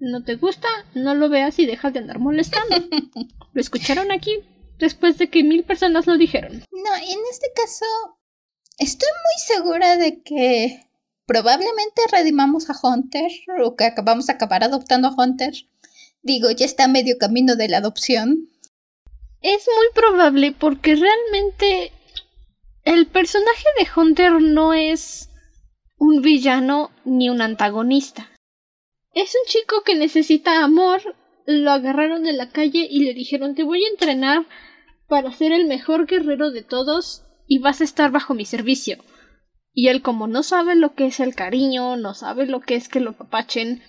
No 0.00 0.24
te 0.24 0.36
gusta, 0.36 0.68
no 0.94 1.14
lo 1.14 1.28
veas 1.28 1.58
y 1.58 1.66
dejas 1.66 1.92
de 1.92 1.98
andar 1.98 2.18
molestando. 2.18 2.76
lo 3.52 3.60
escucharon 3.60 4.12
aquí 4.12 4.44
después 4.78 5.18
de 5.18 5.28
que 5.28 5.44
mil 5.44 5.64
personas 5.64 6.06
lo 6.06 6.16
dijeron. 6.16 6.64
No, 6.72 6.96
en 6.96 7.18
este 7.30 7.48
caso 7.54 7.84
estoy 8.78 9.08
muy 9.10 9.56
segura 9.56 9.96
de 9.96 10.22
que 10.22 10.88
probablemente 11.26 12.00
redimamos 12.10 12.70
a 12.70 12.76
Hunter 12.82 13.30
o 13.62 13.76
que 13.76 13.92
vamos 14.02 14.30
a 14.30 14.32
acabar 14.32 14.64
adoptando 14.64 15.08
a 15.08 15.14
Hunter. 15.14 15.52
Digo, 16.22 16.50
ya 16.50 16.66
está 16.66 16.84
a 16.84 16.88
medio 16.88 17.16
camino 17.18 17.56
de 17.56 17.68
la 17.68 17.78
adopción. 17.78 18.48
Es 19.40 19.66
muy 19.66 19.86
probable 19.94 20.52
porque 20.52 20.96
realmente 20.96 21.92
el 22.84 23.06
personaje 23.06 23.66
de 23.78 23.88
Hunter 23.94 24.32
no 24.40 24.74
es 24.74 25.28
un 25.98 26.22
villano 26.22 26.90
ni 27.04 27.28
un 27.28 27.42
antagonista. 27.42 28.30
Es 29.14 29.34
un 29.34 29.46
chico 29.46 29.82
que 29.84 29.94
necesita 29.94 30.62
amor, 30.64 31.16
lo 31.46 31.70
agarraron 31.70 32.24
de 32.24 32.32
la 32.32 32.50
calle 32.50 32.86
y 32.90 33.04
le 33.04 33.14
dijeron 33.14 33.54
te 33.54 33.62
voy 33.62 33.84
a 33.84 33.88
entrenar 33.88 34.46
para 35.08 35.32
ser 35.32 35.52
el 35.52 35.66
mejor 35.66 36.06
guerrero 36.06 36.50
de 36.50 36.62
todos 36.62 37.24
y 37.46 37.58
vas 37.58 37.80
a 37.80 37.84
estar 37.84 38.10
bajo 38.10 38.34
mi 38.34 38.44
servicio 38.44 38.98
Y 39.72 39.88
él 39.88 40.02
como 40.02 40.26
no 40.26 40.42
sabe 40.42 40.74
lo 40.76 40.94
que 40.94 41.06
es 41.06 41.20
el 41.20 41.34
cariño, 41.34 41.96
no 41.96 42.14
sabe 42.14 42.46
lo 42.46 42.60
que 42.60 42.76
es 42.76 42.88
que 42.88 43.00
lo 43.00 43.14
papachen, 43.14 43.82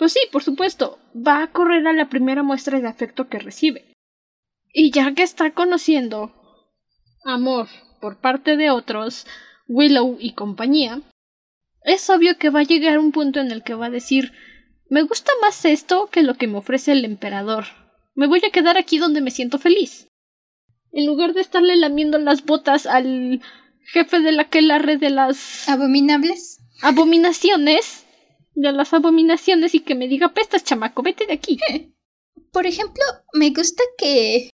pues 0.00 0.14
sí, 0.14 0.20
por 0.32 0.42
supuesto, 0.42 0.98
va 1.14 1.42
a 1.42 1.52
correr 1.52 1.86
a 1.86 1.92
la 1.92 2.08
primera 2.08 2.42
muestra 2.42 2.80
de 2.80 2.88
afecto 2.88 3.28
que 3.28 3.38
recibe. 3.38 3.92
Y 4.72 4.92
ya 4.92 5.12
que 5.12 5.22
está 5.22 5.50
conociendo 5.50 6.32
amor 7.22 7.68
por 8.00 8.18
parte 8.18 8.56
de 8.56 8.70
otros, 8.70 9.26
Willow 9.68 10.16
y 10.18 10.32
compañía, 10.32 11.02
es 11.84 12.08
obvio 12.08 12.38
que 12.38 12.48
va 12.48 12.60
a 12.60 12.62
llegar 12.62 12.98
un 12.98 13.12
punto 13.12 13.40
en 13.40 13.50
el 13.50 13.62
que 13.62 13.74
va 13.74 13.86
a 13.86 13.90
decir 13.90 14.32
me 14.88 15.02
gusta 15.02 15.32
más 15.42 15.66
esto 15.66 16.08
que 16.10 16.22
lo 16.22 16.32
que 16.38 16.46
me 16.46 16.56
ofrece 16.56 16.92
el 16.92 17.04
emperador. 17.04 17.66
Me 18.14 18.26
voy 18.26 18.40
a 18.42 18.50
quedar 18.50 18.78
aquí 18.78 18.96
donde 18.96 19.20
me 19.20 19.30
siento 19.30 19.58
feliz. 19.58 20.08
En 20.92 21.04
lugar 21.04 21.34
de 21.34 21.42
estarle 21.42 21.76
lamiendo 21.76 22.16
las 22.16 22.46
botas 22.46 22.86
al 22.86 23.42
jefe 23.92 24.20
de 24.20 24.32
la 24.32 24.78
red 24.78 24.98
de 24.98 25.10
las 25.10 25.68
abominables 25.68 26.58
abominaciones, 26.80 28.06
de 28.54 28.72
las 28.72 28.92
abominaciones 28.92 29.74
y 29.74 29.80
que 29.80 29.94
me 29.94 30.08
diga 30.08 30.34
pestas, 30.34 30.64
chamaco, 30.64 31.02
vete 31.02 31.26
de 31.26 31.34
aquí. 31.34 31.58
Por 32.52 32.66
ejemplo, 32.66 33.04
me 33.32 33.50
gusta 33.50 33.82
que 33.96 34.50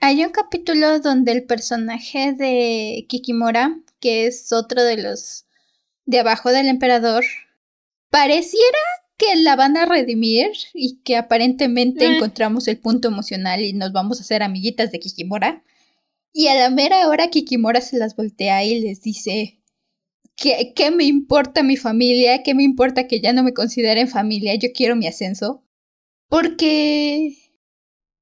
hay 0.00 0.24
un 0.24 0.30
capítulo 0.30 1.00
donde 1.00 1.32
el 1.32 1.44
personaje 1.44 2.32
de 2.32 3.06
Kikimora, 3.08 3.80
que 4.00 4.26
es 4.26 4.52
otro 4.52 4.82
de 4.82 5.02
los 5.02 5.44
de 6.06 6.20
abajo 6.20 6.50
del 6.50 6.68
emperador, 6.68 7.24
pareciera 8.10 8.78
que 9.18 9.36
la 9.36 9.56
van 9.56 9.76
a 9.76 9.84
redimir 9.84 10.52
y 10.72 11.00
que 11.02 11.16
aparentemente 11.16 12.06
eh. 12.06 12.16
encontramos 12.16 12.68
el 12.68 12.78
punto 12.78 13.08
emocional 13.08 13.60
y 13.60 13.72
nos 13.72 13.92
vamos 13.92 14.18
a 14.18 14.22
hacer 14.22 14.42
amiguitas 14.42 14.90
de 14.92 15.00
Kikimora. 15.00 15.64
Y 16.32 16.46
a 16.46 16.54
la 16.54 16.70
mera 16.70 17.08
hora 17.08 17.28
Kikimora 17.28 17.80
se 17.80 17.98
las 17.98 18.14
voltea 18.14 18.64
y 18.64 18.80
les 18.80 19.02
dice, 19.02 19.58
¿qué, 20.38 20.90
me 20.90 21.04
importa 21.04 21.62
mi 21.62 21.76
familia? 21.76 22.42
¿Qué 22.42 22.54
me 22.54 22.62
importa 22.62 23.06
que 23.06 23.20
ya 23.20 23.32
no 23.32 23.42
me 23.42 23.54
consideren 23.54 24.08
familia? 24.08 24.54
Yo 24.54 24.68
quiero 24.74 24.96
mi 24.96 25.06
ascenso. 25.06 25.64
Porque 26.28 27.34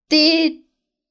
te, 0.08 0.64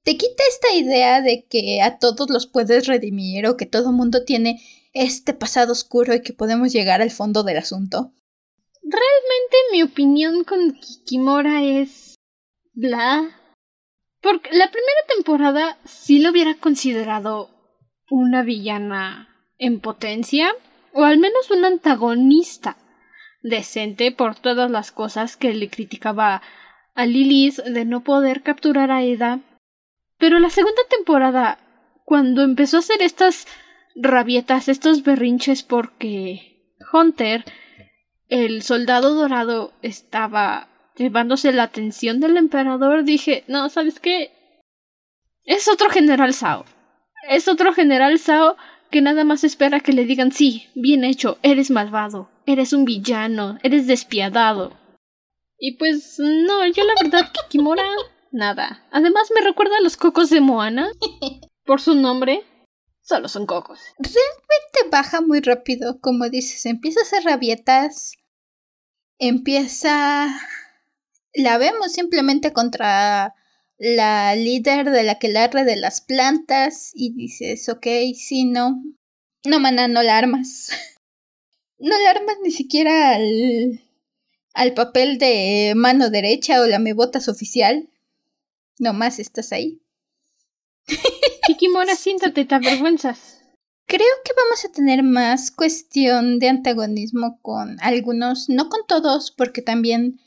te 0.04 0.18
quita 0.18 0.44
esta 0.50 0.74
idea 0.74 1.22
de 1.22 1.46
que 1.46 1.82
a 1.82 2.00
todos 2.00 2.30
los 2.30 2.48
puedes 2.48 2.88
redimir 2.88 3.46
o 3.48 3.58
que 3.58 3.66
todo 3.66 3.92
mundo 3.92 4.24
tiene 4.24 4.62
este 4.94 5.34
pasado 5.34 5.74
oscuro 5.74 6.14
y 6.14 6.22
que 6.22 6.34
podemos 6.34 6.72
llegar 6.72 7.02
al 7.02 7.12
fondo 7.12 7.44
del 7.44 7.58
asunto. 7.58 8.14
Realmente 8.82 9.58
mi 9.72 9.84
opinión 9.84 10.44
con 10.44 10.74
Kikimora 10.74 11.64
es... 11.64 12.16
bla. 12.74 13.42
Porque 14.22 14.50
la 14.54 14.72
primera 14.72 15.02
temporada 15.14 15.78
sí 15.86 16.20
lo 16.20 16.32
hubiera 16.32 16.56
considerado 16.56 17.50
una 18.10 18.42
villana 18.42 19.30
en 19.58 19.80
potencia, 19.80 20.52
o 20.96 21.04
al 21.04 21.18
menos 21.18 21.52
un 21.52 21.66
antagonista 21.66 22.78
decente 23.44 24.14
por 24.14 24.36
todas 24.36 24.72
las 24.72 24.94
cosas 24.94 25.36
que 25.36 25.54
le 25.54 25.70
criticaba 25.70 26.42
a 26.96 27.06
Lilith 27.06 27.58
de 27.58 27.84
no 27.84 28.02
poder 28.02 28.44
capturar 28.44 28.92
a 28.92 29.04
Eda. 29.04 29.42
Pero 30.18 30.40
la 30.40 30.50
segunda 30.50 30.82
temporada, 30.90 31.60
cuando 32.06 32.44
empezó 32.44 32.78
a 32.78 32.80
hacer 32.80 33.02
estas 33.02 33.46
rabietas, 33.94 34.70
estos 34.70 35.04
berrinches 35.04 35.64
porque 35.64 36.72
Hunter 36.94 37.44
el 38.30 38.64
soldado 38.64 39.16
dorado 39.16 39.74
estaba 39.82 40.70
llevándose 40.96 41.52
la 41.52 41.64
atención 41.64 42.22
del 42.22 42.38
emperador, 42.38 43.04
dije, 43.04 43.44
no, 43.48 43.68
¿sabes 43.68 44.00
qué? 44.00 44.32
Es 45.44 45.68
otro 45.68 45.90
general 45.90 46.34
Sao. 46.34 46.64
Es 47.30 47.50
otro 47.50 47.74
general 47.74 48.18
Sao 48.18 48.56
que 48.90 49.02
nada 49.02 49.24
más 49.24 49.44
espera 49.44 49.80
que 49.80 49.94
le 49.94 50.06
digan 50.06 50.32
sí, 50.32 50.68
bien 50.76 51.04
hecho, 51.04 51.38
eres 51.42 51.72
malvado, 51.72 52.30
eres 52.46 52.74
un 52.74 52.86
villano, 52.86 53.58
eres 53.64 53.88
despiadado. 53.88 54.78
Y 55.58 55.78
pues 55.78 56.20
no, 56.20 56.66
yo 56.68 56.84
la 56.84 56.94
verdad 57.02 57.32
Kikimora, 57.32 57.86
nada. 58.32 58.86
Además 58.92 59.30
me 59.34 59.42
recuerda 59.42 59.78
a 59.78 59.82
los 59.82 59.98
cocos 59.98 60.30
de 60.30 60.42
Moana. 60.42 60.92
Por 61.66 61.82
su 61.82 61.96
nombre, 61.96 62.44
solo 63.02 63.28
son 63.28 63.46
cocos. 63.46 63.80
Realmente 63.98 64.90
baja 64.92 65.22
muy 65.22 65.42
rápido, 65.42 66.00
como 66.00 66.30
dices, 66.30 66.66
empieza 66.66 67.00
a 67.00 67.04
hacer 67.04 67.24
rabietas, 67.24 68.14
empieza... 69.20 70.28
La 71.38 71.58
vemos 71.58 71.92
simplemente 71.92 72.54
contra 72.54 73.36
la 73.78 74.36
líder 74.36 74.90
de 74.90 75.04
la 75.04 75.20
que 75.20 75.28
larre 75.28 75.66
de 75.66 75.76
las 75.76 76.02
plantas 76.02 76.92
y 76.94 77.14
dices, 77.14 77.68
ok, 77.70 77.88
sí, 78.16 78.46
no. 78.46 78.84
No, 79.44 79.60
mana, 79.60 79.88
no 79.88 80.02
la 80.02 80.18
armas. 80.18 80.70
no 81.80 81.98
la 81.98 82.10
armas 82.10 82.38
ni 82.44 82.52
siquiera 82.52 83.16
al, 83.16 83.82
al 84.54 84.74
papel 84.74 85.18
de 85.18 85.74
mano 85.76 86.10
derecha 86.10 86.62
o 86.62 86.66
la 86.66 86.80
me 86.80 86.94
botas 86.94 87.28
oficial. 87.28 87.90
Nomás 88.80 89.20
estás 89.20 89.52
ahí. 89.52 89.82
Kikimora, 91.48 91.96
siéntate, 91.96 92.46
te 92.46 92.56
avergüenzas. 92.56 93.42
Creo 93.88 94.08
que 94.24 94.32
vamos 94.36 94.66
a 94.66 94.72
tener 94.72 95.04
más 95.04 95.52
cuestión 95.52 96.40
de 96.40 96.50
antagonismo 96.50 97.40
con 97.42 97.78
algunos, 97.82 98.50
no 98.50 98.68
con 98.68 98.82
todos, 98.88 99.30
porque 99.30 99.62
también 99.62 100.20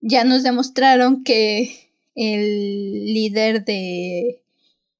ya 0.00 0.22
nos 0.22 0.44
demostraron 0.44 1.24
que 1.24 1.92
el 2.14 3.06
líder 3.12 3.64
de 3.64 4.42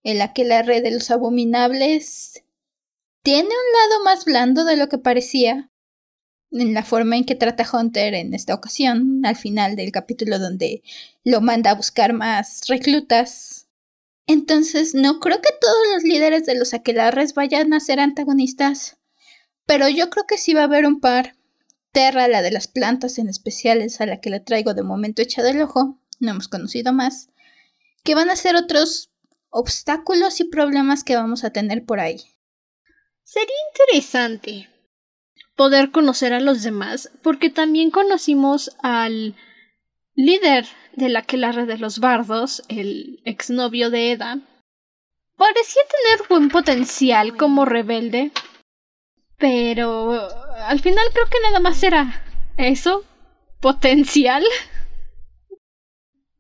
el 0.03 0.21
aquelarre 0.21 0.81
de 0.81 0.91
los 0.91 1.11
abominables 1.11 2.43
tiene 3.23 3.49
un 3.49 3.91
lado 3.91 4.05
más 4.05 4.25
blando 4.25 4.65
de 4.65 4.77
lo 4.77 4.89
que 4.89 4.99
parecía 4.99 5.71
en 6.51 6.75
la 6.75 6.85
forma 6.85 7.17
en 7.17 7.25
que 7.25 7.35
trata 7.35 7.67
Hunter 7.73 8.15
en 8.15 8.35
esta 8.35 8.55
ocasión, 8.55 9.23
al 9.25 9.37
final 9.37 9.77
del 9.77 9.93
capítulo 9.93 10.39
donde 10.39 10.83
lo 11.25 11.41
manda 11.41 11.71
a 11.71 11.75
buscar 11.75 12.13
más 12.13 12.63
reclutas 12.69 13.65
entonces, 14.27 14.95
no 14.95 15.21
creo 15.21 15.41
que 15.43 15.51
todos 15.61 15.87
los 15.95 16.03
líderes 16.03 16.47
de 16.47 16.55
los 16.55 16.73
aquelarres 16.73 17.35
vayan 17.35 17.75
a 17.75 17.81
ser 17.81 18.01
antagonistas, 18.01 18.97
pero 19.67 19.89
yo 19.89 20.09
creo 20.09 20.25
que 20.27 20.39
sí 20.39 20.55
va 20.55 20.63
a 20.63 20.65
haber 20.65 20.87
un 20.87 21.01
par. 21.01 21.37
Terra, 21.93 22.27
la 22.27 22.43
de 22.43 22.51
las 22.51 22.67
plantas 22.67 23.19
en 23.19 23.29
especiales, 23.29 24.01
a 24.01 24.07
la 24.07 24.21
que 24.21 24.31
le 24.31 24.41
traigo 24.41 24.75
de 24.75 24.83
momento 24.83 25.23
echado 25.23 25.49
el 25.49 25.61
ojo, 25.61 26.01
no 26.21 26.31
hemos 26.31 26.49
conocido 26.49 26.93
más, 26.93 27.29
que 28.03 28.15
van 28.15 28.31
a 28.31 28.37
ser 28.37 28.57
otros 28.57 29.11
obstáculos 29.51 30.41
y 30.41 30.45
problemas 30.45 31.05
que 31.05 31.17
vamos 31.17 31.45
a 31.45 31.51
tener 31.51 31.85
por 31.85 32.01
ahí. 32.01 32.21
Sería 33.23 33.55
interesante 33.73 34.69
poder 35.57 35.91
conocer 35.91 36.33
a 36.33 36.41
los 36.41 36.63
demás, 36.63 37.11
porque 37.23 37.51
también 37.51 37.91
conocimos 37.91 38.77
al 38.83 39.35
líder 40.15 40.67
de 40.97 41.09
la 41.09 41.23
que 41.23 41.37
la 41.37 41.53
red 41.53 41.67
de 41.67 41.79
los 41.79 41.99
bardos, 41.99 42.63
el 42.69 43.21
exnovio 43.25 43.91
de 43.91 44.13
Eda, 44.13 44.41
parecía 45.37 45.83
tener 45.91 46.29
buen 46.29 46.49
potencial 46.49 47.37
como 47.37 47.65
rebelde, 47.65 48.33
pero 49.39 50.29
al 50.67 50.81
final 50.81 51.07
creo 51.13 51.27
que 51.27 51.41
nada 51.43 51.61
más 51.61 51.83
era 51.83 52.25
eso, 52.57 53.05
potencial. 53.61 54.45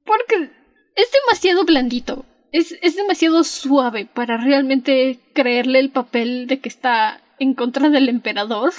Porque 0.04 0.50
es 0.94 1.10
demasiado 1.22 1.64
blandito, 1.64 2.24
es, 2.52 2.76
es 2.82 2.96
demasiado 2.96 3.42
suave 3.44 4.06
para 4.06 4.36
realmente 4.36 5.18
creerle 5.32 5.78
el 5.80 5.90
papel 5.90 6.46
de 6.46 6.60
que 6.60 6.68
está 6.68 7.20
en 7.38 7.54
contra 7.54 7.88
del 7.88 8.08
emperador. 8.08 8.72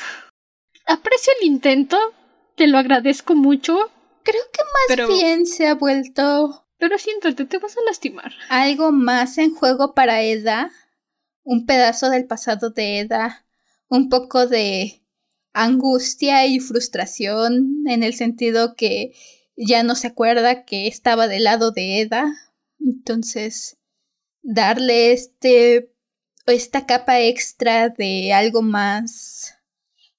Aprecio 0.86 1.34
el 1.42 1.48
intento, 1.48 1.98
te 2.56 2.68
lo 2.68 2.78
agradezco 2.78 3.36
mucho, 3.36 3.92
Creo 4.26 4.42
que 4.52 4.98
más 4.98 5.08
bien 5.08 5.46
se 5.46 5.68
ha 5.68 5.76
vuelto. 5.76 6.66
Pero 6.78 6.98
siéntate, 6.98 7.46
te 7.46 7.60
vas 7.60 7.78
a 7.78 7.82
lastimar. 7.86 8.34
Algo 8.50 8.92
más 8.92 9.38
en 9.38 9.54
juego 9.54 9.94
para 9.94 10.24
Eda. 10.24 10.72
Un 11.44 11.68
pedazo 11.68 12.10
del 12.10 12.26
pasado 12.26 12.72
de 12.72 13.00
Eda. 13.00 13.46
Un 13.88 14.10
poco 14.10 14.48
de 14.48 15.04
angustia 15.54 16.48
y 16.48 16.60
frustración 16.60 17.84
en 17.88 18.02
el 18.02 18.16
sentido 18.16 18.76
que 18.76 19.14
ya 19.56 19.84
no 19.84 19.96
se 19.96 20.08
acuerda 20.08 20.66
que 20.66 20.88
estaba 20.88 21.28
del 21.28 21.46
lado 21.46 21.72
de 21.72 22.02
Eda. 22.02 22.26
Entonces, 22.80 23.78
darle 24.42 25.12
este 25.14 25.92
esta 26.48 26.86
capa 26.86 27.22
extra 27.22 27.90
de 27.90 28.32
algo 28.34 28.62
más 28.62 29.56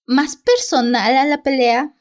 más 0.06 0.36
personal 0.36 1.16
a 1.16 1.24
la 1.24 1.42
pelea 1.42 1.96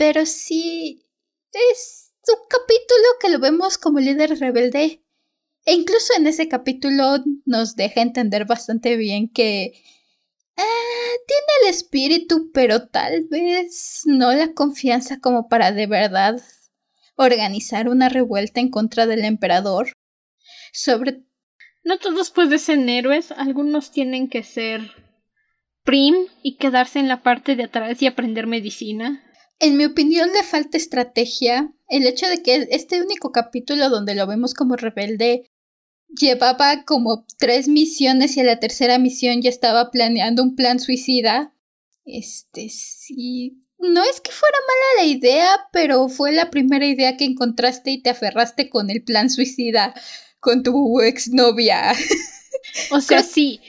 pero 0.00 0.24
sí 0.24 1.04
es 1.52 2.14
un 2.26 2.46
capítulo 2.48 3.04
que 3.20 3.28
lo 3.28 3.38
vemos 3.38 3.76
como 3.76 4.00
líder 4.00 4.38
rebelde. 4.38 5.04
E 5.66 5.74
incluso 5.74 6.14
en 6.16 6.26
ese 6.26 6.48
capítulo 6.48 7.22
nos 7.44 7.76
deja 7.76 8.00
entender 8.00 8.46
bastante 8.46 8.96
bien 8.96 9.28
que 9.28 9.74
ah, 10.60 11.12
tiene 11.26 11.46
el 11.62 11.70
espíritu, 11.70 12.50
pero 12.52 12.88
tal 12.88 13.24
vez 13.30 14.02
no 14.04 14.32
la 14.32 14.52
confianza 14.52 15.18
como 15.20 15.48
para 15.48 15.72
de 15.72 15.86
verdad 15.86 16.40
organizar 17.16 17.88
una 17.88 18.08
revuelta 18.08 18.60
en 18.60 18.70
contra 18.70 19.06
del 19.06 19.24
emperador. 19.24 19.92
Sobre 20.72 21.22
no 21.82 21.98
todos 21.98 22.30
pueden 22.30 22.58
ser 22.58 22.78
héroes, 22.88 23.32
algunos 23.32 23.90
tienen 23.90 24.28
que 24.28 24.42
ser 24.42 24.90
prim 25.82 26.14
y 26.42 26.56
quedarse 26.56 26.98
en 26.98 27.08
la 27.08 27.22
parte 27.22 27.56
de 27.56 27.64
atrás 27.64 28.00
y 28.02 28.06
aprender 28.06 28.46
medicina. 28.46 29.24
En 29.58 29.76
mi 29.76 29.84
opinión 29.84 30.30
le 30.32 30.42
falta 30.42 30.76
estrategia. 30.76 31.72
El 31.88 32.06
hecho 32.06 32.26
de 32.28 32.42
que 32.42 32.68
este 32.70 33.02
único 33.02 33.32
capítulo 33.32 33.90
donde 33.90 34.14
lo 34.14 34.26
vemos 34.26 34.54
como 34.54 34.76
rebelde 34.76 35.50
llevaba 36.18 36.84
como 36.84 37.26
tres 37.38 37.68
misiones 37.68 38.36
y 38.36 38.40
en 38.40 38.46
la 38.46 38.60
tercera 38.60 38.98
misión 38.98 39.42
ya 39.42 39.50
estaba 39.50 39.90
planeando 39.90 40.42
un 40.42 40.56
plan 40.56 40.80
suicida. 40.80 41.54
Este 42.04 42.68
sí. 42.68 43.64
No 43.78 44.02
es 44.04 44.20
que 44.20 44.30
fuera 44.30 44.58
mala 44.66 45.04
la 45.04 45.10
idea, 45.10 45.48
pero 45.72 46.08
fue 46.08 46.32
la 46.32 46.50
primera 46.50 46.86
idea 46.86 47.16
que 47.16 47.24
encontraste 47.24 47.90
y 47.90 48.02
te 48.02 48.10
aferraste 48.10 48.68
con 48.68 48.90
el 48.90 49.02
plan 49.02 49.30
suicida 49.30 49.94
con 50.40 50.62
tu 50.62 51.00
exnovia. 51.00 51.92
O 52.90 53.00
sea, 53.00 53.22
sí. 53.22 53.60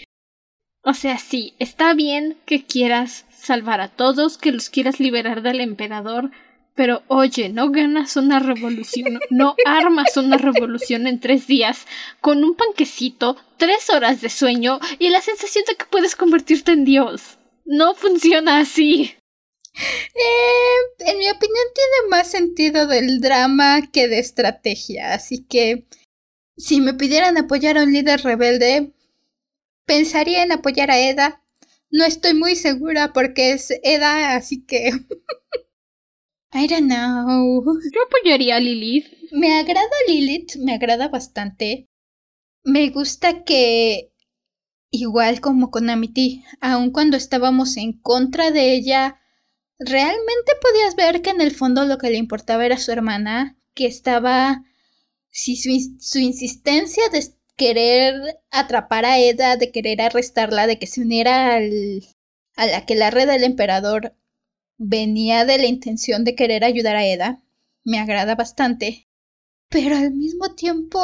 O 0.83 0.93
sea, 0.93 1.17
sí, 1.17 1.53
está 1.59 1.93
bien 1.93 2.37
que 2.45 2.65
quieras 2.65 3.25
salvar 3.31 3.79
a 3.81 3.87
todos, 3.89 4.37
que 4.37 4.51
los 4.51 4.69
quieras 4.69 4.99
liberar 4.99 5.43
del 5.43 5.61
emperador, 5.61 6.31
pero 6.82 7.03
oye, 7.09 7.49
no 7.49 7.69
ganas 7.69 8.15
una 8.15 8.39
revolución, 8.39 9.19
no 9.29 9.55
armas 9.67 10.17
una 10.17 10.39
revolución 10.39 11.05
en 11.05 11.19
tres 11.19 11.45
días 11.45 11.86
con 12.21 12.43
un 12.43 12.55
panquecito, 12.55 13.38
tres 13.57 13.91
horas 13.91 14.19
de 14.19 14.29
sueño 14.29 14.79
y 14.97 15.09
la 15.09 15.21
sensación 15.21 15.63
de 15.67 15.75
que 15.75 15.86
puedes 15.86 16.15
convertirte 16.15 16.71
en 16.71 16.84
Dios. 16.84 17.38
No 17.65 17.93
funciona 17.93 18.57
así. 18.57 19.13
Eh, 19.75 21.05
en 21.05 21.19
mi 21.19 21.29
opinión 21.29 21.65
tiene 21.75 22.09
más 22.09 22.32
sentido 22.32 22.88
del 22.88 23.21
drama 23.21 23.84
que 23.93 24.07
de 24.07 24.17
estrategia, 24.17 25.13
así 25.13 25.45
que 25.47 25.86
si 26.57 26.82
me 26.82 26.95
pidieran 26.95 27.38
apoyar 27.38 27.77
a 27.77 27.84
un 27.84 27.93
líder 27.93 28.23
rebelde, 28.23 28.91
pensaría 29.86 30.41
en 30.41 30.51
apoyar 30.51 30.89
a 30.89 30.97
Eda. 30.97 31.43
No 31.91 32.05
estoy 32.05 32.34
muy 32.34 32.55
segura 32.55 33.13
porque 33.13 33.51
es 33.51 33.71
Eda, 33.84 34.34
así 34.34 34.65
que... 34.65 34.93
I 36.54 36.68
don't 36.68 36.88
know. 36.88 37.64
Yo 37.93 38.02
apoyaría 38.06 38.58
a 38.58 38.60
Lilith. 38.60 39.08
Me 39.32 39.58
agrada 39.58 39.89
Lilith, 40.08 40.58
me 40.58 40.74
agrada 40.74 41.08
bastante. 41.08 41.88
Me 42.64 42.89
gusta 42.89 43.43
que, 43.43 44.12
igual 44.91 45.39
como 45.39 45.72
con 45.72 45.89
Amity, 45.89 46.43
aun 46.60 46.91
cuando 46.91 47.16
estábamos 47.18 47.78
en 47.78 47.93
contra 47.93 48.52
de 48.52 48.74
ella, 48.74 49.22
realmente 49.80 50.52
podías 50.62 50.95
ver 50.95 51.22
que 51.22 51.30
en 51.30 51.41
el 51.41 51.52
fondo 51.52 51.86
lo 51.86 51.97
que 51.97 52.10
le 52.10 52.18
importaba 52.18 52.66
era 52.66 52.78
su 52.78 52.91
hermana, 52.91 53.58
que 53.74 53.86
estaba... 53.86 54.64
Si 55.34 55.56
su, 55.56 55.70
su 56.02 56.20
insistencia 56.20 57.04
de 57.10 57.26
querer 57.56 58.16
atrapar 58.49 59.06
a 59.06 59.18
Eda, 59.18 59.56
de 59.56 59.72
querer 59.72 60.02
arrestarla, 60.02 60.68
de 60.68 60.78
que 60.78 60.88
se 60.88 60.99
uniera 60.99 61.56
al, 61.56 62.04
a 62.58 62.66
la 62.66 62.86
que 62.86 62.95
la 62.95 63.12
red 63.12 63.28
del 63.28 63.45
emperador 63.45 64.14
venía 64.84 65.45
de 65.45 65.59
la 65.59 65.67
intención 65.67 66.23
de 66.23 66.34
querer 66.34 66.63
ayudar 66.63 66.95
a 66.95 67.05
Eda, 67.05 67.39
me 67.84 67.99
agrada 67.99 68.34
bastante. 68.34 69.07
Pero 69.69 69.95
al 69.95 70.11
mismo 70.11 70.55
tiempo 70.55 70.99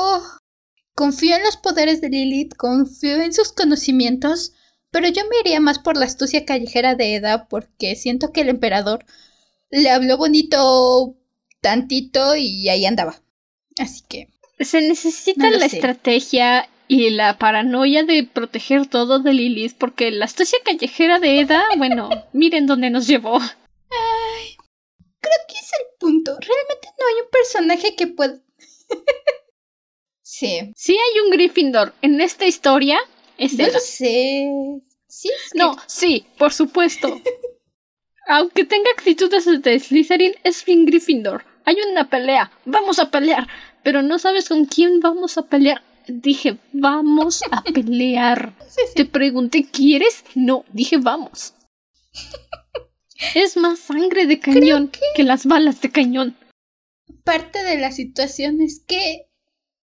confío 0.96 1.36
en 1.36 1.44
los 1.44 1.58
poderes 1.58 2.02
de 2.02 2.10
Lilith, 2.10 2.56
confío 2.56 3.22
en 3.22 3.34
sus 3.34 3.52
conocimientos, 3.52 4.54
pero 4.90 5.08
yo 5.10 5.22
me 5.30 5.40
iría 5.42 5.60
más 5.60 5.78
por 5.78 5.96
la 5.96 6.06
astucia 6.06 6.44
callejera 6.44 6.96
de 6.96 7.16
Eda 7.16 7.48
porque 7.48 7.96
siento 7.96 8.32
que 8.32 8.42
el 8.42 8.50
emperador 8.50 9.06
le 9.70 9.92
habló 9.92 10.18
bonito 10.18 11.16
tantito 11.62 12.36
y 12.36 12.68
ahí 12.70 12.86
andaba. 12.86 13.22
Así 13.78 14.02
que... 14.10 14.28
Se 14.60 14.82
necesita 14.82 15.52
la 15.52 15.68
estrategia 15.68 16.68
y 16.88 17.12
la 17.12 17.38
paranoia 17.38 18.04
de 18.04 18.24
proteger 18.24 18.88
todo 18.88 19.20
de 19.20 19.34
Lilith 19.34 19.78
porque 19.78 20.10
la 20.10 20.26
astucia 20.26 20.58
callejera 20.66 21.20
de 21.20 21.42
Eda, 21.42 21.64
bueno, 21.78 22.10
miren 22.34 22.66
dónde 22.66 22.90
nos 22.90 23.06
llevó. 23.06 23.40
Ay, 23.90 24.56
creo 25.20 25.40
que 25.48 25.56
es 25.56 25.72
el 25.80 25.98
punto. 26.00 26.32
Realmente 26.40 26.90
no 27.00 27.08
hay 27.08 27.22
un 27.24 27.30
personaje 27.30 27.96
que 27.96 28.08
pueda... 28.08 28.40
sí. 30.22 30.72
Sí 30.76 30.98
hay 30.98 31.20
un 31.22 31.32
Gryffindor 31.32 31.94
en 32.02 32.22
esta 32.22 32.46
historia. 32.46 33.00
Es 33.38 33.54
no 33.54 33.68
lo 33.68 33.80
sé. 33.80 34.48
Sí, 35.08 35.32
No, 35.56 35.78
sí, 35.88 36.26
por 36.38 36.54
supuesto. 36.54 37.08
Aunque 38.28 38.66
tenga 38.66 38.92
actitudes 38.92 39.46
de 39.46 39.80
Slytherin, 39.80 40.36
es 40.44 40.66
bien 40.66 40.86
Gryffindor. 40.86 41.46
Hay 41.64 41.78
una 41.90 42.10
pelea. 42.10 42.52
Vamos 42.66 43.00
a 43.00 43.10
pelear. 43.10 43.48
Pero 43.84 44.02
no 44.02 44.20
sabes 44.20 44.50
con 44.50 44.66
quién 44.66 45.00
vamos 45.00 45.38
a 45.38 45.44
pelear. 45.44 45.82
Dije, 46.08 46.58
vamos 46.74 47.42
a 47.52 47.62
pelear. 47.64 48.54
Te 48.96 49.06
pregunté, 49.06 49.66
¿quieres? 49.70 50.24
No, 50.36 50.66
dije, 50.74 50.98
vamos. 50.98 51.54
Es 53.36 53.58
más 53.58 53.80
sangre 53.80 54.26
de 54.26 54.40
cañón 54.40 54.92
que... 55.16 55.24
las 55.24 55.46
balas 55.46 55.82
de 55.82 55.92
cañón. 55.92 56.36
Parte 57.24 57.64
de 57.64 57.78
la 57.78 57.92
situación 57.92 58.62
es 58.62 58.82
que 58.86 59.28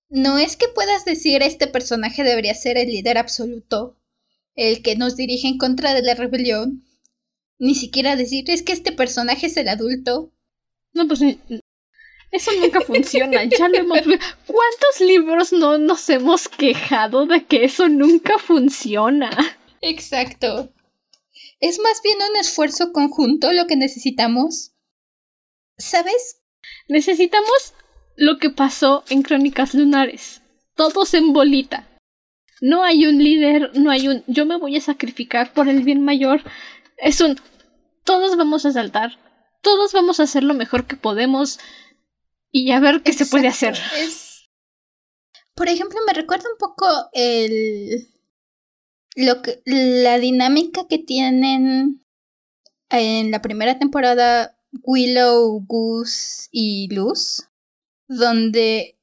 no 0.09 0.39
es 0.39 0.57
que 0.57 0.69
puedas 0.69 1.05
decir 1.05 1.43
este 1.43 1.67
personaje 1.67 2.23
debería 2.23 2.55
ser 2.55 2.79
el 2.79 2.89
líder 2.89 3.19
absoluto, 3.19 3.97
el 4.55 4.83
que 4.83 4.97
nos 4.97 5.17
dirige 5.17 5.49
en 5.49 5.59
contra 5.59 5.95
de 5.95 6.03
la 6.03 6.15
rebelión. 6.15 6.85
Ni 7.59 7.75
siquiera 7.75 8.17
decir 8.17 8.49
es 8.51 8.63
que 8.63 8.73
este 8.73 8.93
personaje 8.93 9.47
es 9.47 9.57
el 9.57 9.69
adulto. 9.69 10.33
No, 10.93 11.09
pues 11.09 11.21
eso 12.31 12.51
nunca 12.61 12.81
funciona. 12.81 13.45
Ya 13.45 13.69
lo 13.69 13.79
hemos 13.79 14.01
¿Cuántos 14.03 15.01
libros 15.01 15.53
no 15.53 15.79
nos 15.79 16.09
hemos 16.11 16.49
quejado 16.49 17.27
de 17.27 17.45
que 17.45 17.65
eso 17.65 17.89
nunca 17.89 18.39
funciona? 18.39 19.31
Exacto. 19.81 20.74
Es 21.61 21.79
más 21.79 22.01
bien 22.03 22.19
un 22.31 22.37
esfuerzo 22.37 22.93
conjunto 22.93 23.53
lo 23.53 23.67
que 23.67 23.77
necesitamos. 23.77 24.73
¿Sabes? 25.79 26.43
Necesitamos 26.89 27.75
lo 28.17 28.39
que 28.39 28.51
pasó 28.51 29.05
en 29.09 29.23
Crónicas 29.23 29.75
Lunares. 29.75 30.43
Todos 30.75 31.15
en 31.15 31.33
bolita. 31.33 31.89
No 32.61 32.85
hay 32.85 33.07
un 33.07 33.23
líder, 33.23 33.73
no 33.75 33.91
hay 33.91 34.09
un 34.09 34.25
yo 34.27 34.47
me 34.47 34.57
voy 34.57 34.77
a 34.77 34.81
sacrificar 34.81 35.53
por 35.53 35.69
el 35.69 35.83
bien 35.83 36.03
mayor. 36.05 36.43
Es 36.97 37.21
un 37.21 37.41
todos 38.05 38.37
vamos 38.37 38.67
a 38.67 38.73
saltar, 38.73 39.19
todos 39.63 39.93
vamos 39.93 40.21
a 40.21 40.25
hacer 40.25 40.45
lo 40.45 40.55
mejor 40.55 40.87
que 40.87 40.97
podemos 40.97 41.59
y 42.51 42.71
a 42.71 42.81
ver 42.81 43.03
qué 43.03 43.13
se 43.13 43.27
puede 43.27 43.49
hacer. 43.49 43.77
Por 45.55 45.69
ejemplo, 45.69 45.99
me 46.07 46.13
recuerda 46.13 46.49
un 46.51 46.59
poco 46.59 46.87
el 47.13 48.14
lo 49.15 49.43
que, 49.43 49.63
la 49.65 50.19
dinámica 50.19 50.87
que 50.89 50.99
tienen 50.99 52.05
en 52.91 53.31
la 53.31 53.43
primera 53.43 53.79
temporada 53.79 54.59
Willow, 54.83 55.65
Goose 55.67 56.49
y 56.51 56.89
Luz, 56.93 57.49
donde 58.09 58.99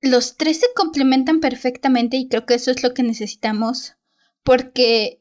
los 0.00 0.36
tres 0.36 0.60
se 0.60 0.72
complementan 0.74 1.40
perfectamente 1.40 2.16
y 2.16 2.28
creo 2.28 2.46
que 2.46 2.54
eso 2.54 2.70
es 2.70 2.82
lo 2.82 2.94
que 2.94 3.02
necesitamos, 3.02 3.96
porque 4.42 5.18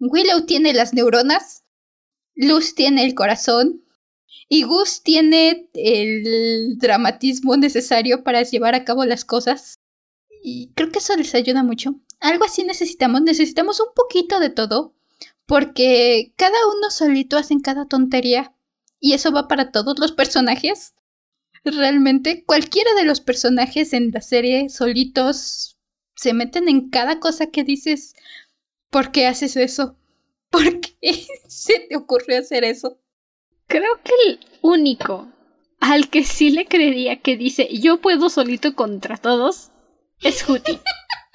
Willow 0.00 0.46
tiene 0.46 0.72
las 0.74 0.92
neuronas, 0.92 1.64
Luz 2.34 2.74
tiene 2.74 3.04
el 3.04 3.14
corazón 3.14 3.84
y 4.48 4.64
Goose 4.64 5.00
tiene 5.02 5.68
el 5.74 6.76
dramatismo 6.78 7.56
necesario 7.56 8.24
para 8.24 8.42
llevar 8.42 8.74
a 8.74 8.84
cabo 8.84 9.04
las 9.04 9.24
cosas. 9.24 9.78
Y 10.42 10.72
creo 10.74 10.90
que 10.90 10.98
eso 10.98 11.16
les 11.16 11.34
ayuda 11.34 11.62
mucho 11.62 12.00
algo 12.20 12.44
así 12.44 12.64
necesitamos, 12.64 13.22
necesitamos 13.22 13.80
un 13.80 13.88
poquito 13.94 14.40
de 14.40 14.50
todo, 14.50 14.94
porque 15.46 16.32
cada 16.36 16.56
uno 16.76 16.90
solito 16.90 17.36
hacen 17.36 17.60
cada 17.60 17.86
tontería, 17.86 18.54
y 19.00 19.12
eso 19.12 19.32
va 19.32 19.48
para 19.48 19.70
todos 19.70 19.98
los 19.98 20.12
personajes. 20.12 20.94
Realmente, 21.64 22.44
cualquiera 22.44 22.94
de 22.94 23.04
los 23.04 23.20
personajes 23.20 23.92
en 23.92 24.10
la 24.12 24.20
serie 24.20 24.68
solitos 24.68 25.78
se 26.14 26.32
meten 26.32 26.68
en 26.68 26.90
cada 26.90 27.20
cosa 27.20 27.46
que 27.48 27.64
dices, 27.64 28.14
¿por 28.90 29.12
qué 29.12 29.26
haces 29.26 29.56
eso? 29.56 29.96
¿Por 30.50 30.80
qué 30.80 31.26
se 31.48 31.80
te 31.80 31.96
ocurrió 31.96 32.38
hacer 32.38 32.64
eso? 32.64 32.98
Creo 33.66 34.00
que 34.02 34.12
el 34.26 34.40
único 34.62 35.28
al 35.80 36.08
que 36.08 36.24
sí 36.24 36.50
le 36.50 36.66
creería 36.66 37.20
que 37.20 37.36
dice 37.36 37.68
yo 37.70 38.00
puedo 38.00 38.30
solito 38.30 38.74
contra 38.74 39.16
todos 39.16 39.70
es 40.22 40.42
Hootie. 40.42 40.80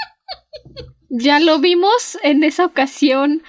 Ya 1.09 1.39
lo 1.39 1.59
vimos 1.59 2.17
en 2.23 2.43
esa 2.43 2.65
ocasión 2.65 3.43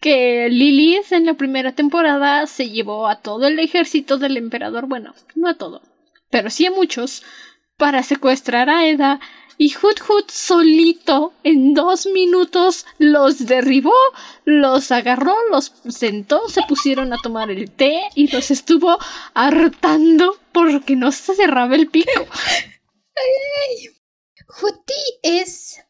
que 0.00 0.48
Lilith 0.50 1.12
en 1.12 1.26
la 1.26 1.34
primera 1.34 1.72
temporada 1.72 2.46
se 2.46 2.70
llevó 2.70 3.06
a 3.06 3.20
todo 3.20 3.46
el 3.46 3.58
ejército 3.58 4.18
del 4.18 4.36
emperador, 4.36 4.86
bueno, 4.86 5.14
no 5.34 5.48
a 5.48 5.54
todo, 5.54 5.82
pero 6.30 6.50
sí 6.50 6.66
a 6.66 6.70
muchos, 6.70 7.22
para 7.76 8.02
secuestrar 8.02 8.70
a 8.70 8.86
Eda 8.86 9.20
y 9.58 9.70
Hoot 9.70 10.00
Hoot 10.00 10.30
solito 10.30 11.32
en 11.42 11.72
dos 11.74 12.06
minutos 12.06 12.86
los 12.98 13.46
derribó, 13.46 13.94
los 14.44 14.92
agarró, 14.92 15.34
los 15.50 15.72
sentó, 15.88 16.48
se 16.48 16.62
pusieron 16.68 17.12
a 17.12 17.18
tomar 17.22 17.50
el 17.50 17.70
té 17.70 18.02
y 18.14 18.30
los 18.30 18.50
estuvo 18.50 18.98
hartando 19.32 20.38
porque 20.52 20.94
no 20.96 21.10
se 21.10 21.34
cerraba 21.34 21.74
el 21.74 21.88
pico. 21.88 22.10
Ay, 23.16 23.88
es 25.22 25.80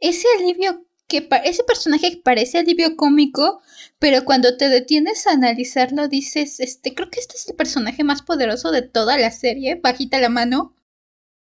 ese 0.00 0.26
alivio 0.38 0.84
que 1.10 1.28
ese 1.44 1.64
personaje 1.64 2.20
parece 2.24 2.58
alivio 2.58 2.96
cómico, 2.96 3.60
pero 3.98 4.24
cuando 4.24 4.56
te 4.56 4.68
detienes 4.68 5.26
a 5.26 5.32
analizarlo 5.32 6.08
dices, 6.08 6.60
este, 6.60 6.94
creo 6.94 7.10
que 7.10 7.20
este 7.20 7.36
es 7.36 7.48
el 7.48 7.56
personaje 7.56 8.04
más 8.04 8.22
poderoso 8.22 8.70
de 8.70 8.82
toda 8.82 9.18
la 9.18 9.30
serie, 9.32 9.74
bajita 9.74 10.20
la 10.20 10.28
mano. 10.30 10.74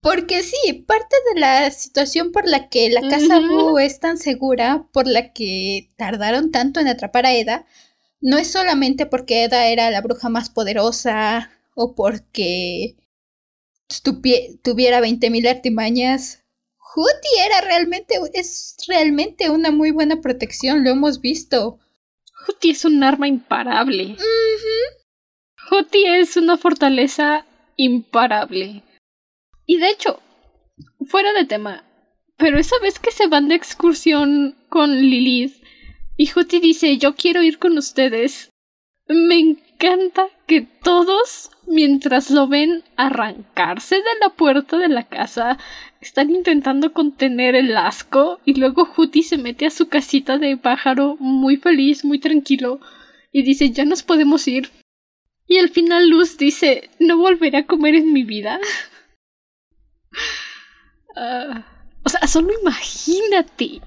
Porque 0.01 0.43
sí, 0.43 0.73
parte 0.85 1.15
de 1.33 1.39
la 1.39 1.71
situación 1.71 2.33
por 2.33 2.45
la 2.45 2.67
que 2.67 2.89
la 2.89 3.07
casa 3.07 3.39
Boo 3.39 3.79
es 3.79 4.01
tan 4.01 4.17
segura, 4.17 4.85
por 4.91 5.07
la 5.07 5.31
que 5.31 5.91
tardaron 5.95 6.51
tanto 6.51 6.81
en 6.81 6.89
atrapar 6.89 7.25
a 7.25 7.33
Eda, 7.33 7.65
no 8.19 8.37
es 8.37 8.51
solamente 8.51 9.05
porque 9.05 9.45
Eda 9.45 9.67
era 9.67 9.89
la 9.91 10.01
bruja 10.01 10.27
más 10.27 10.49
poderosa 10.49 11.51
o 11.73 11.95
porque 11.95 12.97
tuviera 14.61 14.99
20.000 14.99 15.47
artimañas 15.49 16.42
Huti 16.95 17.39
era 17.43 17.61
realmente, 17.61 18.15
es 18.33 18.75
realmente 18.87 19.49
una 19.49 19.71
muy 19.71 19.91
buena 19.91 20.21
protección, 20.21 20.83
lo 20.83 20.91
hemos 20.91 21.21
visto. 21.21 21.79
Huti 22.47 22.71
es 22.71 22.85
un 22.85 23.03
arma 23.03 23.27
imparable. 23.27 24.15
Huti 25.71 26.05
es 26.05 26.37
una 26.37 26.57
fortaleza 26.57 27.45
imparable. 27.77 28.83
Y 29.65 29.77
de 29.77 29.89
hecho, 29.89 30.21
fuera 31.07 31.33
de 31.33 31.45
tema, 31.45 31.83
pero 32.37 32.59
esa 32.59 32.77
vez 32.79 32.99
que 32.99 33.11
se 33.11 33.27
van 33.27 33.47
de 33.47 33.55
excursión 33.55 34.55
con 34.69 34.95
Lilith 34.95 35.63
y 36.15 36.29
Huti 36.31 36.59
dice 36.59 36.97
yo 36.97 37.15
quiero 37.15 37.41
ir 37.41 37.57
con 37.57 37.77
ustedes, 37.77 38.52
me 39.07 39.39
encanta 39.39 40.27
que 40.47 40.61
todos, 40.61 41.51
mientras 41.67 42.31
lo 42.31 42.47
ven 42.47 42.83
arrancarse 42.95 43.95
de 43.95 44.19
la 44.21 44.29
puerta 44.29 44.77
de 44.77 44.89
la 44.89 45.03
casa, 45.03 45.57
están 46.01 46.31
intentando 46.31 46.93
contener 46.93 47.55
el 47.55 47.75
asco 47.75 48.39
y 48.45 48.55
luego 48.55 48.85
Juti 48.85 49.23
se 49.23 49.37
mete 49.37 49.65
a 49.65 49.71
su 49.71 49.89
casita 49.89 50.37
de 50.37 50.57
pájaro 50.57 51.17
muy 51.19 51.57
feliz, 51.57 52.05
muy 52.05 52.19
tranquilo 52.19 52.79
y 53.31 53.43
dice 53.43 53.71
ya 53.71 53.85
nos 53.85 54.03
podemos 54.03 54.47
ir. 54.47 54.69
Y 55.47 55.57
al 55.57 55.69
final 55.69 56.09
Luz 56.09 56.37
dice 56.37 56.89
no 56.99 57.17
volveré 57.17 57.59
a 57.59 57.65
comer 57.65 57.95
en 57.95 58.13
mi 58.13 58.23
vida. 58.23 58.59
Ah, 61.15 61.63
o 62.03 62.09
sea, 62.09 62.25
solo 62.27 62.49
imagínate. 62.59 63.81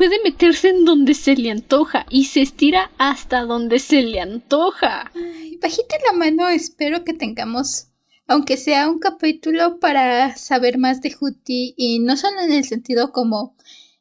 Puede 0.00 0.22
meterse 0.24 0.70
en 0.70 0.86
donde 0.86 1.12
se 1.12 1.36
le 1.36 1.50
antoja 1.50 2.06
y 2.08 2.24
se 2.24 2.40
estira 2.40 2.90
hasta 2.96 3.42
donde 3.42 3.78
se 3.78 4.02
le 4.02 4.18
antoja. 4.18 5.12
Ay, 5.14 5.58
bajita 5.58 5.94
la 6.06 6.14
mano, 6.14 6.48
espero 6.48 7.04
que 7.04 7.12
tengamos 7.12 7.88
aunque 8.26 8.56
sea 8.56 8.88
un 8.88 8.98
capítulo 8.98 9.78
para 9.78 10.34
saber 10.36 10.78
más 10.78 11.02
de 11.02 11.12
Juti 11.12 11.74
y 11.76 11.98
no 11.98 12.16
solo 12.16 12.40
en 12.40 12.50
el 12.50 12.64
sentido 12.64 13.12
como 13.12 13.54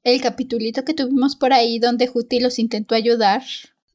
el 0.03 0.21
capitulito 0.21 0.85
que 0.85 0.93
tuvimos 0.93 1.35
por 1.35 1.51
ahí 1.51 1.79
donde 1.79 2.07
Juti 2.07 2.39
los 2.39 2.59
intentó 2.59 2.95
ayudar. 2.95 3.43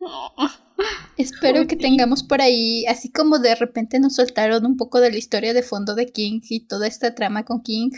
Espero 1.16 1.66
que 1.66 1.76
tengamos 1.76 2.22
por 2.22 2.42
ahí, 2.42 2.84
así 2.84 3.10
como 3.10 3.38
de 3.38 3.54
repente 3.54 3.98
nos 3.98 4.16
soltaron 4.16 4.66
un 4.66 4.76
poco 4.76 5.00
de 5.00 5.10
la 5.10 5.16
historia 5.16 5.54
de 5.54 5.62
fondo 5.62 5.94
de 5.94 6.04
King 6.12 6.40
y 6.50 6.66
toda 6.66 6.86
esta 6.86 7.14
trama 7.14 7.46
con 7.46 7.62
King. 7.62 7.92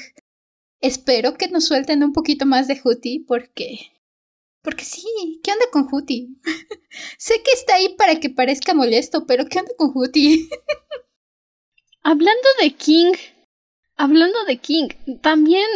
Espero 0.81 1.35
que 1.35 1.49
nos 1.49 1.65
suelten 1.65 2.05
un 2.05 2.13
poquito 2.13 2.47
más 2.47 2.69
de 2.69 2.79
Juti 2.79 3.19
porque... 3.19 3.96
Porque 4.67 4.85
sí, 4.85 5.41
¿qué 5.45 5.53
onda 5.53 5.67
con 5.71 5.87
Juti? 5.87 6.41
sé 7.19 7.41
que 7.45 7.53
está 7.53 7.77
ahí 7.77 7.95
para 7.97 8.19
que 8.19 8.31
parezca 8.31 8.75
molesto, 8.75 9.25
pero 9.25 9.47
¿qué 9.47 9.61
onda 9.61 9.71
con 9.79 9.93
Juti? 9.93 10.51
Hablando 12.03 12.49
de 12.61 12.75
King, 12.75 13.13
hablando 13.95 14.43
de 14.43 14.57
King, 14.57 14.89
también 15.23 15.69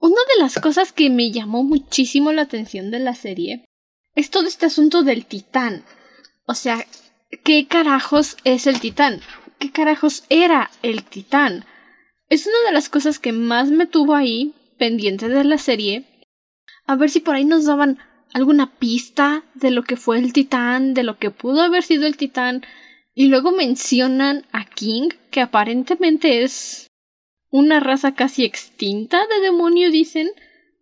una 0.00 0.20
de 0.34 0.40
las 0.40 0.56
cosas 0.56 0.92
que 0.92 1.10
me 1.10 1.30
llamó 1.30 1.62
muchísimo 1.62 2.32
la 2.32 2.42
atención 2.42 2.90
de 2.90 2.98
la 2.98 3.14
serie 3.14 3.66
es 4.16 4.30
todo 4.30 4.48
este 4.48 4.66
asunto 4.66 5.04
del 5.04 5.24
titán. 5.24 5.84
O 6.44 6.54
sea, 6.54 6.84
¿qué 7.44 7.68
carajos 7.68 8.36
es 8.42 8.66
el 8.66 8.80
titán? 8.80 9.20
¿Qué 9.60 9.70
carajos 9.70 10.24
era 10.28 10.72
el 10.82 11.04
titán? 11.04 11.66
Es 12.28 12.48
una 12.48 12.58
de 12.66 12.72
las 12.72 12.88
cosas 12.88 13.20
que 13.20 13.30
más 13.30 13.70
me 13.70 13.86
tuvo 13.86 14.16
ahí, 14.16 14.54
pendiente 14.76 15.28
de 15.28 15.44
la 15.44 15.58
serie. 15.58 16.11
A 16.86 16.96
ver 16.96 17.10
si 17.10 17.20
por 17.20 17.34
ahí 17.34 17.44
nos 17.44 17.66
daban 17.66 17.98
alguna 18.32 18.78
pista 18.78 19.44
de 19.54 19.70
lo 19.70 19.84
que 19.84 19.96
fue 19.96 20.18
el 20.18 20.32
titán, 20.32 20.94
de 20.94 21.02
lo 21.02 21.18
que 21.18 21.30
pudo 21.30 21.62
haber 21.62 21.82
sido 21.82 22.06
el 22.06 22.16
titán, 22.16 22.62
y 23.14 23.28
luego 23.28 23.52
mencionan 23.52 24.46
a 24.52 24.64
King, 24.64 25.10
que 25.30 25.40
aparentemente 25.40 26.42
es 26.42 26.88
una 27.50 27.80
raza 27.80 28.14
casi 28.14 28.44
extinta 28.44 29.26
de 29.26 29.40
demonio, 29.40 29.90
dicen. 29.90 30.30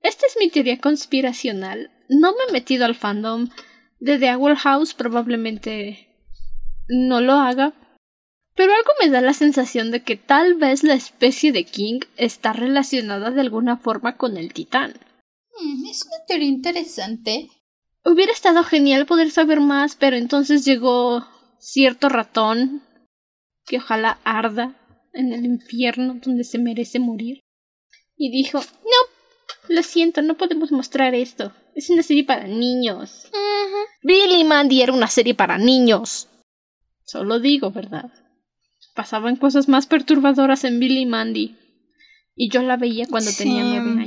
Esta 0.03 0.27
es 0.27 0.37
mi 0.39 0.49
teoría 0.49 0.79
conspiracional. 0.79 1.91
No 2.09 2.33
me 2.33 2.45
he 2.49 2.53
metido 2.53 2.87
al 2.87 2.95
fandom 2.95 3.49
de 3.99 4.19
The 4.19 4.35
Owl 4.35 4.57
House, 4.57 4.95
probablemente 4.95 6.09
no 6.89 7.21
lo 7.21 7.35
haga. 7.35 7.75
Pero 8.55 8.73
algo 8.73 8.91
me 9.03 9.11
da 9.11 9.21
la 9.21 9.35
sensación 9.35 9.91
de 9.91 10.03
que 10.03 10.17
tal 10.17 10.55
vez 10.55 10.83
la 10.83 10.95
especie 10.95 11.53
de 11.53 11.65
King 11.65 12.01
está 12.17 12.53
relacionada 12.53 13.31
de 13.31 13.41
alguna 13.41 13.77
forma 13.77 14.17
con 14.17 14.37
el 14.37 14.53
titán. 14.53 14.95
Mm, 15.59 15.87
es 15.87 16.05
una 16.07 16.25
teoría 16.27 16.49
interesante. 16.49 17.49
Hubiera 18.05 18.33
estado 18.33 18.65
genial 18.65 19.07
poder 19.07 19.31
saber 19.31 19.61
más, 19.61 19.97
pero 19.97 20.17
entonces 20.17 20.65
llegó 20.65 21.27
cierto 21.59 22.09
ratón 22.09 22.83
que 23.67 23.79
ojalá 23.79 24.19
arda 24.25 24.77
en 25.13 25.33
el 25.33 25.45
infierno 25.45 26.19
donde 26.23 26.45
se 26.45 26.59
merece 26.59 26.99
morir. 26.99 27.41
Y 28.17 28.31
dijo, 28.31 28.59
no, 28.61 29.75
lo 29.75 29.83
siento, 29.83 30.23
no 30.23 30.37
podemos 30.37 30.73
mostrar 30.73 31.15
esto. 31.15 31.53
Es 31.75 31.91
una 31.91 32.03
serie 32.03 32.25
para 32.25 32.47
niños. 32.47 33.31
Billy 34.03 34.45
Mandy 34.45 34.83
era 34.83 34.93
una 34.93 35.09
serie 35.09 35.35
para 35.35 35.59
niños. 35.59 36.29
Solo 37.05 37.39
digo, 37.39 37.71
¿verdad? 37.71 38.11
Pasaban 38.95 39.37
cosas 39.37 39.69
más 39.69 39.87
perturbadoras 39.87 40.65
en 40.65 40.81
Billy 40.81 41.07
Mandy. 41.07 41.57
Y 42.35 42.51
yo 42.51 42.63
la 42.63 42.77
veía 42.77 43.07
cuando 43.09 43.31
tenía 43.37 43.63
nueve. 43.65 44.00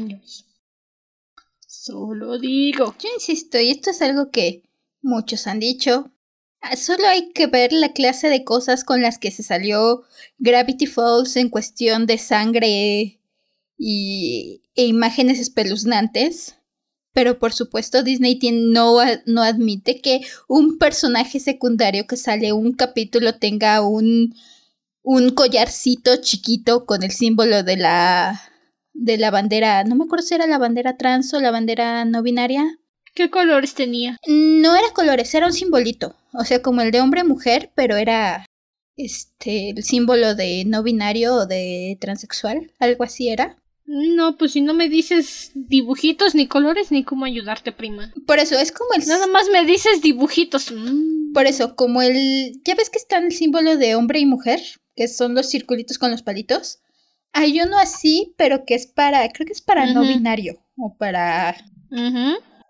Solo 1.85 2.39
digo. 2.39 2.95
Yo 2.97 3.09
insisto, 3.13 3.59
y 3.59 3.69
esto 3.69 3.89
es 3.89 4.01
algo 4.01 4.31
que 4.31 4.63
muchos 5.01 5.47
han 5.47 5.59
dicho, 5.59 6.13
Ah, 6.65 6.77
solo 6.77 7.05
hay 7.09 7.33
que 7.33 7.47
ver 7.47 7.73
la 7.73 7.91
clase 7.91 8.29
de 8.29 8.45
cosas 8.45 8.85
con 8.85 9.01
las 9.01 9.17
que 9.19 9.31
se 9.31 9.43
salió 9.43 10.03
Gravity 10.37 10.85
Falls 10.87 11.35
en 11.35 11.49
cuestión 11.49 12.05
de 12.05 12.17
sangre 12.17 13.19
y, 13.77 14.61
e 14.73 14.85
imágenes 14.85 15.41
espeluznantes. 15.41 16.55
Pero 17.11 17.37
por 17.37 17.51
supuesto 17.51 18.01
Disney 18.01 18.39
no, 18.53 18.99
no 19.25 19.43
admite 19.43 19.99
que 19.99 20.21
un 20.47 20.77
personaje 20.77 21.41
secundario 21.41 22.07
que 22.07 22.15
sale 22.15 22.53
un 22.53 22.71
capítulo 22.71 23.35
tenga 23.35 23.81
un, 23.85 24.33
un 25.01 25.31
collarcito 25.31 26.15
chiquito 26.21 26.85
con 26.85 27.03
el 27.03 27.11
símbolo 27.11 27.63
de 27.63 27.75
la, 27.75 28.41
de 28.93 29.17
la 29.17 29.31
bandera, 29.31 29.83
no 29.83 29.95
me 29.95 30.05
acuerdo 30.05 30.25
si 30.25 30.35
era 30.35 30.47
la 30.47 30.57
bandera 30.57 30.97
trans 30.97 31.33
o 31.33 31.39
la 31.39 31.51
bandera 31.51 32.05
no 32.05 32.21
binaria. 32.23 32.79
¿Qué 33.13 33.29
colores 33.29 33.73
tenía? 33.75 34.17
No 34.27 34.75
era 34.75 34.89
colores, 34.93 35.33
era 35.35 35.45
un 35.45 35.53
simbolito. 35.53 36.15
O 36.33 36.45
sea, 36.45 36.61
como 36.61 36.81
el 36.81 36.91
de 36.91 37.01
hombre-mujer, 37.01 37.71
pero 37.75 37.95
era 37.95 38.45
este 38.95 39.71
el 39.71 39.83
símbolo 39.83 40.35
de 40.35 40.63
no 40.65 40.83
binario 40.83 41.35
o 41.35 41.45
de 41.45 41.97
transexual, 41.99 42.71
algo 42.79 43.03
así 43.03 43.29
era. 43.29 43.57
No, 43.85 44.37
pues 44.37 44.53
si 44.53 44.61
no 44.61 44.73
me 44.73 44.87
dices 44.89 45.51
dibujitos, 45.53 46.35
ni 46.35 46.47
colores, 46.47 46.91
ni 46.91 47.03
cómo 47.03 47.25
ayudarte, 47.25 47.73
prima. 47.73 48.13
Por 48.25 48.39
eso, 48.39 48.57
es 48.57 48.71
como 48.71 48.89
el... 48.95 49.05
Nada 49.05 49.27
más 49.27 49.49
me 49.51 49.65
dices 49.65 50.01
dibujitos. 50.01 50.71
Mm. 50.71 51.33
Por 51.33 51.45
eso, 51.47 51.75
como 51.75 52.01
el... 52.01 52.61
¿Ya 52.63 52.75
ves 52.75 52.89
que 52.89 52.97
está 52.97 53.17
el 53.17 53.33
símbolo 53.33 53.75
de 53.75 53.95
hombre 53.95 54.19
y 54.19 54.25
mujer? 54.25 54.61
Que 54.95 55.07
son 55.09 55.35
los 55.35 55.49
circulitos 55.49 55.97
con 55.97 56.11
los 56.11 56.23
palitos. 56.23 56.79
Hay 57.35 57.59
uno 57.59 57.79
así, 57.79 58.35
pero 58.37 58.63
que 58.63 58.75
es 58.75 58.85
para... 58.85 59.27
Creo 59.29 59.47
que 59.47 59.53
es 59.53 59.61
para 59.61 59.87
no 59.87 60.01
binario. 60.01 60.59
O 60.77 60.95
para... 60.95 61.55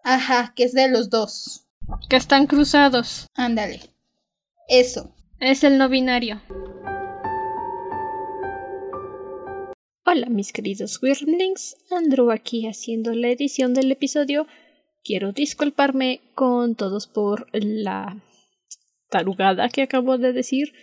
Ajá, 0.05 0.53
que 0.55 0.63
es 0.63 0.71
de 0.71 0.89
los 0.89 1.09
dos. 1.09 1.65
Que 2.09 2.15
están 2.15 2.47
cruzados. 2.47 3.27
Ándale. 3.35 3.81
Eso. 4.69 5.13
Es 5.41 5.65
el 5.65 5.77
no 5.77 5.89
binario. 5.89 6.41
Hola 10.05 10.27
mis 10.29 10.53
queridos 10.53 11.01
Wyrmlings, 11.01 11.75
Andrew 11.89 12.31
aquí 12.31 12.67
haciendo 12.67 13.13
la 13.13 13.29
edición 13.29 13.73
del 13.73 13.91
episodio. 13.91 14.47
Quiero 15.03 15.33
disculparme 15.33 16.21
con 16.35 16.75
todos 16.75 17.07
por 17.07 17.47
la 17.51 18.21
tarugada 19.09 19.67
que 19.69 19.81
acabo 19.81 20.17
de 20.17 20.31
decir. 20.31 20.73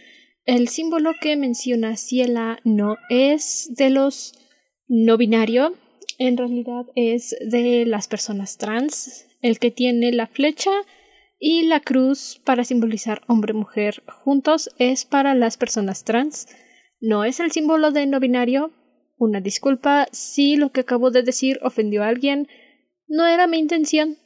El 0.53 0.67
símbolo 0.67 1.15
que 1.21 1.37
menciona 1.37 1.97
Ciela 1.97 2.59
no 2.65 2.97
es 3.09 3.71
de 3.77 3.89
los 3.89 4.35
no 4.89 5.17
binario, 5.17 5.77
en 6.19 6.37
realidad 6.37 6.87
es 6.97 7.37
de 7.41 7.87
las 7.87 8.09
personas 8.09 8.59
trans, 8.59 9.29
el 9.43 9.61
que 9.61 9.71
tiene 9.71 10.11
la 10.11 10.27
flecha 10.27 10.73
y 11.39 11.63
la 11.69 11.79
cruz 11.79 12.41
para 12.45 12.65
simbolizar 12.65 13.23
hombre-mujer 13.29 14.03
juntos 14.09 14.71
es 14.77 15.05
para 15.05 15.37
las 15.37 15.57
personas 15.57 16.03
trans. 16.03 16.49
No 17.01 17.23
es 17.23 17.39
el 17.39 17.53
símbolo 17.53 17.93
de 17.93 18.07
no 18.07 18.19
binario. 18.19 18.73
Una 19.19 19.41
disculpa 19.41 20.09
si 20.11 20.57
lo 20.57 20.73
que 20.73 20.81
acabo 20.81 21.13
de 21.13 21.23
decir 21.23 21.61
ofendió 21.63 22.03
a 22.03 22.09
alguien. 22.09 22.49
No 23.07 23.25
era 23.25 23.47
mi 23.47 23.61
intención. 23.61 24.17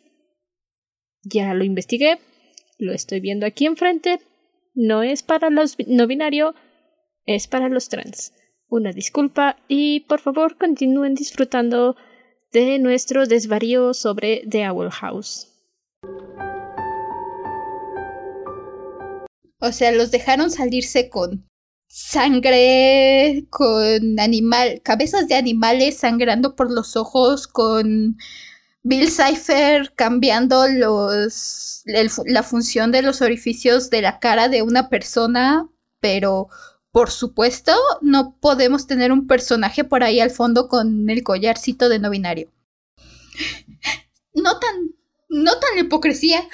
Ya 1.23 1.53
lo 1.53 1.65
investigué, 1.65 2.17
lo 2.79 2.95
estoy 2.95 3.21
viendo 3.21 3.45
aquí 3.45 3.67
enfrente. 3.67 4.21
No 4.75 5.05
es 5.05 5.23
para 5.23 5.51
los 5.51 5.77
no 5.87 6.09
binario, 6.09 6.55
es 7.27 7.47
para 7.47 7.69
los 7.69 7.89
trans. 7.89 8.33
Una 8.69 8.93
disculpa 8.93 9.57
y 9.69 10.01
por 10.01 10.21
favor 10.21 10.59
continúen 10.59 11.15
disfrutando 11.15 11.97
de 12.53 12.81
nuestro 12.81 13.27
desvarío 13.27 13.95
sobre 13.95 14.43
The 14.49 14.69
Owl 14.69 14.91
House. 14.91 15.49
O 19.61 19.73
sea, 19.73 19.93
los 19.93 20.11
dejaron 20.11 20.51
salirse 20.51 21.09
con 21.09 21.49
sangre, 21.87 23.47
con 23.51 24.19
animal, 24.19 24.81
cabezas 24.83 25.29
de 25.29 25.37
animales 25.37 25.99
sangrando 25.99 26.57
por 26.57 26.73
los 26.73 26.97
ojos, 26.97 27.47
con 27.47 28.17
Bill 28.87 29.11
Cipher 29.11 29.95
cambiando 29.95 30.69
los 30.69 31.83
la 31.87 32.43
función 32.43 32.93
de 32.93 33.01
los 33.01 33.23
orificios 33.23 33.89
de 33.89 34.03
la 34.03 34.19
cara 34.19 34.49
de 34.49 34.63
una 34.63 34.91
persona, 34.91 35.69
pero 36.01 36.49
por 36.93 37.11
supuesto 37.11 37.73
no 38.03 38.37
podemos 38.41 38.87
tener 38.87 39.11
un 39.11 39.27
personaje 39.27 39.85
por 39.85 40.05
ahí 40.05 40.21
al 40.21 40.31
fondo 40.31 40.69
con 40.69 41.09
el 41.09 41.23
collarcito 41.23 41.89
de 41.89 41.99
no 41.99 42.11
binario. 42.11 42.53
No 44.35 44.59
tan 44.59 44.95
no 45.31 45.59
tan 45.59 45.79
hipocresía. 45.79 46.47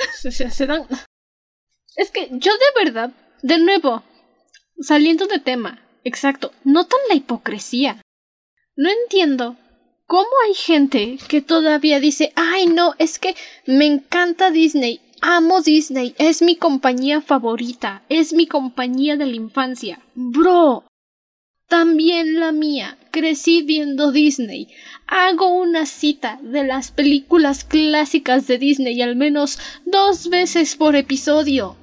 Es 1.97 2.11
que 2.13 2.29
yo 2.31 2.53
de 2.53 2.85
verdad, 2.85 3.11
de 3.43 3.59
nuevo, 3.59 4.05
saliendo 4.81 5.27
de 5.27 5.41
tema, 5.41 5.83
exacto, 6.05 6.53
notan 6.63 7.01
la 7.09 7.17
hipocresía. 7.17 8.01
No 8.77 8.89
entiendo 8.89 9.57
cómo 10.11 10.27
hay 10.45 10.55
gente 10.55 11.19
que 11.29 11.41
todavía 11.41 12.01
dice, 12.01 12.33
ay 12.35 12.67
no, 12.67 12.95
es 12.99 13.21
que 13.21 13.37
me 13.65 13.87
encanta 13.87 14.51
Disney, 14.51 15.01
amo 15.21 15.63
Disney, 15.63 16.17
es 16.19 16.43
mi 16.43 16.57
compañía 16.57 17.21
favorita, 17.21 18.03
es 18.09 18.33
mi 18.33 18.49
compañía 18.49 19.17
de 19.17 19.27
la 19.27 19.37
infancia. 19.37 20.01
Bro, 20.17 20.83
también 21.69 22.41
la 22.41 22.51
mía, 22.51 22.99
crecí 23.13 23.63
viendo 23.63 24.11
Disney. 24.11 24.67
Hago 25.07 25.47
una 25.47 25.87
cita 25.87 26.41
de 26.43 26.65
las 26.65 26.91
películas 26.91 27.63
clásicas 27.63 28.49
de 28.49 28.59
Disney 28.59 29.01
al 29.03 29.15
menos 29.15 29.61
dos 29.87 30.29
veces 30.29 30.75
por 30.75 30.97
episodio. 30.97 31.77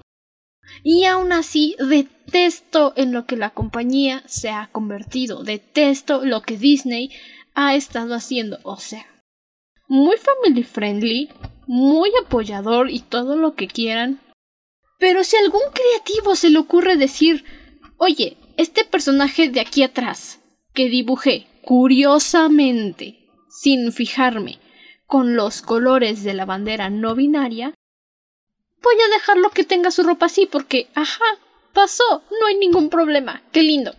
Y 0.83 1.05
aún 1.05 1.31
así 1.31 1.77
detesto 1.79 2.91
en 2.97 3.13
lo 3.13 3.25
que 3.25 3.37
la 3.37 3.51
compañía 3.51 4.21
se 4.25 4.49
ha 4.49 4.67
convertido, 4.73 5.43
detesto 5.43 6.25
lo 6.25 6.41
que 6.41 6.57
Disney 6.57 7.09
ha 7.59 7.75
estado 7.75 8.13
haciendo, 8.13 8.59
o 8.61 8.77
sea, 8.77 9.07
muy 9.87 10.15
family 10.17 10.61
friendly, 10.61 11.29
muy 11.65 12.11
apoyador 12.23 12.91
y 12.91 12.99
todo 12.99 13.35
lo 13.35 13.55
que 13.55 13.67
quieran. 13.67 14.21
Pero 14.99 15.23
si 15.23 15.37
a 15.37 15.39
algún 15.39 15.63
creativo 15.73 16.35
se 16.35 16.51
le 16.51 16.59
ocurre 16.59 16.97
decir, 16.97 17.43
oye, 17.97 18.37
este 18.57 18.85
personaje 18.85 19.49
de 19.49 19.59
aquí 19.59 19.81
atrás, 19.81 20.39
que 20.75 20.87
dibujé 20.87 21.47
curiosamente, 21.63 23.27
sin 23.49 23.91
fijarme, 23.91 24.59
con 25.07 25.35
los 25.35 25.63
colores 25.63 26.23
de 26.23 26.35
la 26.35 26.45
bandera 26.45 26.91
no 26.91 27.15
binaria, 27.15 27.73
voy 28.83 28.95
a 29.03 29.13
dejarlo 29.15 29.49
que 29.49 29.63
tenga 29.63 29.89
su 29.89 30.03
ropa 30.03 30.27
así 30.27 30.45
porque, 30.45 30.89
ajá, 30.93 31.25
pasó, 31.73 32.21
no 32.39 32.45
hay 32.45 32.55
ningún 32.59 32.91
problema, 32.91 33.41
qué 33.51 33.63
lindo. 33.63 33.95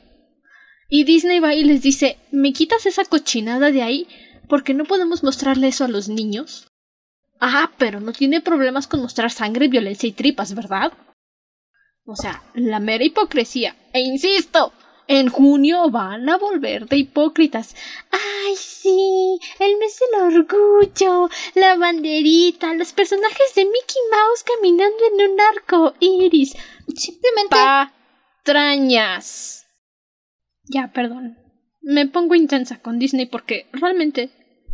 Y 0.89 1.05
Disney 1.05 1.39
va 1.39 1.55
y 1.55 1.64
les 1.64 1.82
dice, 1.82 2.18
¿me 2.30 2.53
quitas 2.55 2.86
esa 2.86 3.05
cochinada 3.05 3.70
de 3.70 3.82
ahí? 3.82 4.09
Porque 4.49 4.72
no 4.72 4.84
podemos 4.84 5.22
mostrarle 5.22 5.68
eso 5.68 5.84
a 5.84 5.89
los 5.89 6.09
niños. 6.09 6.68
Ah, 7.41 7.70
pero 7.76 8.01
no 8.01 8.12
tiene 8.12 8.41
problemas 8.41 8.86
con 8.86 9.03
mostrar 9.03 9.30
sangre, 9.30 9.68
violencia 9.68 10.09
y 10.09 10.12
tripas, 10.12 10.55
¿verdad? 10.55 10.93
O 12.07 12.16
sea, 12.16 12.43
la 12.55 12.80
mera 12.80 13.05
hipocresía. 13.05 13.76
E 13.93 14.01
insisto, 14.01 14.72
en 15.07 15.28
junio 15.28 15.91
van 15.91 16.26
a 16.28 16.39
volver 16.39 16.86
de 16.86 16.97
hipócritas. 16.97 17.76
¡Ay, 18.11 18.57
sí! 18.57 19.39
El 19.59 19.76
mes 19.76 20.01
del 20.01 20.39
orgullo, 20.39 21.28
la 21.55 21.76
banderita, 21.76 22.72
los 22.72 22.95
personajes 22.95 23.55
de 23.55 23.66
Mickey 23.66 24.03
Mouse 24.11 24.43
caminando 24.43 25.05
en 25.12 25.32
un 25.32 25.41
arco 25.41 25.95
iris. 26.01 26.57
Simplemente. 26.97 27.57
Patrañas. 28.43 29.68
Ya, 30.69 30.93
perdón. 30.93 31.39
Me 31.81 32.07
pongo 32.07 32.35
intensa 32.35 32.81
con 32.81 32.99
Disney 32.99 33.27
porque 33.27 33.66
realmente, 33.73 34.31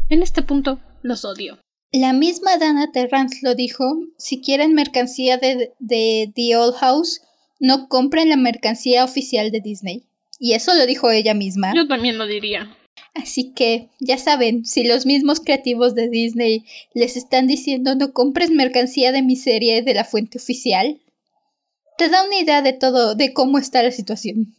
en 0.09 0.22
este 0.22 0.42
punto, 0.42 0.80
los 1.03 1.24
odio. 1.24 1.59
La 1.92 2.12
misma 2.12 2.57
Dana 2.59 2.90
Terrance 2.90 3.38
lo 3.42 3.55
dijo, 3.55 3.84
si 4.18 4.40
quieren 4.40 4.74
mercancía 4.74 5.38
de, 5.38 5.72
de 5.78 6.32
The 6.34 6.57
Old 6.57 6.74
House, 6.76 7.20
no 7.61 7.88
compren 7.88 8.28
la 8.28 8.36
mercancía 8.36 9.05
oficial 9.05 9.53
de 9.53 9.61
Disney. 9.61 10.09
Y 10.40 10.55
eso 10.55 10.74
lo 10.74 10.86
dijo 10.86 11.11
ella 11.11 11.34
misma. 11.34 11.72
Yo 11.74 11.86
también 11.86 12.18
lo 12.18 12.26
diría. 12.26 12.76
Así 13.14 13.53
que, 13.53 13.90
ya 14.01 14.18
saben, 14.18 14.64
si 14.64 14.82
los 14.84 15.07
mismos 15.07 15.38
creativos 15.40 15.95
de 15.95 16.09
Disney 16.09 16.64
les 16.95 17.16
están 17.16 17.47
diciendo 17.47 17.95
no 17.95 18.12
compres 18.12 18.51
mercancía 18.51 19.12
de 19.12 19.22
mi 19.22 19.36
serie 19.36 19.82
de 19.82 19.95
la 19.95 20.05
fuente 20.05 20.38
oficial, 20.38 21.01
te 21.97 22.09
da 22.09 22.24
una 22.24 22.38
idea 22.38 22.61
de 22.61 22.72
todo, 22.72 23.14
de 23.14 23.32
cómo 23.32 23.59
está 23.59 23.82
la 23.84 23.92
situación. 23.92 24.57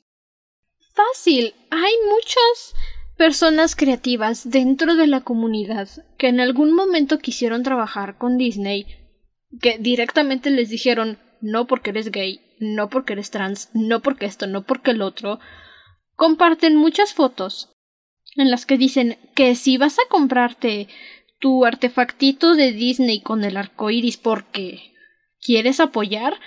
Fácil. 0.95 1.53
Hay 1.71 1.93
muchas 2.09 2.73
personas 3.17 3.75
creativas 3.75 4.49
dentro 4.49 4.95
de 4.95 5.07
la 5.07 5.21
comunidad 5.21 5.89
que 6.17 6.29
en 6.29 6.39
algún 6.39 6.73
momento 6.73 7.19
quisieron 7.19 7.63
trabajar 7.63 8.17
con 8.17 8.37
Disney, 8.37 8.85
que 9.61 9.77
directamente 9.77 10.51
les 10.51 10.69
dijeron 10.69 11.19
no 11.41 11.67
porque 11.67 11.89
eres 11.89 12.11
gay, 12.11 12.39
no 12.59 12.89
porque 12.89 13.13
eres 13.13 13.29
trans, 13.29 13.69
no 13.73 14.01
porque 14.01 14.25
esto, 14.25 14.47
no 14.47 14.63
porque 14.63 14.91
el 14.91 15.01
otro, 15.01 15.39
comparten 16.15 16.77
muchas 16.77 17.13
fotos 17.13 17.73
en 18.37 18.49
las 18.49 18.65
que 18.65 18.77
dicen 18.77 19.17
que 19.35 19.55
si 19.55 19.77
vas 19.77 19.99
a 19.99 20.07
comprarte 20.07 20.87
tu 21.39 21.65
artefactito 21.65 22.55
de 22.55 22.71
Disney 22.71 23.21
con 23.21 23.43
el 23.43 23.57
arco 23.57 23.91
iris 23.91 24.15
porque 24.15 24.93
quieres 25.41 25.81
apoyar, 25.81 26.39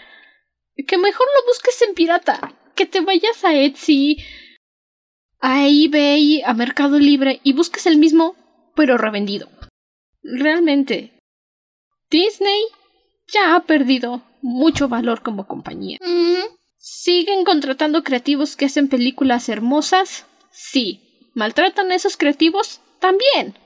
que 0.87 0.97
mejor 0.97 1.27
lo 1.37 1.47
busques 1.47 1.83
en 1.83 1.95
pirata, 1.95 2.58
que 2.79 2.87
te 2.87 3.01
vayas 3.01 3.45
a 3.45 3.55
Etsy, 3.55 4.19
a 5.41 5.67
eBay, 5.67 6.43
a 6.43 6.55
Mercado 6.55 7.01
Libre 7.01 7.41
y 7.43 7.53
busques 7.53 7.87
el 7.87 7.99
mismo, 7.99 8.37
pero 8.77 8.97
revendido. 8.97 9.49
Realmente, 10.23 11.13
Disney 12.09 12.63
ya 13.27 13.57
ha 13.57 13.65
perdido 13.65 14.23
mucho 14.43 14.89
valor 14.89 15.23
como 15.23 15.49
compañía. 15.49 15.99
¿Siguen 16.77 17.45
contratando 17.45 18.05
creativos 18.05 18.55
que 18.55 18.67
hacen 18.67 18.89
películas 18.89 19.49
hermosas? 19.49 20.27
Sí. 20.53 21.01
¿Maltratan 21.35 21.91
a 21.91 21.97
esos 21.97 22.17
creativos? 22.17 22.81
También. 23.01 23.59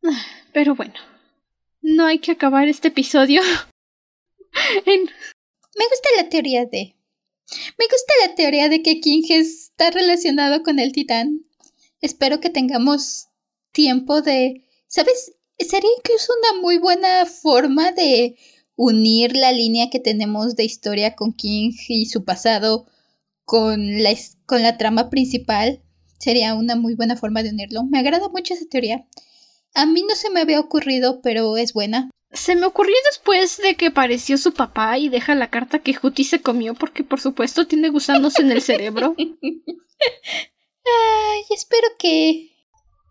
Pero 0.54 0.74
bueno, 0.74 0.94
no 1.82 2.06
hay 2.06 2.18
que 2.18 2.32
acabar 2.32 2.66
este 2.66 2.88
episodio 2.88 3.42
en... 4.86 5.02
Me 5.02 5.84
gusta 5.90 6.08
la 6.16 6.30
teoría 6.30 6.64
de 6.64 6.97
me 7.78 7.84
gusta 7.86 8.12
la 8.26 8.34
teoría 8.34 8.68
de 8.68 8.82
que 8.82 9.00
King 9.00 9.22
está 9.28 9.90
relacionado 9.90 10.62
con 10.62 10.78
el 10.78 10.92
titán. 10.92 11.46
Espero 12.00 12.40
que 12.40 12.50
tengamos 12.50 13.28
tiempo 13.72 14.22
de... 14.22 14.64
¿Sabes? 14.86 15.32
Sería 15.58 15.90
incluso 15.98 16.32
una 16.40 16.60
muy 16.60 16.78
buena 16.78 17.26
forma 17.26 17.92
de 17.92 18.36
unir 18.76 19.34
la 19.36 19.52
línea 19.52 19.90
que 19.90 19.98
tenemos 19.98 20.54
de 20.54 20.64
historia 20.64 21.16
con 21.16 21.32
King 21.32 21.72
y 21.88 22.06
su 22.06 22.24
pasado 22.24 22.86
con 23.44 24.02
la, 24.02 24.14
con 24.46 24.62
la 24.62 24.78
trama 24.78 25.10
principal. 25.10 25.82
Sería 26.18 26.54
una 26.54 26.76
muy 26.76 26.94
buena 26.94 27.16
forma 27.16 27.42
de 27.42 27.50
unirlo. 27.50 27.84
Me 27.84 27.98
agrada 27.98 28.28
mucho 28.28 28.54
esa 28.54 28.66
teoría. 28.70 29.06
A 29.74 29.86
mí 29.86 30.02
no 30.02 30.14
se 30.14 30.30
me 30.30 30.40
había 30.40 30.60
ocurrido, 30.60 31.20
pero 31.22 31.56
es 31.56 31.72
buena. 31.72 32.10
Se 32.30 32.56
me 32.56 32.66
ocurrió 32.66 32.94
después 33.06 33.56
de 33.58 33.76
que 33.76 33.86
apareció 33.86 34.36
su 34.36 34.52
papá 34.52 34.98
y 34.98 35.08
deja 35.08 35.34
la 35.34 35.48
carta 35.48 35.78
que 35.78 35.94
Juti 35.94 36.24
se 36.24 36.42
comió 36.42 36.74
porque 36.74 37.02
por 37.02 37.20
supuesto 37.20 37.66
tiene 37.66 37.88
gusanos 37.88 38.38
en 38.38 38.52
el 38.52 38.60
cerebro. 38.60 39.14
Ay, 39.18 39.34
espero 41.50 41.88
que... 41.98 42.54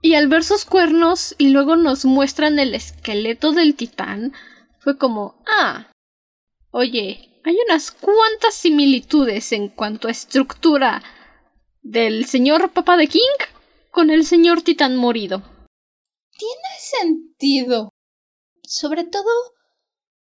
Y 0.01 0.13
al 0.13 0.27
ver 0.27 0.43
sus 0.43 0.65
cuernos 0.65 1.33
y 1.39 1.49
luego 1.49 1.75
nos 1.75 2.05
muestran 2.05 2.59
el 2.59 2.75
esqueleto 2.75 3.51
del 3.51 3.75
titán, 3.75 4.33
fue 4.79 4.97
como, 4.97 5.43
ah, 5.47 5.91
oye, 6.69 7.41
hay 7.43 7.57
unas 7.65 7.91
cuantas 7.91 8.53
similitudes 8.53 9.51
en 9.51 9.69
cuanto 9.69 10.07
a 10.07 10.11
estructura 10.11 11.03
del 11.81 12.25
señor 12.25 12.71
papá 12.71 12.97
de 12.97 13.07
King 13.07 13.21
con 13.89 14.11
el 14.11 14.25
señor 14.25 14.61
titán 14.61 14.95
morido. 14.95 15.41
Tiene 16.37 16.77
sentido. 16.77 17.91
Sobre 18.67 19.05
todo 19.05 19.29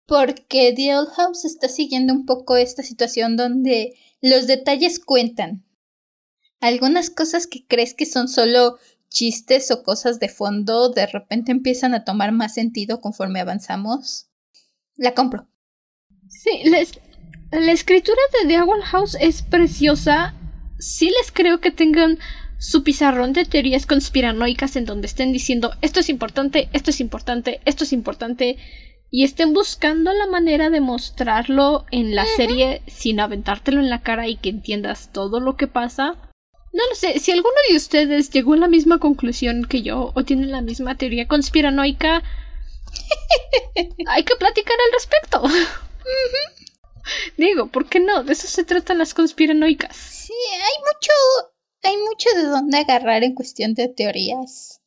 porque 0.06 0.72
The 0.74 0.96
Old 0.96 1.10
House 1.10 1.44
está 1.44 1.68
siguiendo 1.68 2.12
un 2.12 2.26
poco 2.26 2.56
esta 2.56 2.82
situación 2.82 3.36
donde 3.36 3.94
los 4.20 4.48
detalles 4.48 4.98
cuentan. 4.98 5.64
Algunas 6.60 7.10
cosas 7.10 7.46
que 7.46 7.64
crees 7.64 7.94
que 7.94 8.06
son 8.06 8.26
solo 8.26 8.78
chistes 9.08 9.70
o 9.70 9.84
cosas 9.84 10.18
de 10.18 10.28
fondo 10.28 10.88
de 10.88 11.06
repente 11.06 11.52
empiezan 11.52 11.94
a 11.94 12.04
tomar 12.04 12.32
más 12.32 12.54
sentido 12.54 13.00
conforme 13.00 13.40
avanzamos, 13.40 14.26
la 14.96 15.14
compro. 15.14 15.46
Sí, 16.28 16.64
la 16.64 17.72
escritura 17.72 18.20
de 18.32 18.48
The 18.48 18.62
Owl 18.62 18.82
House 18.82 19.16
es 19.20 19.42
preciosa. 19.42 20.34
Sí 20.80 21.06
les 21.06 21.30
creo 21.30 21.60
que 21.60 21.70
tengan 21.70 22.18
su 22.58 22.82
pizarrón 22.82 23.32
de 23.32 23.44
teorías 23.44 23.86
conspiranoicas 23.86 24.76
en 24.76 24.84
donde 24.84 25.06
estén 25.06 25.32
diciendo 25.32 25.72
esto 25.82 26.00
es 26.00 26.08
importante, 26.08 26.68
esto 26.72 26.90
es 26.90 27.00
importante, 27.00 27.60
esto 27.64 27.84
es 27.84 27.92
importante 27.92 28.56
y 29.10 29.24
estén 29.24 29.52
buscando 29.52 30.12
la 30.12 30.26
manera 30.26 30.70
de 30.70 30.80
mostrarlo 30.80 31.84
en 31.90 32.14
la 32.14 32.26
serie 32.26 32.82
sin 32.86 33.20
aventártelo 33.20 33.80
en 33.80 33.88
la 33.88 34.02
cara 34.02 34.26
y 34.26 34.36
que 34.36 34.48
entiendas 34.48 35.12
todo 35.12 35.38
lo 35.38 35.56
que 35.56 35.68
pasa. 35.68 36.16
No 36.72 36.82
lo 36.88 36.94
sé, 36.96 37.20
si 37.20 37.30
alguno 37.30 37.54
de 37.68 37.76
ustedes 37.76 38.30
llegó 38.30 38.54
a 38.54 38.56
la 38.56 38.66
misma 38.66 38.98
conclusión 38.98 39.66
que 39.66 39.82
yo 39.82 40.10
o 40.16 40.24
tiene 40.24 40.46
la 40.46 40.62
misma 40.62 40.96
teoría 40.96 41.28
conspiranoica, 41.28 42.24
hay 44.08 44.24
que 44.24 44.34
platicar 44.34 44.76
al 44.84 44.92
respecto. 44.92 45.42
Digo, 47.36 47.68
¿por 47.68 47.88
qué 47.88 48.00
no? 48.00 48.24
De 48.24 48.32
eso 48.32 48.48
se 48.48 48.64
tratan 48.64 48.98
las 48.98 49.14
conspiranoicas. 49.14 49.96
Sí, 49.96 50.32
hay 50.52 50.82
mucho, 50.82 51.12
hay 51.84 51.96
mucho 51.98 52.28
de 52.36 52.44
dónde 52.44 52.78
agarrar 52.78 53.24
en 53.24 53.34
cuestión 53.34 53.74
de 53.74 53.88
teorías. 53.88 54.80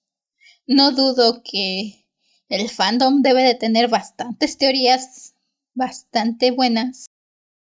No 0.65 0.91
dudo 0.91 1.41
que 1.43 2.05
el 2.49 2.69
fandom 2.69 3.21
debe 3.21 3.43
de 3.43 3.55
tener 3.55 3.87
bastantes 3.87 4.57
teorías 4.57 5.35
bastante 5.73 6.51
buenas. 6.51 7.07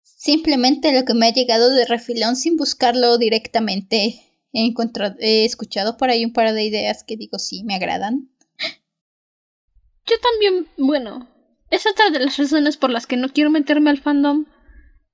Simplemente 0.03 0.91
lo 0.91 1.05
que 1.05 1.13
me 1.13 1.27
ha 1.27 1.34
llegado 1.34 1.69
de 1.69 1.86
refilón 1.86 2.36
sin 2.36 2.57
buscarlo 2.57 3.17
directamente. 3.17 4.21
He, 4.51 4.65
encontrado, 4.65 5.15
he 5.19 5.45
escuchado 5.45 5.95
por 5.95 6.09
ahí 6.09 6.25
un 6.25 6.34
par 6.34 6.51
de 6.53 6.63
ideas 6.63 7.03
que 7.03 7.15
digo 7.15 7.39
sí, 7.39 7.63
me 7.63 7.75
agradan. 7.75 8.30
Yo 10.07 10.15
también, 10.21 10.67
bueno, 10.77 11.30
es 11.69 11.86
otra 11.86 12.09
de 12.09 12.19
las 12.19 12.38
razones 12.38 12.77
por 12.77 12.89
las 12.89 13.05
que 13.05 13.15
no 13.15 13.30
quiero 13.30 13.49
meterme 13.49 13.91
al 13.91 14.01
fandom. 14.01 14.45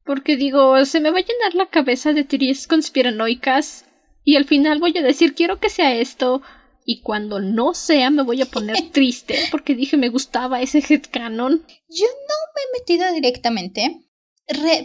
Porque 0.06 0.38
digo, 0.38 0.86
se 0.86 1.00
me 1.00 1.10
va 1.10 1.18
a 1.18 1.22
llenar 1.22 1.56
la 1.56 1.70
cabeza 1.70 2.14
de 2.14 2.24
teorías 2.24 2.68
conspiranoicas 2.68 3.85
y 4.26 4.36
al 4.36 4.46
final 4.46 4.80
voy 4.80 4.98
a 4.98 5.04
decir 5.04 5.36
quiero 5.36 5.60
que 5.60 5.70
sea 5.70 5.96
esto 5.96 6.42
y 6.84 7.02
cuando 7.02 7.40
no 7.40 7.74
sea 7.74 8.10
me 8.10 8.24
voy 8.24 8.42
a 8.42 8.48
poner 8.48 8.76
triste 8.92 9.38
porque 9.52 9.76
dije 9.76 9.96
me 9.96 10.10
gustaba 10.10 10.62
ese 10.62 10.80
headcanon. 10.80 11.64
Yo 11.88 12.06
no 12.08 12.36
me 12.56 12.62
he 12.62 12.80
metido 12.80 13.14
directamente, 13.14 14.02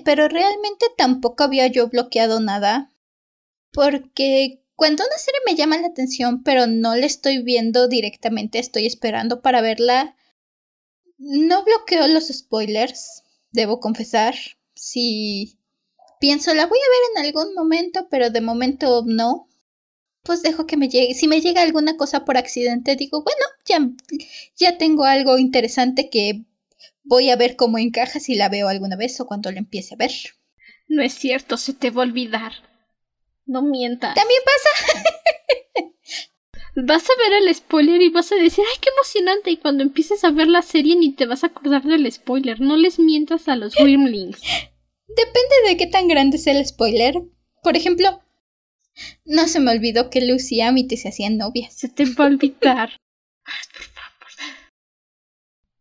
pero 0.04 0.28
realmente 0.28 0.86
tampoco 0.96 1.42
había 1.42 1.66
yo 1.66 1.88
bloqueado 1.88 2.38
nada 2.38 2.92
porque 3.72 4.62
cuando 4.76 5.04
una 5.04 5.16
serie 5.16 5.40
me 5.46 5.56
llama 5.56 5.78
la 5.78 5.88
atención 5.88 6.42
pero 6.42 6.66
no 6.66 6.94
la 6.94 7.06
estoy 7.06 7.42
viendo 7.42 7.88
directamente, 7.88 8.58
estoy 8.58 8.86
esperando 8.86 9.40
para 9.40 9.62
verla, 9.62 10.16
no 11.18 11.64
bloqueo 11.64 12.06
los 12.08 12.28
spoilers, 12.28 13.24
debo 13.52 13.80
confesar. 13.80 14.34
Si 14.74 15.59
pienso 16.20 16.54
la 16.54 16.66
voy 16.66 16.78
a 16.78 16.90
ver 16.90 17.24
en 17.24 17.26
algún 17.26 17.54
momento, 17.54 18.06
pero 18.08 18.30
de 18.30 18.40
momento 18.40 19.02
no, 19.04 19.48
pues 20.22 20.42
dejo 20.42 20.66
que 20.66 20.76
me 20.76 20.88
llegue. 20.88 21.14
Si 21.14 21.26
me 21.26 21.40
llega 21.40 21.62
alguna 21.62 21.96
cosa 21.96 22.24
por 22.24 22.36
accidente, 22.36 22.94
digo, 22.94 23.24
bueno, 23.24 23.44
ya, 23.64 23.90
ya 24.56 24.78
tengo 24.78 25.04
algo 25.04 25.38
interesante 25.38 26.08
que 26.10 26.44
voy 27.02 27.30
a 27.30 27.36
ver 27.36 27.56
cómo 27.56 27.78
encaja 27.78 28.20
si 28.20 28.36
la 28.36 28.48
veo 28.48 28.68
alguna 28.68 28.96
vez 28.96 29.18
o 29.20 29.26
cuando 29.26 29.50
la 29.50 29.58
empiece 29.58 29.94
a 29.94 29.96
ver. 29.96 30.12
No 30.86 31.02
es 31.02 31.14
cierto, 31.14 31.56
se 31.56 31.72
te 31.72 31.90
va 31.90 32.02
a 32.02 32.06
olvidar. 32.06 32.52
No 33.46 33.62
mientas. 33.62 34.14
También 34.14 34.40
pasa. 34.44 35.02
vas 36.76 37.04
a 37.04 37.16
ver 37.18 37.42
el 37.42 37.54
spoiler 37.54 38.00
y 38.02 38.10
vas 38.10 38.30
a 38.30 38.36
decir, 38.36 38.64
ay, 38.68 38.78
qué 38.80 38.90
emocionante. 38.90 39.50
Y 39.50 39.56
cuando 39.56 39.82
empieces 39.82 40.22
a 40.24 40.30
ver 40.30 40.48
la 40.48 40.62
serie 40.62 40.96
ni 40.96 41.12
te 41.12 41.26
vas 41.26 41.44
a 41.44 41.48
acordar 41.48 41.82
del 41.82 42.10
spoiler. 42.12 42.60
No 42.60 42.76
les 42.76 42.98
mientas 42.98 43.48
a 43.48 43.56
los 43.56 43.74
Wyrmlings. 43.80 44.40
Depende 45.16 45.68
de 45.68 45.76
qué 45.76 45.86
tan 45.86 46.08
grande 46.08 46.38
sea 46.38 46.58
el 46.58 46.66
spoiler. 46.66 47.14
Por 47.62 47.76
ejemplo, 47.76 48.22
no 49.24 49.48
se 49.48 49.60
me 49.60 49.72
olvidó 49.72 50.10
que 50.10 50.20
Lucy 50.20 50.56
y 50.56 50.60
Amity 50.62 50.96
se 50.96 51.08
hacían 51.08 51.36
novias. 51.36 51.74
Se 51.74 51.88
te 51.88 52.04
va 52.04 52.24
a 52.24 52.28
olvidar. 52.28 52.90
por 53.72 53.84
favor. 53.84 54.10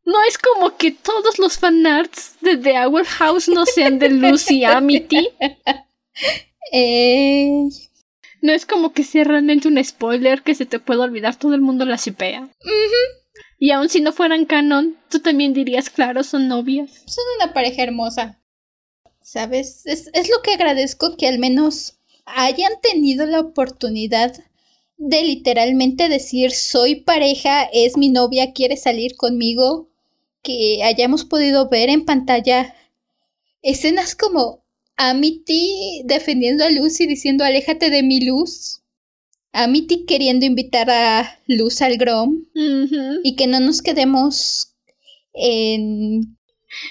No 0.06 0.24
es 0.24 0.38
como 0.38 0.76
que 0.78 0.92
todos 0.92 1.38
los 1.38 1.60
fanarts 1.60 2.38
de 2.42 2.58
The 2.58 2.80
Hour 2.80 3.06
House 3.06 3.48
no 3.48 3.66
sean 3.66 4.00
de 4.00 4.10
Lucy 4.10 4.60
y 4.60 4.64
Amity. 4.64 5.30
Eh, 6.72 7.70
no 8.42 8.52
es 8.52 8.66
como 8.66 8.94
que 8.94 9.04
sea 9.04 9.24
realmente 9.24 9.68
un 9.68 9.84
spoiler 9.84 10.42
que 10.42 10.56
se 10.56 10.66
te 10.66 10.80
pueda 10.80 11.04
olvidar, 11.04 11.36
todo 11.36 11.54
el 11.54 11.62
mundo 11.62 11.86
la 11.86 11.98
chipea. 11.98 12.50
Y 13.58 13.72
aun 13.72 13.90
si 13.90 14.02
no 14.02 14.14
fueran 14.14 14.46
canon, 14.46 14.98
tú 15.10 15.20
también 15.20 15.54
dirías, 15.54 15.90
claro, 15.90 16.24
son 16.24 16.48
novias. 16.48 17.04
Son 17.06 17.24
una 17.38 17.54
pareja 17.54 17.84
hermosa. 17.84 18.39
¿Sabes? 19.32 19.86
Es, 19.86 20.10
es 20.14 20.28
lo 20.28 20.42
que 20.42 20.54
agradezco 20.54 21.16
que 21.16 21.28
al 21.28 21.38
menos 21.38 22.00
hayan 22.26 22.72
tenido 22.82 23.28
la 23.28 23.42
oportunidad 23.42 24.36
de 24.98 25.22
literalmente 25.22 26.10
decir 26.10 26.50
soy 26.50 26.96
pareja, 26.96 27.70
es 27.72 27.96
mi 27.96 28.10
novia, 28.10 28.54
quiere 28.54 28.76
salir 28.76 29.16
conmigo, 29.18 29.88
que 30.42 30.82
hayamos 30.82 31.26
podido 31.26 31.70
ver 31.70 31.90
en 31.90 32.06
pantalla 32.06 32.74
escenas 33.62 34.16
como 34.16 34.64
Amity 34.98 36.02
defendiendo 36.06 36.64
a 36.64 36.72
Luz 36.72 37.00
y 37.00 37.06
diciendo 37.06 37.44
aléjate 37.44 37.92
de 37.92 38.02
mi 38.02 38.22
luz. 38.22 38.82
Amity 39.52 40.06
queriendo 40.08 40.48
invitar 40.48 40.90
a 40.90 41.40
Luz 41.46 41.84
al 41.84 41.98
Grom. 41.98 42.46
Y 43.24 43.36
que 43.36 43.46
no 43.46 43.60
nos 43.60 43.84
quedemos 43.84 44.74
en... 45.34 46.39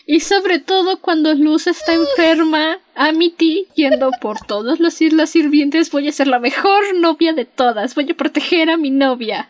Y 0.06 0.20
sobre 0.20 0.58
todo 0.58 1.00
cuando 1.00 1.34
Luz 1.34 1.66
está 1.66 1.94
enferma, 1.94 2.80
Amity 2.94 3.68
yendo 3.74 4.10
por 4.20 4.44
todas 4.44 4.80
las 4.80 5.00
islas 5.00 5.30
sirvientes, 5.30 5.90
voy 5.90 6.08
a 6.08 6.12
ser 6.12 6.26
la 6.26 6.40
mejor 6.40 6.94
novia 6.96 7.32
de 7.32 7.44
todas, 7.44 7.94
voy 7.94 8.10
a 8.10 8.16
proteger 8.16 8.70
a 8.70 8.76
mi 8.76 8.90
novia. 8.90 9.48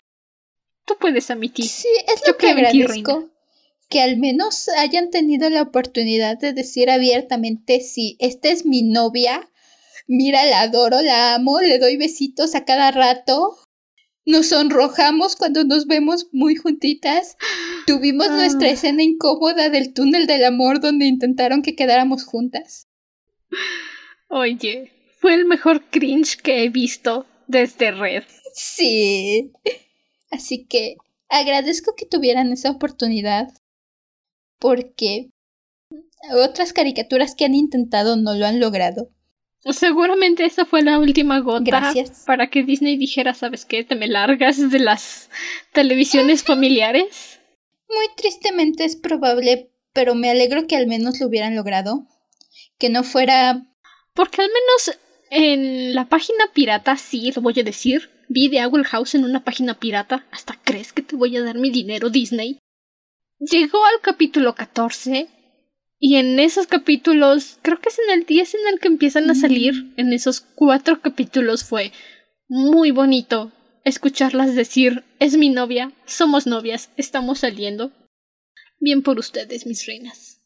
Tú 0.85 0.95
puedes, 0.99 1.31
Amity. 1.31 1.63
Sí, 1.63 1.87
es 2.07 2.27
lo 2.27 2.37
que 2.37 2.49
agradezco 2.49 3.29
que 3.89 4.01
al 4.01 4.17
menos 4.17 4.69
hayan 4.77 5.09
tenido 5.09 5.49
la 5.49 5.63
oportunidad 5.63 6.37
de 6.37 6.53
decir 6.53 6.91
abiertamente, 6.91 7.81
sí, 7.81 8.15
esta 8.19 8.49
es 8.49 8.65
mi 8.65 8.83
novia, 8.83 9.49
mira, 10.07 10.45
la 10.45 10.61
adoro, 10.61 11.01
la 11.01 11.33
amo, 11.33 11.59
le 11.59 11.79
doy 11.79 11.97
besitos 11.97 12.53
a 12.53 12.65
cada 12.65 12.91
rato, 12.91 13.57
nos 14.29 14.49
sonrojamos 14.49 15.35
cuando 15.35 15.63
nos 15.63 15.87
vemos 15.87 16.27
muy 16.31 16.55
juntitas, 16.55 17.35
tuvimos 17.87 18.29
nuestra 18.29 18.67
ah. 18.67 18.71
escena 18.71 19.01
incómoda 19.01 19.69
del 19.69 19.91
túnel 19.91 20.27
del 20.27 20.45
amor 20.45 20.79
donde 20.79 21.07
intentaron 21.07 21.63
que 21.63 21.75
quedáramos 21.75 22.23
juntas. 22.25 22.87
Oye, 24.27 24.91
fue 25.19 25.33
el 25.33 25.45
mejor 25.45 25.83
cringe 25.89 26.37
que 26.37 26.63
he 26.63 26.69
visto 26.69 27.25
desde 27.47 27.89
Red. 27.89 28.23
Sí. 28.53 29.51
Así 30.29 30.65
que 30.65 30.97
agradezco 31.27 31.95
que 31.95 32.05
tuvieran 32.05 32.51
esa 32.51 32.69
oportunidad 32.69 33.51
porque 34.59 35.31
otras 36.31 36.71
caricaturas 36.71 37.33
que 37.33 37.45
han 37.45 37.55
intentado 37.55 38.15
no 38.15 38.35
lo 38.35 38.45
han 38.45 38.59
logrado. 38.59 39.09
Seguramente 39.61 40.45
esa 40.45 40.65
fue 40.65 40.81
la 40.81 40.99
última 40.99 41.39
gota 41.39 41.93
para 42.25 42.49
que 42.49 42.63
Disney 42.63 42.97
dijera, 42.97 43.33
¿sabes 43.33 43.65
qué? 43.65 43.83
Te 43.83 43.95
me 43.95 44.07
largas 44.07 44.71
de 44.71 44.79
las 44.79 45.29
televisiones 45.73 46.43
familiares. 46.43 47.39
Muy 47.89 48.05
tristemente 48.15 48.85
es 48.85 48.95
probable, 48.95 49.71
pero 49.93 50.15
me 50.15 50.29
alegro 50.29 50.65
que 50.67 50.77
al 50.77 50.87
menos 50.87 51.19
lo 51.19 51.27
hubieran 51.27 51.55
logrado. 51.55 52.07
Que 52.77 52.89
no 52.89 53.03
fuera... 53.03 53.65
Porque 54.13 54.41
al 54.41 54.47
menos 54.47 54.99
en 55.29 55.93
la 55.93 56.07
página 56.07 56.45
pirata, 56.53 56.95
sí, 56.97 57.31
lo 57.35 57.41
voy 57.41 57.59
a 57.59 57.63
decir. 57.63 58.09
Vi 58.29 58.47
de 58.47 58.65
Owl 58.65 58.85
House 58.85 59.15
en 59.15 59.25
una 59.25 59.43
página 59.43 59.79
pirata. 59.79 60.25
¿Hasta 60.31 60.57
crees 60.63 60.93
que 60.93 61.01
te 61.01 61.15
voy 61.15 61.35
a 61.35 61.43
dar 61.43 61.57
mi 61.57 61.69
dinero, 61.69 62.09
Disney? 62.09 62.59
llegó 63.39 63.83
al 63.85 64.01
capítulo 64.01 64.53
14 64.53 65.29
y 65.99 66.15
en 66.15 66.39
esos 66.39 66.65
capítulos, 66.67 67.59
creo 67.61 67.79
que 67.81 67.89
es 67.89 67.99
en 67.99 68.17
el 68.17 68.25
10 68.25 68.55
en 68.55 68.67
el 68.73 68.79
que 68.79 68.87
empiezan 68.87 69.29
a 69.29 69.35
salir, 69.35 69.93
en 69.97 70.13
esos 70.13 70.39
cuatro 70.41 71.01
capítulos 71.01 71.65
fue 71.65 71.91
muy 72.47 72.91
bonito 72.91 73.51
escucharlas 73.83 74.55
decir, 74.55 75.03
es 75.19 75.35
mi 75.37 75.49
novia, 75.49 75.93
somos 76.05 76.47
novias, 76.47 76.89
estamos 76.95 77.39
saliendo. 77.39 77.91
Bien 78.79 79.03
por 79.03 79.19
ustedes, 79.19 79.65
mis 79.65 79.85
reinas. 79.85 80.41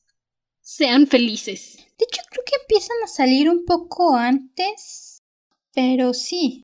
Sean 0.62 1.08
felices. 1.08 1.78
De 1.98 2.06
hecho, 2.06 2.22
creo 2.30 2.44
que 2.46 2.56
empiezan 2.62 2.98
a 3.04 3.08
salir 3.08 3.50
un 3.50 3.66
poco 3.66 4.16
antes. 4.16 5.22
Pero 5.74 6.14
sí. 6.14 6.64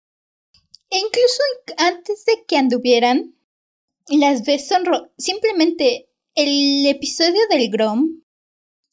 E 0.90 0.98
incluso 0.98 1.42
antes 1.78 2.26
de 2.26 2.44
que 2.48 2.58
anduvieran, 2.58 3.36
las 4.08 4.46
ves 4.46 4.68
sonro... 4.68 5.12
Simplemente 5.18 6.10
el 6.34 6.88
episodio 6.88 7.42
del 7.50 7.70
Grom, 7.70 8.24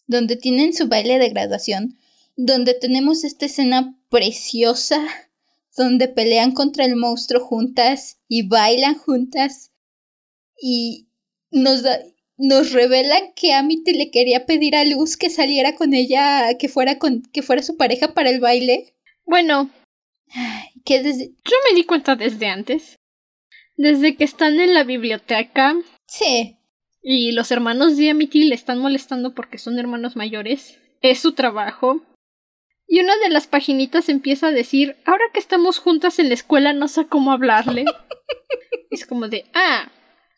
donde 0.07 0.36
tienen 0.36 0.72
su 0.72 0.88
baile 0.88 1.18
de 1.18 1.30
graduación, 1.30 1.98
donde 2.36 2.74
tenemos 2.74 3.24
esta 3.24 3.46
escena 3.46 3.96
preciosa, 4.09 5.00
donde 5.76 6.09
pelean 6.09 6.52
contra 6.52 6.84
el 6.84 6.96
monstruo 6.96 7.40
juntas 7.40 8.18
y 8.28 8.48
bailan 8.48 8.94
juntas 8.96 9.72
y 10.61 11.09
nos 11.50 11.82
da, 11.82 11.98
nos 12.38 12.72
revelan 12.72 13.32
que 13.34 13.52
Amity 13.52 13.92
le 13.92 14.11
quería 14.11 14.46
pedir 14.46 14.76
a 14.76 14.84
Luz 14.84 15.16
que 15.16 15.30
saliera 15.30 15.74
con 15.74 15.94
ella, 15.94 16.57
que 16.59 16.68
fuera 16.68 16.98
con 16.98 17.22
que 17.22 17.42
fuera 17.42 17.62
su 17.62 17.76
pareja 17.76 18.14
para 18.14 18.30
el 18.30 18.40
baile. 18.40 18.94
Bueno, 19.24 19.70
que 20.84 21.02
desde 21.02 21.28
yo 21.28 21.57
me 21.68 21.76
di 21.76 21.84
cuenta 21.84 22.16
desde 22.16 22.46
antes. 22.46 22.98
Desde 23.76 24.16
que 24.16 24.24
están 24.24 24.59
en 24.61 24.74
la 24.74 24.84
biblioteca. 24.84 25.74
Sí. 26.07 26.55
Y 27.09 27.30
los 27.30 27.52
hermanos 27.52 27.96
de 27.96 28.11
Amity 28.11 28.42
le 28.42 28.57
están 28.57 28.80
molestando 28.80 29.32
porque 29.32 29.59
son 29.59 29.78
hermanos 29.78 30.16
mayores. 30.16 30.80
Es 31.02 31.20
su 31.20 31.34
trabajo. 31.34 32.02
Y 32.88 32.98
una 32.98 33.16
de 33.18 33.28
las 33.28 33.46
paginitas 33.46 34.09
empieza 34.09 34.48
a 34.48 34.50
decir, 34.50 34.96
ahora 35.04 35.22
que 35.32 35.38
estamos 35.38 35.78
juntas 35.78 36.18
en 36.18 36.26
la 36.30 36.34
escuela 36.34 36.72
no 36.72 36.88
sé 36.88 37.07
cómo 37.07 37.30
hablarle. 37.30 37.84
es 38.90 39.07
como 39.07 39.28
de, 39.28 39.44
ah, 39.54 39.88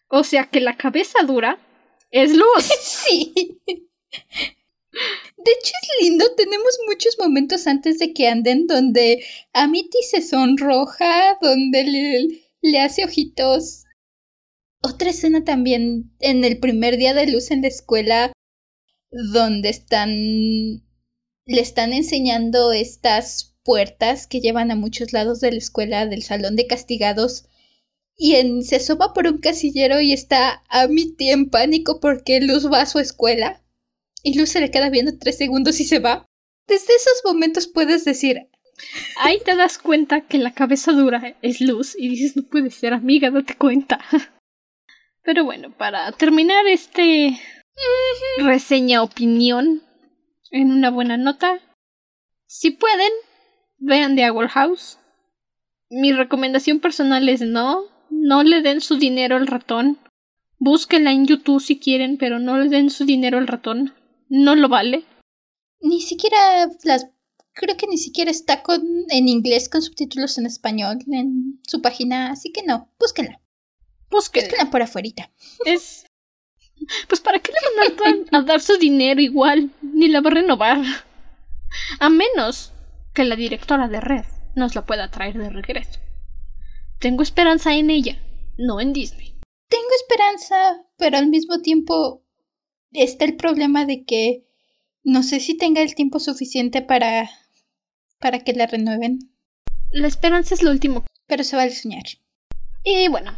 o 0.08 0.24
sea 0.24 0.44
que 0.44 0.60
la 0.60 0.76
cabeza 0.76 1.22
dura 1.22 1.58
es 2.10 2.36
luz. 2.36 2.64
sí. 2.82 3.32
De 5.38 5.50
hecho 5.52 5.72
es 5.82 6.02
lindo, 6.02 6.34
tenemos 6.36 6.78
muchos 6.86 7.18
momentos 7.18 7.66
antes 7.66 7.98
de 7.98 8.12
que 8.12 8.28
anden 8.28 8.66
donde 8.66 9.24
Amity 9.54 10.02
se 10.02 10.20
sonroja, 10.20 11.38
donde 11.40 11.84
le, 11.84 12.42
le 12.60 12.78
hace 12.78 13.06
ojitos. 13.06 13.86
Otra 14.82 15.10
escena 15.10 15.44
también 15.44 16.12
en 16.20 16.44
el 16.44 16.58
primer 16.58 16.96
día 16.96 17.14
de 17.14 17.26
luz 17.26 17.50
en 17.50 17.62
la 17.62 17.68
escuela, 17.68 18.32
donde 19.10 19.68
están 19.70 20.10
le 21.48 21.62
están 21.62 21.94
enseñando 21.94 22.72
estas 22.72 23.56
puertas 23.64 24.26
que 24.26 24.40
llevan 24.40 24.70
a 24.70 24.76
muchos 24.76 25.12
lados 25.12 25.40
de 25.40 25.50
la 25.50 25.58
escuela 25.58 26.06
del 26.06 26.22
salón 26.22 26.56
de 26.56 26.66
castigados 26.66 27.46
y 28.16 28.34
en, 28.34 28.62
se 28.62 28.76
asoma 28.76 29.14
por 29.14 29.26
un 29.26 29.38
casillero 29.38 30.00
y 30.00 30.12
está 30.12 30.62
Amity 30.68 31.30
en 31.30 31.48
pánico 31.48 32.00
porque 32.00 32.40
Luz 32.40 32.70
va 32.70 32.82
a 32.82 32.86
su 32.86 32.98
escuela 32.98 33.62
y 34.22 34.36
Luz 34.38 34.50
se 34.50 34.60
le 34.60 34.70
queda 34.70 34.90
viendo 34.90 35.16
tres 35.18 35.38
segundos 35.38 35.80
y 35.80 35.84
se 35.84 36.00
va. 36.00 36.26
Desde 36.66 36.94
esos 36.94 37.22
momentos 37.24 37.66
puedes 37.66 38.04
decir... 38.04 38.48
Ahí 39.18 39.38
te 39.44 39.56
das 39.56 39.78
cuenta 39.78 40.20
que 40.20 40.38
la 40.38 40.52
cabeza 40.52 40.92
dura 40.92 41.36
es 41.42 41.60
Luz 41.60 41.96
y 41.98 42.08
dices 42.10 42.36
no 42.36 42.44
puede 42.44 42.70
ser 42.70 42.92
amiga, 42.92 43.30
date 43.30 43.56
cuenta. 43.56 44.00
Pero 45.28 45.44
bueno, 45.44 45.70
para 45.76 46.10
terminar 46.12 46.66
este 46.66 47.38
reseña 48.38 49.02
opinión 49.02 49.82
en 50.50 50.72
una 50.72 50.90
buena 50.90 51.18
nota. 51.18 51.60
Si 52.46 52.70
pueden, 52.70 53.12
vean 53.76 54.16
The 54.16 54.30
Owl 54.30 54.48
House. 54.48 54.98
Mi 55.90 56.14
recomendación 56.14 56.80
personal 56.80 57.28
es 57.28 57.42
no, 57.42 57.82
no 58.08 58.42
le 58.42 58.62
den 58.62 58.80
su 58.80 58.96
dinero 58.96 59.36
al 59.36 59.48
ratón. 59.48 59.98
Búsquenla 60.60 61.12
en 61.12 61.26
YouTube 61.26 61.60
si 61.60 61.78
quieren, 61.78 62.16
pero 62.16 62.38
no 62.38 62.56
le 62.56 62.70
den 62.70 62.88
su 62.88 63.04
dinero 63.04 63.36
al 63.36 63.48
ratón. 63.48 63.92
No 64.30 64.56
lo 64.56 64.70
vale. 64.70 65.04
Ni 65.82 66.00
siquiera 66.00 66.70
las 66.84 67.06
creo 67.52 67.76
que 67.76 67.86
ni 67.86 67.98
siquiera 67.98 68.30
está 68.30 68.62
con 68.62 68.80
en 69.10 69.28
inglés 69.28 69.68
con 69.68 69.82
subtítulos 69.82 70.38
en 70.38 70.46
español 70.46 71.00
en 71.06 71.60
su 71.66 71.82
página, 71.82 72.30
así 72.30 72.50
que 72.50 72.62
no, 72.62 72.88
búsquenla. 72.98 73.42
Búsquenla, 74.10 74.48
búsquenla 74.48 74.70
por 74.70 74.82
afuera. 74.82 75.30
Es 75.64 76.06
pues 77.08 77.20
para 77.20 77.40
qué 77.40 77.52
le 77.52 77.94
van 77.94 78.26
a, 78.32 78.38
a 78.38 78.42
dar 78.42 78.60
su 78.60 78.76
dinero 78.78 79.20
igual, 79.20 79.70
ni 79.82 80.08
la 80.08 80.20
va 80.20 80.30
a 80.30 80.34
renovar. 80.34 80.78
A 82.00 82.08
menos 82.08 82.72
que 83.14 83.24
la 83.24 83.36
directora 83.36 83.88
de 83.88 84.00
Red 84.00 84.24
nos 84.54 84.74
la 84.74 84.86
pueda 84.86 85.10
traer 85.10 85.36
de 85.36 85.50
regreso. 85.50 86.00
Tengo 86.98 87.22
esperanza 87.22 87.74
en 87.74 87.90
ella, 87.90 88.18
no 88.56 88.80
en 88.80 88.92
Disney. 88.92 89.36
Tengo 89.68 89.88
esperanza, 90.00 90.84
pero 90.96 91.18
al 91.18 91.26
mismo 91.28 91.60
tiempo 91.60 92.24
está 92.92 93.24
el 93.24 93.36
problema 93.36 93.84
de 93.84 94.04
que 94.04 94.46
no 95.04 95.22
sé 95.22 95.40
si 95.40 95.56
tenga 95.56 95.82
el 95.82 95.94
tiempo 95.94 96.20
suficiente 96.20 96.82
para 96.82 97.28
para 98.18 98.40
que 98.40 98.52
la 98.52 98.66
renueven. 98.66 99.32
La 99.92 100.08
esperanza 100.08 100.54
es 100.54 100.62
lo 100.62 100.70
último. 100.70 101.04
Pero 101.26 101.44
se 101.44 101.56
va 101.56 101.62
a 101.64 101.70
soñar. 101.70 102.04
Y 102.84 103.08
bueno, 103.08 103.36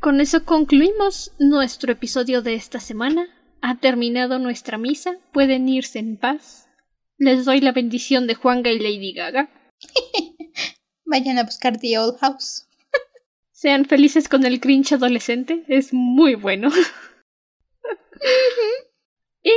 con 0.00 0.20
eso 0.20 0.44
concluimos 0.44 1.32
nuestro 1.38 1.92
episodio 1.92 2.42
de 2.42 2.54
esta 2.54 2.80
semana. 2.80 3.28
Ha 3.60 3.80
terminado 3.80 4.38
nuestra 4.38 4.78
misa. 4.78 5.18
Pueden 5.32 5.68
irse 5.68 5.98
en 5.98 6.16
paz. 6.16 6.68
Les 7.16 7.44
doy 7.44 7.60
la 7.60 7.72
bendición 7.72 8.26
de 8.26 8.34
Juanga 8.34 8.70
y 8.70 8.78
Lady 8.78 9.12
Gaga. 9.12 9.50
Vayan 11.04 11.38
a 11.38 11.44
buscar 11.44 11.78
The 11.78 11.98
Old 11.98 12.18
House. 12.18 12.66
Sean 13.52 13.86
felices 13.86 14.28
con 14.28 14.44
el 14.46 14.60
Grinch 14.60 14.92
adolescente. 14.92 15.64
Es 15.68 15.92
muy 15.92 16.34
bueno. 16.34 16.70
y. 19.42 19.52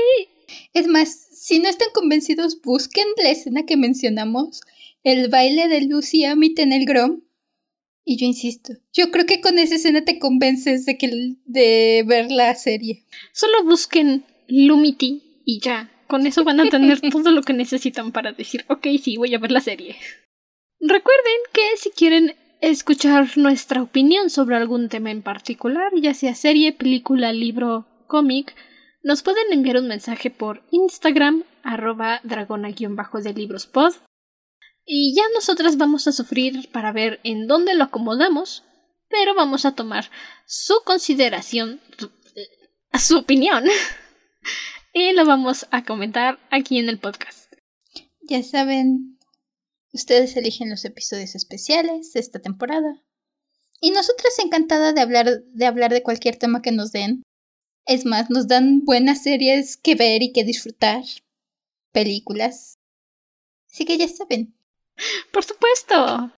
Es 0.74 0.88
más, 0.88 1.28
si 1.32 1.60
no 1.60 1.70
están 1.70 1.90
convencidos, 1.94 2.62
busquen 2.62 3.08
la 3.18 3.30
escena 3.30 3.66
que 3.66 3.78
mencionamos: 3.78 4.62
el 5.04 5.30
baile 5.30 5.68
de 5.68 5.82
Lucy 5.82 6.26
Amit 6.26 6.60
en 6.60 6.74
el 6.74 6.86
Grom 6.86 7.22
y 8.04 8.18
yo 8.18 8.26
insisto, 8.26 8.74
yo 8.94 9.12
creo 9.12 9.26
que 9.26 9.42
con 9.42 9.60
esa 9.60 9.76
escena 9.76 10.04
te 10.04 10.20
convences 10.20 10.86
de 10.86 10.98
que 10.98 11.36
de 11.46 12.04
ver 12.08 12.32
la 12.32 12.56
serie. 12.56 13.06
Solo 13.34 13.64
busquen 13.64 14.26
Lumity 14.48 15.42
y 15.46 15.60
ya. 15.60 15.92
Con 16.08 16.26
eso 16.26 16.44
van 16.44 16.60
a 16.60 16.70
tener 16.70 17.00
todo 17.12 17.32
lo 17.32 17.42
que 17.42 17.54
necesitan 17.54 18.12
para 18.12 18.34
decir, 18.34 18.66
ok, 18.68 18.88
sí, 19.02 19.18
voy 19.18 19.34
a 19.34 19.40
ver 19.40 19.52
la 19.52 19.62
serie. 19.62 19.96
Recuerden 20.80 21.38
que 21.54 21.78
si 21.78 21.92
quieren 21.92 22.36
escuchar 22.60 23.38
nuestra 23.38 23.82
opinión 23.82 24.30
sobre 24.30 24.56
algún 24.56 24.90
tema 24.90 25.12
en 25.12 25.22
particular, 25.22 25.92
ya 26.02 26.14
sea 26.14 26.36
serie, 26.36 26.74
película, 26.74 27.32
libro, 27.34 27.86
cómic, 28.08 28.56
nos 29.04 29.24
pueden 29.24 29.52
enviar 29.52 29.78
un 29.78 29.88
mensaje 29.88 30.30
por 30.30 30.64
Instagram, 30.72 31.44
arroba 31.64 32.20
dragona-de 32.24 33.34
librospod, 33.34 33.94
y 34.86 35.16
ya 35.16 35.24
nosotras 35.34 35.78
vamos 35.78 36.08
a 36.08 36.12
sufrir 36.12 36.70
para 36.72 36.92
ver 36.92 37.20
en 37.24 37.48
dónde 37.48 37.76
lo 37.76 37.84
acomodamos, 37.86 38.64
pero 39.10 39.36
vamos 39.36 39.66
a 39.66 39.76
tomar 39.76 40.10
su 40.46 40.76
consideración, 40.86 41.80
su 43.00 43.18
opinión, 43.18 43.66
y 44.94 45.14
lo 45.14 45.26
vamos 45.26 45.68
a 45.72 45.84
comentar 45.84 46.40
aquí 46.50 46.80
en 46.80 46.90
el 46.90 47.00
podcast. 47.00 47.54
Ya 48.22 48.44
saben, 48.44 49.20
ustedes 49.94 50.36
eligen 50.38 50.70
los 50.70 50.86
episodios 50.86 51.36
especiales 51.36 52.14
de 52.14 52.20
esta 52.20 52.40
temporada. 52.40 53.02
Y 53.80 53.92
nosotras 53.92 54.38
encantada 54.40 54.94
de 54.94 55.02
hablar, 55.02 55.44
de 55.44 55.66
hablar 55.66 55.92
de 55.92 56.04
cualquier 56.04 56.38
tema 56.38 56.62
que 56.62 56.72
nos 56.72 56.92
den. 56.92 57.24
Es 57.86 58.06
más, 58.06 58.30
nos 58.30 58.48
dan 58.48 58.86
buenas 58.86 59.24
series 59.24 59.76
que 59.76 59.96
ver 59.96 60.22
y 60.22 60.32
que 60.32 60.44
disfrutar. 60.44 61.04
Películas. 61.92 62.78
Así 63.72 63.86
que 63.86 63.98
ya 63.98 64.08
saben, 64.08 64.56
por 65.32 65.44
supuesto. 65.44 66.32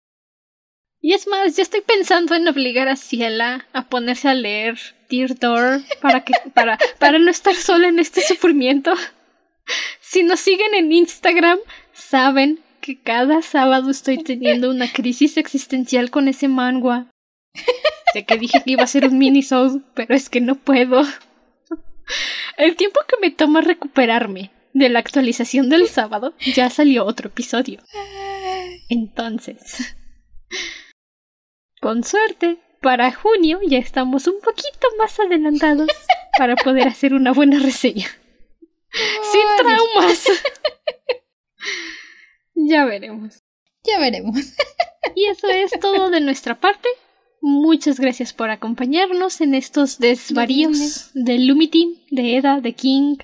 Y 1.02 1.14
es 1.14 1.28
más, 1.28 1.56
ya 1.56 1.64
estoy 1.64 1.82
pensando 1.82 2.36
en 2.36 2.48
obligar 2.48 2.88
a 2.88 2.96
Ciela 2.96 3.66
a 3.74 3.88
ponerse 3.90 4.28
a 4.28 4.36
leer 4.36 4.78
Dear 5.10 5.38
Door 5.38 5.82
para 6.00 6.24
que 6.24 6.34
para 6.54 6.78
para 7.00 7.18
no 7.20 7.32
estar 7.32 7.56
sola 7.56 7.88
en 7.88 8.00
este 8.00 8.22
sufrimiento. 8.22 8.94
Si 10.00 10.24
nos 10.24 10.40
siguen 10.40 10.74
en 10.76 10.92
Instagram, 10.92 11.60
saben 11.94 12.60
que 12.82 13.00
cada 13.00 13.42
sábado 13.42 13.90
estoy 13.90 14.18
teniendo 14.24 14.70
una 14.70 14.92
crisis 14.92 15.38
existencial 15.38 16.12
con 16.12 16.28
ese 16.28 16.48
manga. 16.48 17.08
Sé 18.14 18.26
que 18.26 18.38
dije 18.38 18.62
que 18.64 18.72
iba 18.72 18.84
a 18.84 18.88
ser 18.88 19.08
un 19.08 19.18
mini 19.18 19.42
pero 19.94 20.16
es 20.16 20.30
que 20.30 20.42
no 20.42 20.56
puedo. 20.56 21.04
El 22.58 22.76
tiempo 22.76 23.00
que 23.08 23.16
me 23.22 23.32
toma 23.32 23.62
recuperarme 23.62 24.52
de 24.74 24.90
la 24.90 25.00
actualización 25.00 25.70
del 25.70 25.88
sábado, 25.88 26.34
ya 26.56 26.70
salió 26.70 27.06
otro 27.06 27.30
episodio. 27.30 27.82
Entonces, 28.92 29.96
con 31.82 32.04
suerte, 32.04 32.60
para 32.82 33.14
junio 33.14 33.62
ya 33.66 33.78
estamos 33.78 34.28
un 34.28 34.42
poquito 34.42 34.88
más 34.98 35.18
adelantados 35.18 35.88
para 36.38 36.58
poder 36.58 36.90
hacer 36.90 37.14
una 37.14 37.32
buena 37.32 37.58
reseña. 37.60 38.08
Sin 39.32 39.66
traumas. 39.66 40.26
ya 42.54 42.84
veremos. 42.84 43.42
Ya 43.86 43.98
veremos. 43.98 44.36
y 45.16 45.26
eso 45.28 45.48
es 45.48 45.72
todo 45.80 46.10
de 46.10 46.20
nuestra 46.20 46.60
parte. 46.60 46.90
Muchas 47.40 47.98
gracias 47.98 48.34
por 48.34 48.50
acompañarnos 48.50 49.40
en 49.40 49.56
estos 49.56 50.00
desvaríos 50.00 51.12
de 51.14 51.40
Lumity, 51.40 52.06
de 52.12 52.36
Eda, 52.36 52.60
de 52.60 52.74
King. 52.74 53.16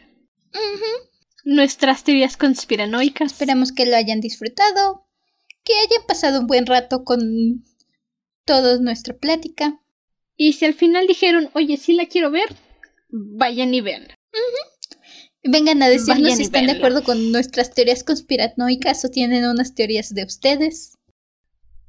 Nuestras 1.43 2.05
teorías 2.05 2.37
conspiranoicas. 2.37 3.33
Esperamos 3.33 3.73
que 3.73 3.85
lo 3.85 3.97
hayan 3.97 4.21
disfrutado 4.21 5.06
que 5.67 5.73
hayan 5.73 6.07
pasado 6.07 6.39
un 6.39 6.47
buen 6.47 6.65
rato 6.65 7.03
con 7.03 7.65
toda 8.45 8.79
nuestra 8.79 9.13
plática. 9.17 9.81
Y 10.37 10.53
si 10.53 10.63
al 10.63 10.73
final 10.73 11.07
dijeron, 11.07 11.49
oye, 11.53 11.75
sí 11.75 11.93
la 11.93 12.05
quiero 12.05 12.31
ver, 12.31 12.55
vayan 13.09 13.73
y 13.73 13.81
vean. 13.81 14.07
Vengan 15.43 15.81
a 15.83 15.89
decirnos 15.89 16.35
si 16.35 16.43
están 16.43 16.67
de 16.67 16.73
acuerdo 16.73 17.03
con 17.03 17.31
nuestras 17.31 17.73
teorías 17.73 18.03
conspiranoicas 18.03 19.03
o 19.03 19.09
tienen 19.09 19.45
unas 19.45 19.75
teorías 19.75 20.13
de 20.13 20.23
ustedes. 20.23 20.93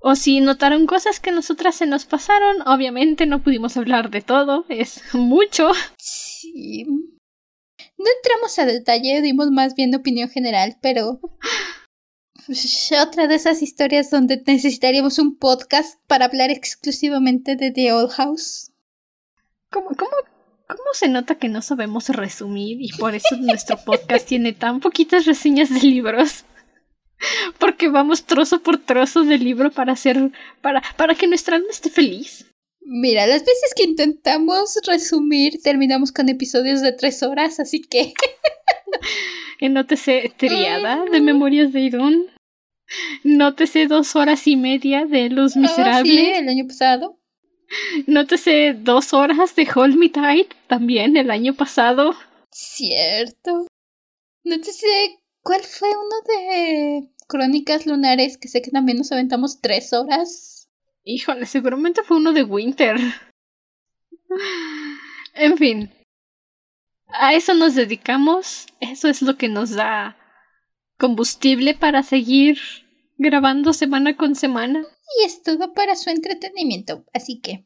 O 0.01 0.17
si 0.17 0.41
notaron 0.41 0.87
cosas 0.87 1.21
que 1.21 1.31
nosotras 1.31 1.77
se 1.77 1.87
nos 1.87 2.05
pasaron, 2.05 2.67
obviamente 2.67 3.27
no 3.27 3.43
pudimos 3.43 3.77
hablar 3.77 4.11
de 4.11 4.23
todo, 4.23 4.65
es 4.69 5.03
mucho. 5.13 5.71
Sí. 5.99 6.85
No 6.85 8.07
entramos 8.17 8.59
a 8.59 8.67
detalle, 8.67 9.23
dimos 9.23 9.51
más 9.51 9.75
bien 9.75 9.95
opinión 9.95 10.29
general, 10.29 10.79
pero 10.81 11.21
otra 13.03 13.27
de 13.27 13.35
esas 13.35 13.62
historias 13.62 14.11
donde 14.11 14.43
necesitaríamos 14.47 15.19
un 15.19 15.37
podcast 15.37 15.99
para 16.07 16.25
hablar 16.25 16.51
exclusivamente 16.51 17.57
de 17.57 17.70
The 17.70 17.93
Old 17.93 18.11
House. 18.12 18.73
¿Cómo, 19.70 19.89
cómo, 19.89 20.11
cómo 20.66 20.95
se 20.95 21.09
nota 21.09 21.35
que 21.35 21.49
no 21.49 21.61
sabemos 21.61 22.09
resumir 22.09 22.79
y 22.81 22.91
por 22.99 23.15
eso 23.15 23.37
nuestro 23.37 23.77
podcast 23.77 24.27
tiene 24.27 24.53
tan 24.53 24.81
poquitas 24.81 25.27
reseñas 25.27 25.69
de 25.69 25.81
libros? 25.81 26.45
Porque 27.59 27.89
vamos 27.89 28.25
trozo 28.25 28.62
por 28.62 28.79
trozo 28.79 29.25
del 29.25 29.43
libro 29.43 29.70
para 29.70 29.93
hacer. 29.93 30.31
para, 30.62 30.83
para 30.97 31.15
que 31.15 31.27
nuestra 31.27 31.57
alma 31.57 31.69
esté 31.70 31.91
feliz. 31.91 32.47
Mira, 32.81 33.27
las 33.27 33.41
veces 33.41 33.75
que 33.77 33.83
intentamos 33.83 34.79
resumir 34.87 35.61
terminamos 35.62 36.12
con 36.12 36.29
episodios 36.29 36.81
de 36.81 36.93
tres 36.93 37.23
horas, 37.23 37.61
así 37.61 37.83
que. 37.83 38.15
Nótese 39.69 40.33
Triada 40.37 41.05
de 41.11 41.20
Memorias 41.20 41.73
de 41.73 41.81
Idun. 41.81 42.38
Nótese 43.24 43.86
dos 43.86 44.16
horas 44.16 44.47
y 44.47 44.56
media 44.56 45.05
de 45.06 45.28
Los 45.31 45.56
Oh, 45.56 45.60
Miserables. 45.60 46.10
sí, 46.12 46.31
el 46.31 46.48
año 46.48 46.66
pasado. 46.66 47.19
Nótese 48.06 48.74
dos 48.78 49.12
horas 49.12 49.55
de 49.56 49.69
Hold 49.74 49.97
Me 49.97 50.09
Tight 50.09 50.52
también 50.69 51.16
el 51.16 51.31
año 51.31 51.55
pasado. 51.55 52.15
Cierto. 52.51 53.66
No 54.44 54.59
te 54.60 54.73
sé 54.73 54.86
cuál 55.43 55.60
fue 55.62 55.90
uno 55.90 56.16
de 56.27 57.09
Crónicas 57.27 57.86
Lunares, 57.86 58.39
que 58.39 58.48
sé 58.48 58.62
que 58.62 58.70
también 58.70 58.97
nos 58.98 59.12
aventamos 59.12 59.60
tres 59.60 59.93
horas. 59.93 60.69
Híjole, 61.05 61.44
seguramente 61.47 62.02
fue 62.02 62.16
uno 62.16 62.32
de 62.32 62.43
Winter. 62.44 62.97
En 65.35 65.56
fin. 65.56 65.90
A 67.09 67.35
eso 67.35 67.55
nos 67.55 67.74
dedicamos. 67.74 68.66
Eso 68.81 69.09
es 69.09 69.23
lo 69.23 69.36
que 69.36 69.48
nos 69.48 69.70
da 69.70 70.16
combustible 70.99 71.75
para 71.75 72.03
seguir 72.03 72.59
grabando 73.16 73.73
semana 73.73 74.16
con 74.16 74.35
semana. 74.35 74.85
Y 75.20 75.25
es 75.25 75.43
todo 75.43 75.73
para 75.73 75.97
su 75.97 76.11
entretenimiento, 76.11 77.05
así 77.15 77.41
que 77.41 77.65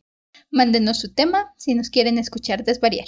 mándenos 0.50 1.00
su 1.00 1.12
tema 1.12 1.52
si 1.56 1.74
nos 1.74 1.90
quieren 1.90 2.18
escuchar 2.18 2.62
desvariar. 2.62 3.06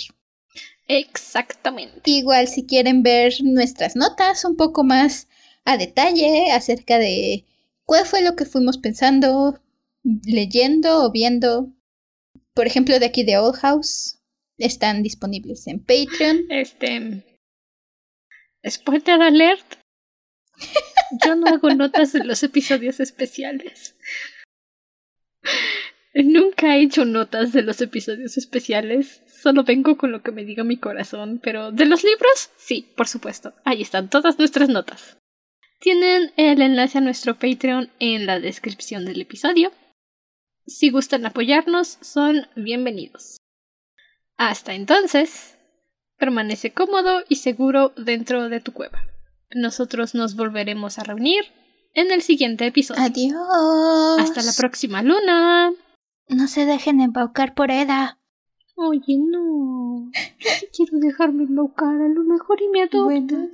Exactamente. 0.89 2.11
Igual 2.11 2.49
si 2.49 2.67
quieren 2.67 3.03
ver 3.03 3.33
nuestras 3.43 3.97
notas 3.97 4.45
un 4.45 4.57
poco 4.57 4.83
más 4.83 5.29
a 5.65 5.77
detalle 5.77 6.51
acerca 6.53 6.99
de 6.99 7.45
cuál 7.85 8.05
fue 8.07 8.23
lo 8.23 8.37
que 8.37 8.45
fuimos 8.45 8.79
pensando, 8.79 9.61
leyendo 10.03 11.05
o 11.05 11.13
viendo. 11.13 11.73
Por 12.55 12.67
ejemplo, 12.67 12.99
de 12.99 13.07
aquí 13.07 13.25
de 13.25 13.39
Old 13.39 13.57
House 13.57 14.19
están 14.59 15.03
disponibles 15.03 15.67
en 15.67 15.81
Patreon. 15.81 16.47
Este. 16.51 17.25
Spoiler 18.67 19.23
alert. 19.23 19.84
Yo 21.25 21.37
no 21.37 21.47
hago 21.47 21.71
notas 21.71 22.13
de 22.13 22.25
los 22.25 22.43
episodios 22.43 23.01
especiales. 23.01 23.97
Nunca 26.15 26.77
he 26.77 26.83
hecho 26.83 27.05
notas 27.05 27.53
de 27.53 27.63
los 27.63 27.81
episodios 27.81 28.37
especiales. 28.37 29.23
Solo 29.27 29.65
vengo 29.65 29.97
con 29.97 30.13
lo 30.13 30.23
que 30.23 30.33
me 30.33 30.45
diga 30.45 30.65
mi 30.65 30.77
corazón. 30.77 31.41
Pero 31.43 31.73
de 31.73 31.87
los 31.87 32.05
libros, 32.05 32.51
sí, 32.57 32.93
por 32.97 33.09
supuesto. 33.09 33.53
Ahí 33.65 33.83
están 33.83 34.09
todas 34.09 34.39
nuestras 34.39 34.69
notas. 34.69 35.19
Tienen 35.81 36.33
el 36.37 36.63
enlace 36.63 36.99
a 36.99 37.01
nuestro 37.01 37.35
Patreon 37.35 37.91
en 37.99 38.27
la 38.27 38.41
descripción 38.41 39.05
del 39.05 39.21
episodio. 39.21 39.73
Si 40.67 40.91
gustan 40.91 41.27
apoyarnos, 41.27 41.99
son 42.01 42.47
bienvenidos. 42.57 43.37
Hasta 44.37 44.75
entonces, 44.75 45.59
permanece 46.17 46.73
cómodo 46.73 47.23
y 47.29 47.37
seguro 47.37 47.93
dentro 47.97 48.49
de 48.49 48.61
tu 48.61 48.73
cueva. 48.73 49.14
Nosotros 49.55 50.15
nos 50.15 50.37
volveremos 50.37 50.99
a 50.99 51.05
reunir 51.05 51.45
en 51.95 52.11
el 52.11 52.23
siguiente 52.23 52.67
episodio. 52.67 53.03
Adiós. 53.03 54.19
Hasta 54.19 54.43
la 54.43 54.53
próxima 54.57 55.03
luna. 55.03 55.73
No 56.29 56.49
se 56.49 56.67
dejen 56.67 57.01
embaucar 57.01 57.55
por 57.55 57.71
Eda. 57.71 58.19
Oye, 58.77 59.19
no. 59.19 60.11
Yo 60.39 60.51
sí 60.59 60.67
quiero 60.75 60.99
dejarme 60.99 61.45
embaucar 61.45 61.95
a 61.95 62.09
lo 62.09 62.25
mejor 62.25 62.61
y 62.61 62.69
me 62.69 62.83
adopta. 62.83 62.99
Bueno, 63.05 63.49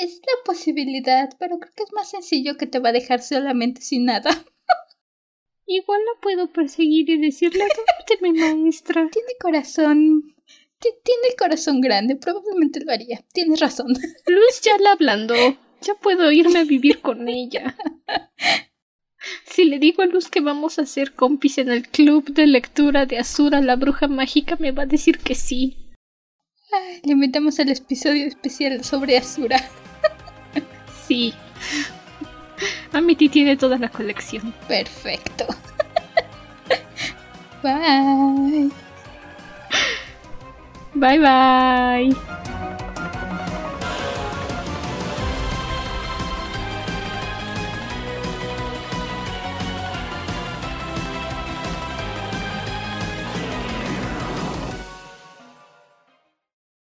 es 0.00 0.20
la 0.20 0.44
posibilidad, 0.44 1.30
pero 1.38 1.58
creo 1.58 1.72
que 1.76 1.82
es 1.84 1.92
más 1.92 2.10
sencillo 2.10 2.56
que 2.56 2.66
te 2.66 2.78
va 2.78 2.88
a 2.88 2.92
dejar 2.92 3.22
solamente 3.22 3.82
sin 3.82 4.06
nada. 4.06 4.30
Igual 5.66 6.00
la 6.04 6.20
puedo 6.20 6.52
perseguir 6.52 7.10
y 7.10 7.20
decirle, 7.20 7.64
adópteme, 7.64 8.32
maestra. 8.32 9.08
Tiene 9.10 9.32
corazón. 9.40 10.35
Ti- 10.80 10.88
Tiene 11.02 11.28
el 11.30 11.36
corazón 11.36 11.80
grande, 11.80 12.16
probablemente 12.16 12.80
lo 12.84 12.92
haría. 12.92 13.24
Tienes 13.32 13.60
razón. 13.60 13.88
Luz 14.26 14.60
ya 14.62 14.76
la 14.78 14.92
ablandó. 14.92 15.34
Ya 15.82 15.94
puedo 15.94 16.30
irme 16.32 16.60
a 16.60 16.64
vivir 16.64 17.00
con 17.00 17.28
ella. 17.28 17.76
Si 19.44 19.64
le 19.64 19.78
digo 19.78 20.02
a 20.02 20.06
Luz 20.06 20.28
que 20.28 20.40
vamos 20.40 20.78
a 20.78 20.86
ser 20.86 21.12
compis 21.12 21.58
en 21.58 21.70
el 21.70 21.88
club 21.88 22.32
de 22.32 22.46
lectura 22.46 23.06
de 23.06 23.18
Azura, 23.18 23.60
la 23.60 23.76
bruja 23.76 24.06
mágica, 24.08 24.56
me 24.58 24.72
va 24.72 24.84
a 24.84 24.86
decir 24.86 25.18
que 25.18 25.34
sí. 25.34 25.76
Ay, 26.72 27.00
Le 27.04 27.14
metemos 27.16 27.58
el 27.58 27.70
episodio 27.70 28.26
especial 28.26 28.82
sobre 28.84 29.16
Azura. 29.18 29.58
Sí. 31.06 31.32
Amity 32.92 33.28
tiene 33.28 33.56
toda 33.56 33.78
la 33.78 33.88
colección. 33.88 34.54
Perfecto. 34.66 35.46
Bye. 37.62 38.70
Bye 40.98 41.18
bye. 41.18 42.45